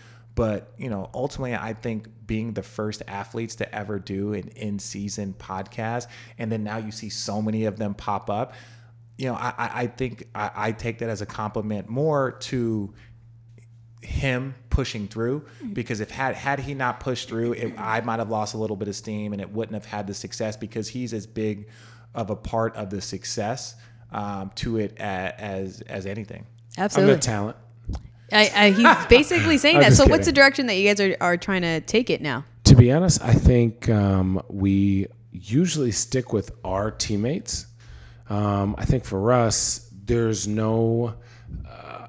But 0.40 0.72
you 0.78 0.88
know, 0.88 1.10
ultimately, 1.12 1.54
I 1.54 1.74
think 1.74 2.08
being 2.26 2.54
the 2.54 2.62
first 2.62 3.02
athletes 3.06 3.56
to 3.56 3.74
ever 3.74 3.98
do 3.98 4.32
an 4.32 4.48
in-season 4.56 5.34
podcast, 5.38 6.06
and 6.38 6.50
then 6.50 6.64
now 6.64 6.78
you 6.78 6.92
see 6.92 7.10
so 7.10 7.42
many 7.42 7.66
of 7.66 7.76
them 7.76 7.92
pop 7.92 8.30
up. 8.30 8.54
You 9.18 9.26
know, 9.26 9.34
I, 9.34 9.52
I 9.58 9.70
I 9.82 9.86
think 9.88 10.28
I, 10.34 10.50
I 10.54 10.72
take 10.72 11.00
that 11.00 11.10
as 11.10 11.20
a 11.20 11.26
compliment 11.26 11.90
more 11.90 12.32
to 12.32 12.94
him 14.00 14.54
pushing 14.70 15.08
through 15.08 15.44
because 15.74 16.00
if 16.00 16.10
had 16.10 16.34
had 16.34 16.58
he 16.60 16.72
not 16.72 17.00
pushed 17.00 17.28
through 17.28 17.52
it, 17.52 17.74
I 17.76 18.00
might 18.00 18.18
have 18.18 18.30
lost 18.30 18.54
a 18.54 18.56
little 18.56 18.76
bit 18.76 18.88
of 18.88 18.96
steam 18.96 19.34
and 19.34 19.42
it 19.42 19.50
wouldn't 19.50 19.74
have 19.74 19.84
had 19.84 20.06
the 20.06 20.14
success 20.14 20.56
because 20.56 20.88
he's 20.88 21.12
as 21.12 21.26
big 21.26 21.68
of 22.14 22.30
a 22.30 22.36
part 22.36 22.74
of 22.76 22.88
the 22.88 23.02
success 23.02 23.74
um, 24.10 24.52
to 24.54 24.78
it 24.78 24.92
a- 24.98 25.38
as 25.38 25.82
as 25.82 26.06
anything. 26.06 26.46
I'm 26.78 26.84
Absolutely. 26.84 27.16
the 27.16 27.20
talent. 27.20 27.56
I, 28.32 28.50
I, 28.54 28.70
he's 28.70 29.06
basically 29.08 29.58
saying 29.58 29.80
that. 29.80 29.92
So, 29.94 30.06
what's 30.06 30.26
the 30.26 30.32
direction 30.32 30.66
that 30.66 30.74
you 30.74 30.88
guys 30.88 31.00
are, 31.00 31.16
are 31.20 31.36
trying 31.36 31.62
to 31.62 31.80
take 31.80 32.10
it 32.10 32.20
now? 32.20 32.44
To 32.64 32.76
be 32.76 32.92
honest, 32.92 33.22
I 33.22 33.32
think 33.32 33.88
um, 33.88 34.42
we 34.48 35.06
usually 35.32 35.92
stick 35.92 36.32
with 36.32 36.52
our 36.64 36.90
teammates. 36.90 37.66
Um, 38.28 38.74
I 38.78 38.84
think 38.84 39.04
for 39.04 39.32
us, 39.32 39.90
there's 40.04 40.46
no. 40.46 41.14
Uh, 41.68 42.06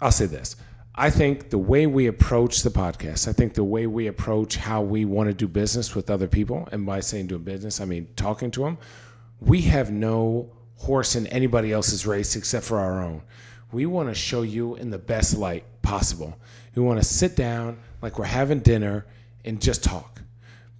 I'll 0.00 0.10
say 0.10 0.26
this. 0.26 0.56
I 0.98 1.10
think 1.10 1.50
the 1.50 1.58
way 1.58 1.86
we 1.86 2.06
approach 2.06 2.62
the 2.62 2.70
podcast, 2.70 3.28
I 3.28 3.32
think 3.32 3.52
the 3.52 3.64
way 3.64 3.86
we 3.86 4.06
approach 4.06 4.56
how 4.56 4.80
we 4.80 5.04
want 5.04 5.28
to 5.28 5.34
do 5.34 5.46
business 5.46 5.94
with 5.94 6.08
other 6.08 6.26
people, 6.26 6.66
and 6.72 6.86
by 6.86 7.00
saying 7.00 7.26
doing 7.26 7.42
business, 7.42 7.80
I 7.80 7.84
mean 7.84 8.08
talking 8.16 8.50
to 8.52 8.60
them, 8.60 8.78
we 9.40 9.60
have 9.62 9.92
no 9.92 10.50
horse 10.76 11.14
in 11.14 11.26
anybody 11.26 11.72
else's 11.72 12.06
race 12.06 12.34
except 12.34 12.64
for 12.64 12.78
our 12.78 13.02
own. 13.02 13.22
We 13.72 13.86
want 13.86 14.08
to 14.08 14.14
show 14.14 14.42
you 14.42 14.76
in 14.76 14.90
the 14.90 14.98
best 14.98 15.36
light 15.36 15.64
possible. 15.82 16.38
We 16.74 16.82
want 16.82 17.00
to 17.00 17.04
sit 17.04 17.36
down 17.36 17.78
like 18.02 18.18
we're 18.18 18.24
having 18.26 18.60
dinner 18.60 19.06
and 19.44 19.60
just 19.60 19.82
talk. 19.82 20.22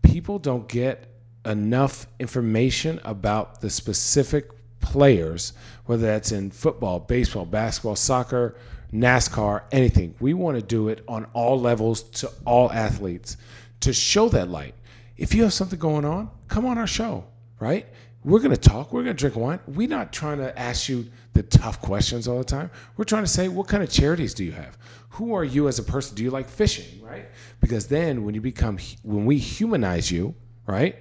People 0.02 0.38
don't 0.38 0.68
get 0.68 1.08
enough 1.44 2.06
information 2.18 3.00
about 3.04 3.60
the 3.60 3.70
specific 3.70 4.50
players, 4.80 5.52
whether 5.86 6.06
that's 6.06 6.32
in 6.32 6.50
football, 6.50 7.00
baseball, 7.00 7.46
basketball, 7.46 7.96
soccer, 7.96 8.56
NASCAR, 8.92 9.62
anything. 9.72 10.14
We 10.20 10.34
want 10.34 10.56
to 10.56 10.62
do 10.62 10.88
it 10.88 11.02
on 11.08 11.26
all 11.32 11.60
levels 11.60 12.02
to 12.02 12.30
all 12.44 12.70
athletes 12.72 13.36
to 13.80 13.92
show 13.92 14.28
that 14.30 14.48
light. 14.48 14.74
If 15.16 15.34
you 15.34 15.42
have 15.42 15.52
something 15.52 15.78
going 15.78 16.04
on, 16.04 16.30
come 16.48 16.66
on 16.66 16.78
our 16.78 16.86
show, 16.86 17.24
right? 17.58 17.86
We're 18.26 18.40
going 18.40 18.50
to 18.50 18.56
talk. 18.56 18.92
We're 18.92 19.04
going 19.04 19.16
to 19.16 19.20
drink 19.20 19.36
wine. 19.36 19.60
We're 19.68 19.88
not 19.88 20.12
trying 20.12 20.38
to 20.38 20.58
ask 20.58 20.88
you 20.88 21.08
the 21.32 21.44
tough 21.44 21.80
questions 21.80 22.26
all 22.26 22.38
the 22.38 22.44
time. 22.44 22.72
We're 22.96 23.04
trying 23.04 23.22
to 23.22 23.30
say, 23.30 23.46
what 23.46 23.68
kind 23.68 23.84
of 23.84 23.88
charities 23.88 24.34
do 24.34 24.44
you 24.44 24.50
have? 24.50 24.76
Who 25.10 25.32
are 25.32 25.44
you 25.44 25.68
as 25.68 25.78
a 25.78 25.84
person? 25.84 26.16
Do 26.16 26.24
you 26.24 26.30
like 26.30 26.48
fishing, 26.48 27.00
right? 27.00 27.26
Because 27.60 27.86
then 27.86 28.24
when 28.24 28.34
you 28.34 28.40
become, 28.40 28.78
when 29.04 29.26
we 29.26 29.38
humanize 29.38 30.10
you, 30.10 30.34
right? 30.66 30.96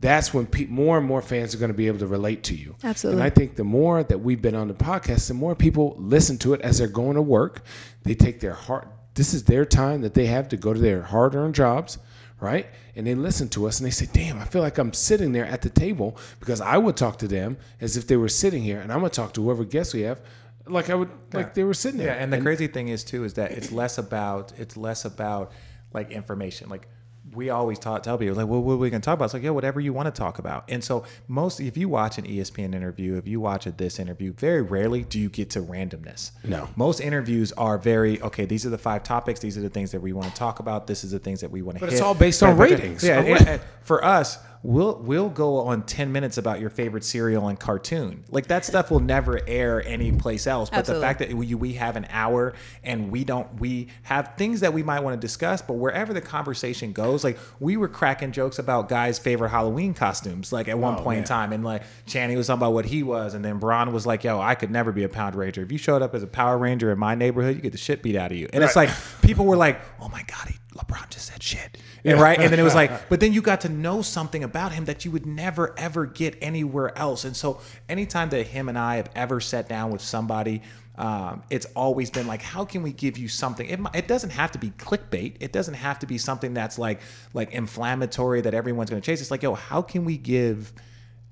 That's 0.00 0.32
when 0.32 0.46
pe- 0.46 0.66
more 0.66 0.98
and 0.98 1.04
more 1.04 1.20
fans 1.20 1.52
are 1.52 1.58
going 1.58 1.72
to 1.72 1.76
be 1.76 1.88
able 1.88 1.98
to 1.98 2.06
relate 2.06 2.44
to 2.44 2.54
you. 2.54 2.76
Absolutely. 2.84 3.20
And 3.20 3.26
I 3.26 3.34
think 3.34 3.56
the 3.56 3.64
more 3.64 4.04
that 4.04 4.18
we've 4.18 4.40
been 4.40 4.54
on 4.54 4.68
the 4.68 4.74
podcast, 4.74 5.26
the 5.26 5.34
more 5.34 5.56
people 5.56 5.96
listen 5.98 6.38
to 6.38 6.54
it 6.54 6.60
as 6.60 6.78
they're 6.78 6.86
going 6.86 7.16
to 7.16 7.22
work. 7.22 7.64
They 8.04 8.14
take 8.14 8.38
their 8.38 8.54
heart. 8.54 8.88
This 9.14 9.34
is 9.34 9.42
their 9.42 9.64
time 9.64 10.02
that 10.02 10.14
they 10.14 10.26
have 10.26 10.48
to 10.50 10.56
go 10.56 10.72
to 10.72 10.78
their 10.78 11.02
hard-earned 11.02 11.56
jobs, 11.56 11.98
right? 12.40 12.66
And 12.94 13.06
they 13.06 13.14
listen 13.14 13.48
to 13.50 13.66
us 13.66 13.78
and 13.80 13.86
they 13.86 13.90
say, 13.90 14.08
"Damn, 14.12 14.38
I 14.38 14.44
feel 14.44 14.62
like 14.62 14.78
I'm 14.78 14.92
sitting 14.92 15.32
there 15.32 15.46
at 15.46 15.62
the 15.62 15.70
table 15.70 16.16
because 16.40 16.60
I 16.60 16.78
would 16.78 16.96
talk 16.96 17.18
to 17.18 17.28
them 17.28 17.56
as 17.80 17.96
if 17.96 18.06
they 18.06 18.16
were 18.16 18.28
sitting 18.28 18.62
here, 18.62 18.80
and 18.80 18.92
I'm 18.92 19.00
gonna 19.00 19.10
talk 19.10 19.34
to 19.34 19.42
whoever 19.42 19.64
guests 19.64 19.94
we 19.94 20.02
have, 20.02 20.20
like 20.66 20.90
I 20.90 20.94
would, 20.94 21.10
like 21.32 21.54
they 21.54 21.64
were 21.64 21.74
sitting 21.74 21.98
there." 21.98 22.08
Yeah, 22.08 22.22
and 22.22 22.32
the 22.32 22.40
crazy 22.40 22.66
thing 22.66 22.88
is 22.88 23.04
too 23.04 23.24
is 23.24 23.34
that 23.34 23.52
it's 23.52 23.72
less 23.72 23.98
about 23.98 24.52
it's 24.58 24.76
less 24.76 25.04
about 25.04 25.52
like 25.92 26.10
information. 26.10 26.68
Like 26.68 26.88
we 27.34 27.50
always 27.50 27.78
talk, 27.78 28.02
tell 28.02 28.16
people 28.18 28.34
like, 28.36 28.46
well, 28.46 28.62
what 28.62 28.74
are 28.74 28.76
we 28.76 28.90
gonna 28.90 29.00
talk 29.00 29.14
about? 29.14 29.26
It's 29.26 29.34
like, 29.34 29.42
yeah, 29.42 29.50
whatever 29.50 29.80
you 29.80 29.92
want 29.92 30.06
to 30.06 30.18
talk 30.18 30.38
about. 30.38 30.64
And 30.68 30.82
so 30.82 31.04
most, 31.26 31.60
if 31.60 31.76
you 31.76 31.88
watch 31.88 32.18
an 32.18 32.24
ESPN 32.26 32.74
interview, 32.74 33.16
if 33.16 33.26
you 33.26 33.40
watch 33.40 33.66
a 33.66 33.70
this 33.72 33.98
interview, 33.98 34.32
very 34.32 34.62
rarely 34.62 35.04
do 35.04 35.18
you 35.18 35.28
get 35.28 35.50
to 35.50 35.60
randomness. 35.60 36.30
No. 36.44 36.68
most 36.76 37.00
interviews 37.00 37.52
are 37.52 37.78
very 37.78 38.20
okay. 38.22 38.44
These 38.44 38.64
are 38.66 38.70
the 38.70 38.78
five 38.78 39.02
topics. 39.02 39.40
These 39.40 39.56
are 39.58 39.62
the 39.62 39.68
things 39.70 39.90
that 39.92 40.00
we 40.00 40.12
want 40.12 40.28
to 40.28 40.34
talk 40.34 40.60
about. 40.60 40.86
This 40.86 41.04
is 41.04 41.10
the 41.10 41.18
things 41.18 41.40
that 41.40 41.50
we 41.50 41.62
want 41.62 41.76
to. 41.78 41.80
But 41.80 41.90
hit. 41.90 41.94
it's 41.96 42.02
all 42.02 42.14
based 42.14 42.42
on 42.42 42.56
but- 42.56 42.70
ratings. 42.70 43.04
Yeah, 43.04 43.20
and- 43.20 43.48
and 43.48 43.60
for 43.82 44.04
us. 44.04 44.38
We'll 44.62 44.98
we'll 44.98 45.28
go 45.28 45.58
on 45.58 45.82
ten 45.82 46.10
minutes 46.12 46.38
about 46.38 46.60
your 46.60 46.70
favorite 46.70 47.04
cereal 47.04 47.48
and 47.48 47.58
cartoon. 47.58 48.24
Like 48.30 48.48
that 48.48 48.64
stuff 48.64 48.90
will 48.90 49.00
never 49.00 49.40
air 49.46 49.86
anyplace 49.86 50.46
else. 50.46 50.68
But 50.70 50.80
Absolutely. 50.80 51.00
the 51.00 51.06
fact 51.06 51.18
that 51.20 51.32
we, 51.34 51.54
we 51.54 51.72
have 51.74 51.96
an 51.96 52.06
hour 52.10 52.54
and 52.82 53.10
we 53.10 53.24
don't 53.24 53.60
we 53.60 53.88
have 54.02 54.34
things 54.36 54.60
that 54.60 54.72
we 54.72 54.82
might 54.82 55.00
want 55.00 55.14
to 55.14 55.24
discuss 55.24 55.62
but 55.62 55.74
wherever 55.74 56.12
the 56.12 56.20
conversation 56.20 56.92
goes 56.92 57.24
like 57.24 57.38
we 57.60 57.76
were 57.76 57.88
cracking 57.88 58.32
jokes 58.32 58.58
about 58.58 58.88
guys 58.88 59.18
favorite 59.18 59.50
halloween 59.50 59.94
costumes 59.94 60.52
like 60.52 60.68
at 60.68 60.78
one 60.78 60.96
Oh, 60.98 61.02
point 61.02 61.18
in 61.18 61.24
time 61.24 61.52
and 61.52 61.64
like 61.64 61.82
channing 62.06 62.36
was 62.36 62.46
talking 62.46 62.60
about 62.60 62.72
what 62.72 62.84
he 62.86 63.02
was 63.02 63.34
and 63.34 63.44
then 63.44 63.58
Bron 63.58 63.92
was 63.92 64.06
like 64.06 64.24
yo 64.24 64.40
i 64.40 64.54
could 64.54 64.70
never 64.70 64.92
be 64.92 65.04
a 65.04 65.08
pound 65.08 65.34
ranger 65.34 65.62
if 65.62 65.70
you 65.72 65.78
showed 65.78 66.02
up 66.02 66.14
as 66.14 66.22
a 66.22 66.26
power 66.26 66.56
ranger 66.58 66.90
in 66.90 66.98
my 66.98 67.14
neighborhood 67.14 67.56
you 67.56 67.62
get 67.62 67.72
the 67.72 67.78
shit 67.78 68.02
beat 68.02 68.16
out 68.16 68.30
of 68.32 68.36
you 68.38 68.48
and 68.52 68.62
it's 68.64 68.76
like 68.76 68.90
people 69.22 69.44
were 69.44 69.56
like 69.56 69.80
oh 70.00 70.08
my 70.08 70.22
god 70.24 70.48
he, 70.48 70.54
lebron 70.78 71.08
just 71.10 71.26
said 71.26 71.42
shit. 71.42 71.78
And 72.04 72.20
right? 72.20 72.38
And 72.38 72.52
then 72.52 72.58
it 72.58 72.62
was 72.62 72.74
like 72.74 73.08
but 73.08 73.20
then 73.20 73.32
you 73.32 73.42
got 73.42 73.62
to 73.62 73.68
know 73.68 74.02
something 74.02 74.44
about 74.44 74.72
him 74.72 74.84
that 74.86 75.04
you 75.04 75.10
would 75.10 75.26
never 75.26 75.74
ever 75.78 76.06
get 76.06 76.36
anywhere 76.40 76.96
else. 76.96 77.24
And 77.24 77.36
so 77.36 77.60
anytime 77.88 78.28
that 78.30 78.46
him 78.46 78.68
and 78.68 78.78
i 78.78 78.96
have 78.96 79.10
ever 79.14 79.40
sat 79.40 79.68
down 79.68 79.90
with 79.90 80.02
somebody 80.02 80.62
um, 80.98 81.44
it's 81.48 81.66
always 81.76 82.10
been 82.10 82.26
like 82.26 82.42
how 82.42 82.64
can 82.64 82.82
we 82.82 82.92
give 82.92 83.16
you 83.18 83.28
something? 83.28 83.68
It, 83.68 83.78
it 83.94 84.08
doesn't 84.08 84.30
have 84.30 84.50
to 84.52 84.58
be 84.58 84.70
clickbait. 84.70 85.36
It 85.38 85.52
doesn't 85.52 85.74
have 85.74 86.00
to 86.00 86.06
be 86.06 86.18
something 86.18 86.54
that's 86.54 86.76
like 86.76 87.00
like 87.32 87.52
inflammatory 87.52 88.40
that 88.40 88.52
everyone's 88.52 88.90
going 88.90 89.00
to 89.00 89.06
chase. 89.06 89.20
It's 89.20 89.30
like 89.30 89.42
yo 89.42 89.54
how 89.54 89.80
can 89.80 90.04
we 90.04 90.16
give 90.16 90.72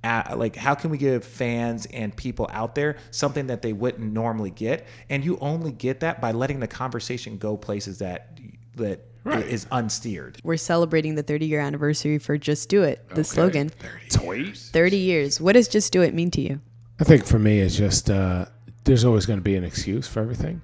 uh, 0.05 0.36
like 0.36 0.55
how 0.55 0.76
can 0.76 0.90
we 0.90 0.99
give 0.99 1.24
fans 1.24 1.86
and 1.86 2.16
people 2.16 2.49
out 2.53 2.76
there 2.76 2.97
something 3.11 3.49
that 3.49 3.62
they 3.62 3.72
wouldn't 3.72 4.12
normally 4.12 4.51
get? 4.51 4.86
And 5.11 5.24
you 5.24 5.36
only 5.40 5.72
get 5.72 6.01
that 6.01 6.20
by 6.20 6.30
letting 6.30 6.61
the 6.61 6.68
conversation 6.68 7.36
go 7.36 7.57
places 7.57 7.99
that 7.99 8.38
that 8.77 9.01
Right. 9.24 9.45
is 9.45 9.64
unsteered 9.72 10.37
We're 10.45 10.57
celebrating 10.57 11.16
the 11.16 11.22
30 11.24 11.47
year 11.47 11.59
anniversary 11.59 12.18
for 12.18 12.39
Just 12.39 12.68
Do 12.68 12.85
It, 12.85 13.05
the 13.14 13.24
slogan. 13.24 13.70
Sweet. 14.09 14.57
30 14.57 14.97
years. 14.97 15.41
What 15.41 15.55
does 15.55 15.66
Just 15.66 15.93
Do 15.93 16.03
It 16.03 16.14
mean 16.14 16.31
to 16.33 16.41
you? 16.41 16.61
I 17.01 17.05
think 17.05 17.27
for 17.27 17.39
me, 17.41 17.59
it's 17.61 17.74
just 17.77 18.09
uh, 18.09 18.45
there's 18.85 19.05
always 19.05 19.27
going 19.27 19.39
to 19.41 19.43
be 19.45 19.57
an 19.57 19.64
excuse 19.64 20.07
for 20.07 20.20
everything. 20.20 20.62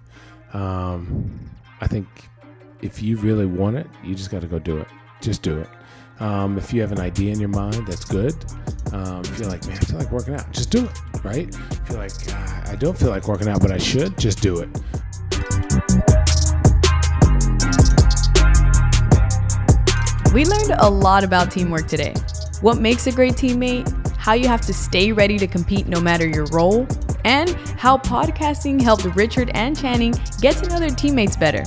Um, 0.53 1.51
I 1.81 1.87
think 1.89 2.07
if 2.83 3.03
you 3.03 3.17
really 3.17 3.47
want 3.47 3.77
it, 3.77 3.87
you 4.05 4.15
just 4.15 4.31
got 4.31 4.41
to 4.43 4.47
go 4.47 4.59
do 4.59 4.79
it. 4.79 4.87
Just 5.21 5.43
do 5.43 5.59
it. 5.59 5.69
Um, 6.21 6.57
if 6.57 6.73
you 6.73 6.81
have 6.83 6.93
an 6.93 7.01
idea 7.01 7.33
in 7.33 7.41
your 7.41 7.49
mind 7.49 7.87
that's 7.87 8.05
good, 8.05 8.35
Um, 8.93 9.23
you're 9.39 9.49
like, 9.49 9.67
man, 9.67 9.79
I 9.81 9.85
feel 9.85 9.99
like 9.99 10.13
working 10.13 10.35
out. 10.35 10.51
Just 10.53 10.71
do 10.71 10.85
it, 10.85 11.25
right? 11.25 11.49
If 11.49 11.59
You 11.71 11.85
feel 11.87 11.97
like 11.97 12.13
uh, 12.33 12.71
I 12.71 12.77
don't 12.77 12.97
feel 12.97 13.09
like 13.09 13.27
working 13.27 13.49
out, 13.49 13.61
but 13.63 13.71
I 13.73 13.79
should. 13.79 14.17
Just 14.19 14.41
do 14.43 14.59
it. 14.61 14.69
We 20.33 20.47
learned 20.47 20.71
a 20.79 20.89
lot 20.89 21.25
about 21.25 21.51
teamwork 21.51 21.87
today. 21.89 22.15
What 22.63 22.79
makes 22.79 23.07
a 23.07 23.13
great 23.13 23.35
teammate, 23.35 24.17
how 24.17 24.33
you 24.33 24.49
have 24.49 24.63
to 24.63 24.73
stay 24.73 25.13
ready 25.13 25.37
to 25.37 25.47
compete 25.47 25.89
no 25.89 26.01
matter 26.01 26.27
your 26.27 26.47
role, 26.47 26.87
and 27.27 27.51
how 27.77 27.99
podcasting 27.99 28.81
helped 28.81 29.05
Richard 29.15 29.51
and 29.53 29.79
Channing 29.79 30.15
get 30.41 30.57
to 30.57 30.71
know 30.71 30.81
their 30.81 30.89
teammates 30.89 31.37
better. 31.37 31.63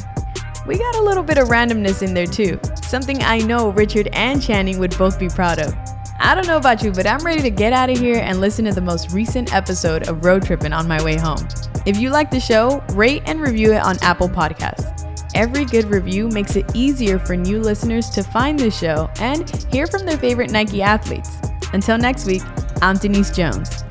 We 0.66 0.80
got 0.80 0.96
a 0.96 1.02
little 1.02 1.22
bit 1.22 1.38
of 1.38 1.50
randomness 1.50 2.02
in 2.02 2.16
there 2.16 2.26
too, 2.26 2.60
something 2.82 3.22
I 3.22 3.38
know 3.38 3.70
Richard 3.70 4.10
and 4.14 4.42
Channing 4.42 4.80
would 4.80 4.98
both 4.98 5.20
be 5.20 5.28
proud 5.28 5.60
of. 5.60 5.76
I 6.18 6.34
don't 6.34 6.48
know 6.48 6.58
about 6.58 6.82
you, 6.82 6.92
but 6.92 7.06
I'm 7.06 7.24
ready 7.24 7.44
to 7.44 7.52
get 7.52 7.72
out 7.72 7.92
of 7.92 8.00
here 8.00 8.18
and 8.18 8.42
listen 8.42 8.66
to 8.66 8.72
the 8.72 8.82
most 8.82 9.12
recent 9.12 9.54
episode 9.54 10.08
of 10.08 10.26
Road 10.26 10.44
Trippin' 10.44 10.74
on 10.74 10.88
my 10.88 11.04
way 11.04 11.18
home. 11.18 11.48
If 11.86 11.98
you 11.98 12.10
like 12.10 12.32
the 12.32 12.40
show, 12.40 12.84
rate 12.94 13.22
and 13.28 13.42
review 13.42 13.74
it 13.74 13.84
on 13.84 13.98
Apple 14.02 14.28
Podcasts. 14.28 14.95
Every 15.36 15.66
good 15.66 15.86
review 15.86 16.30
makes 16.30 16.56
it 16.56 16.66
easier 16.74 17.20
for 17.20 17.36
new 17.36 17.60
listeners 17.60 18.10
to 18.12 18.24
find 18.24 18.58
the 18.58 18.72
show 18.72 19.10
and 19.20 19.50
hear 19.70 19.86
from 19.86 20.06
their 20.06 20.18
favorite 20.18 20.50
Nike 20.50 20.82
athletes. 20.82 21.30
Until 21.74 21.98
next 21.98 22.26
week, 22.26 22.42
I'm 22.82 22.96
Denise 22.96 23.32
Jones. 23.32 23.84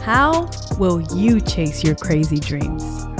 How 0.00 0.48
will 0.78 1.02
you 1.18 1.40
chase 1.40 1.82
your 1.82 1.96
crazy 1.96 2.38
dreams? 2.38 3.11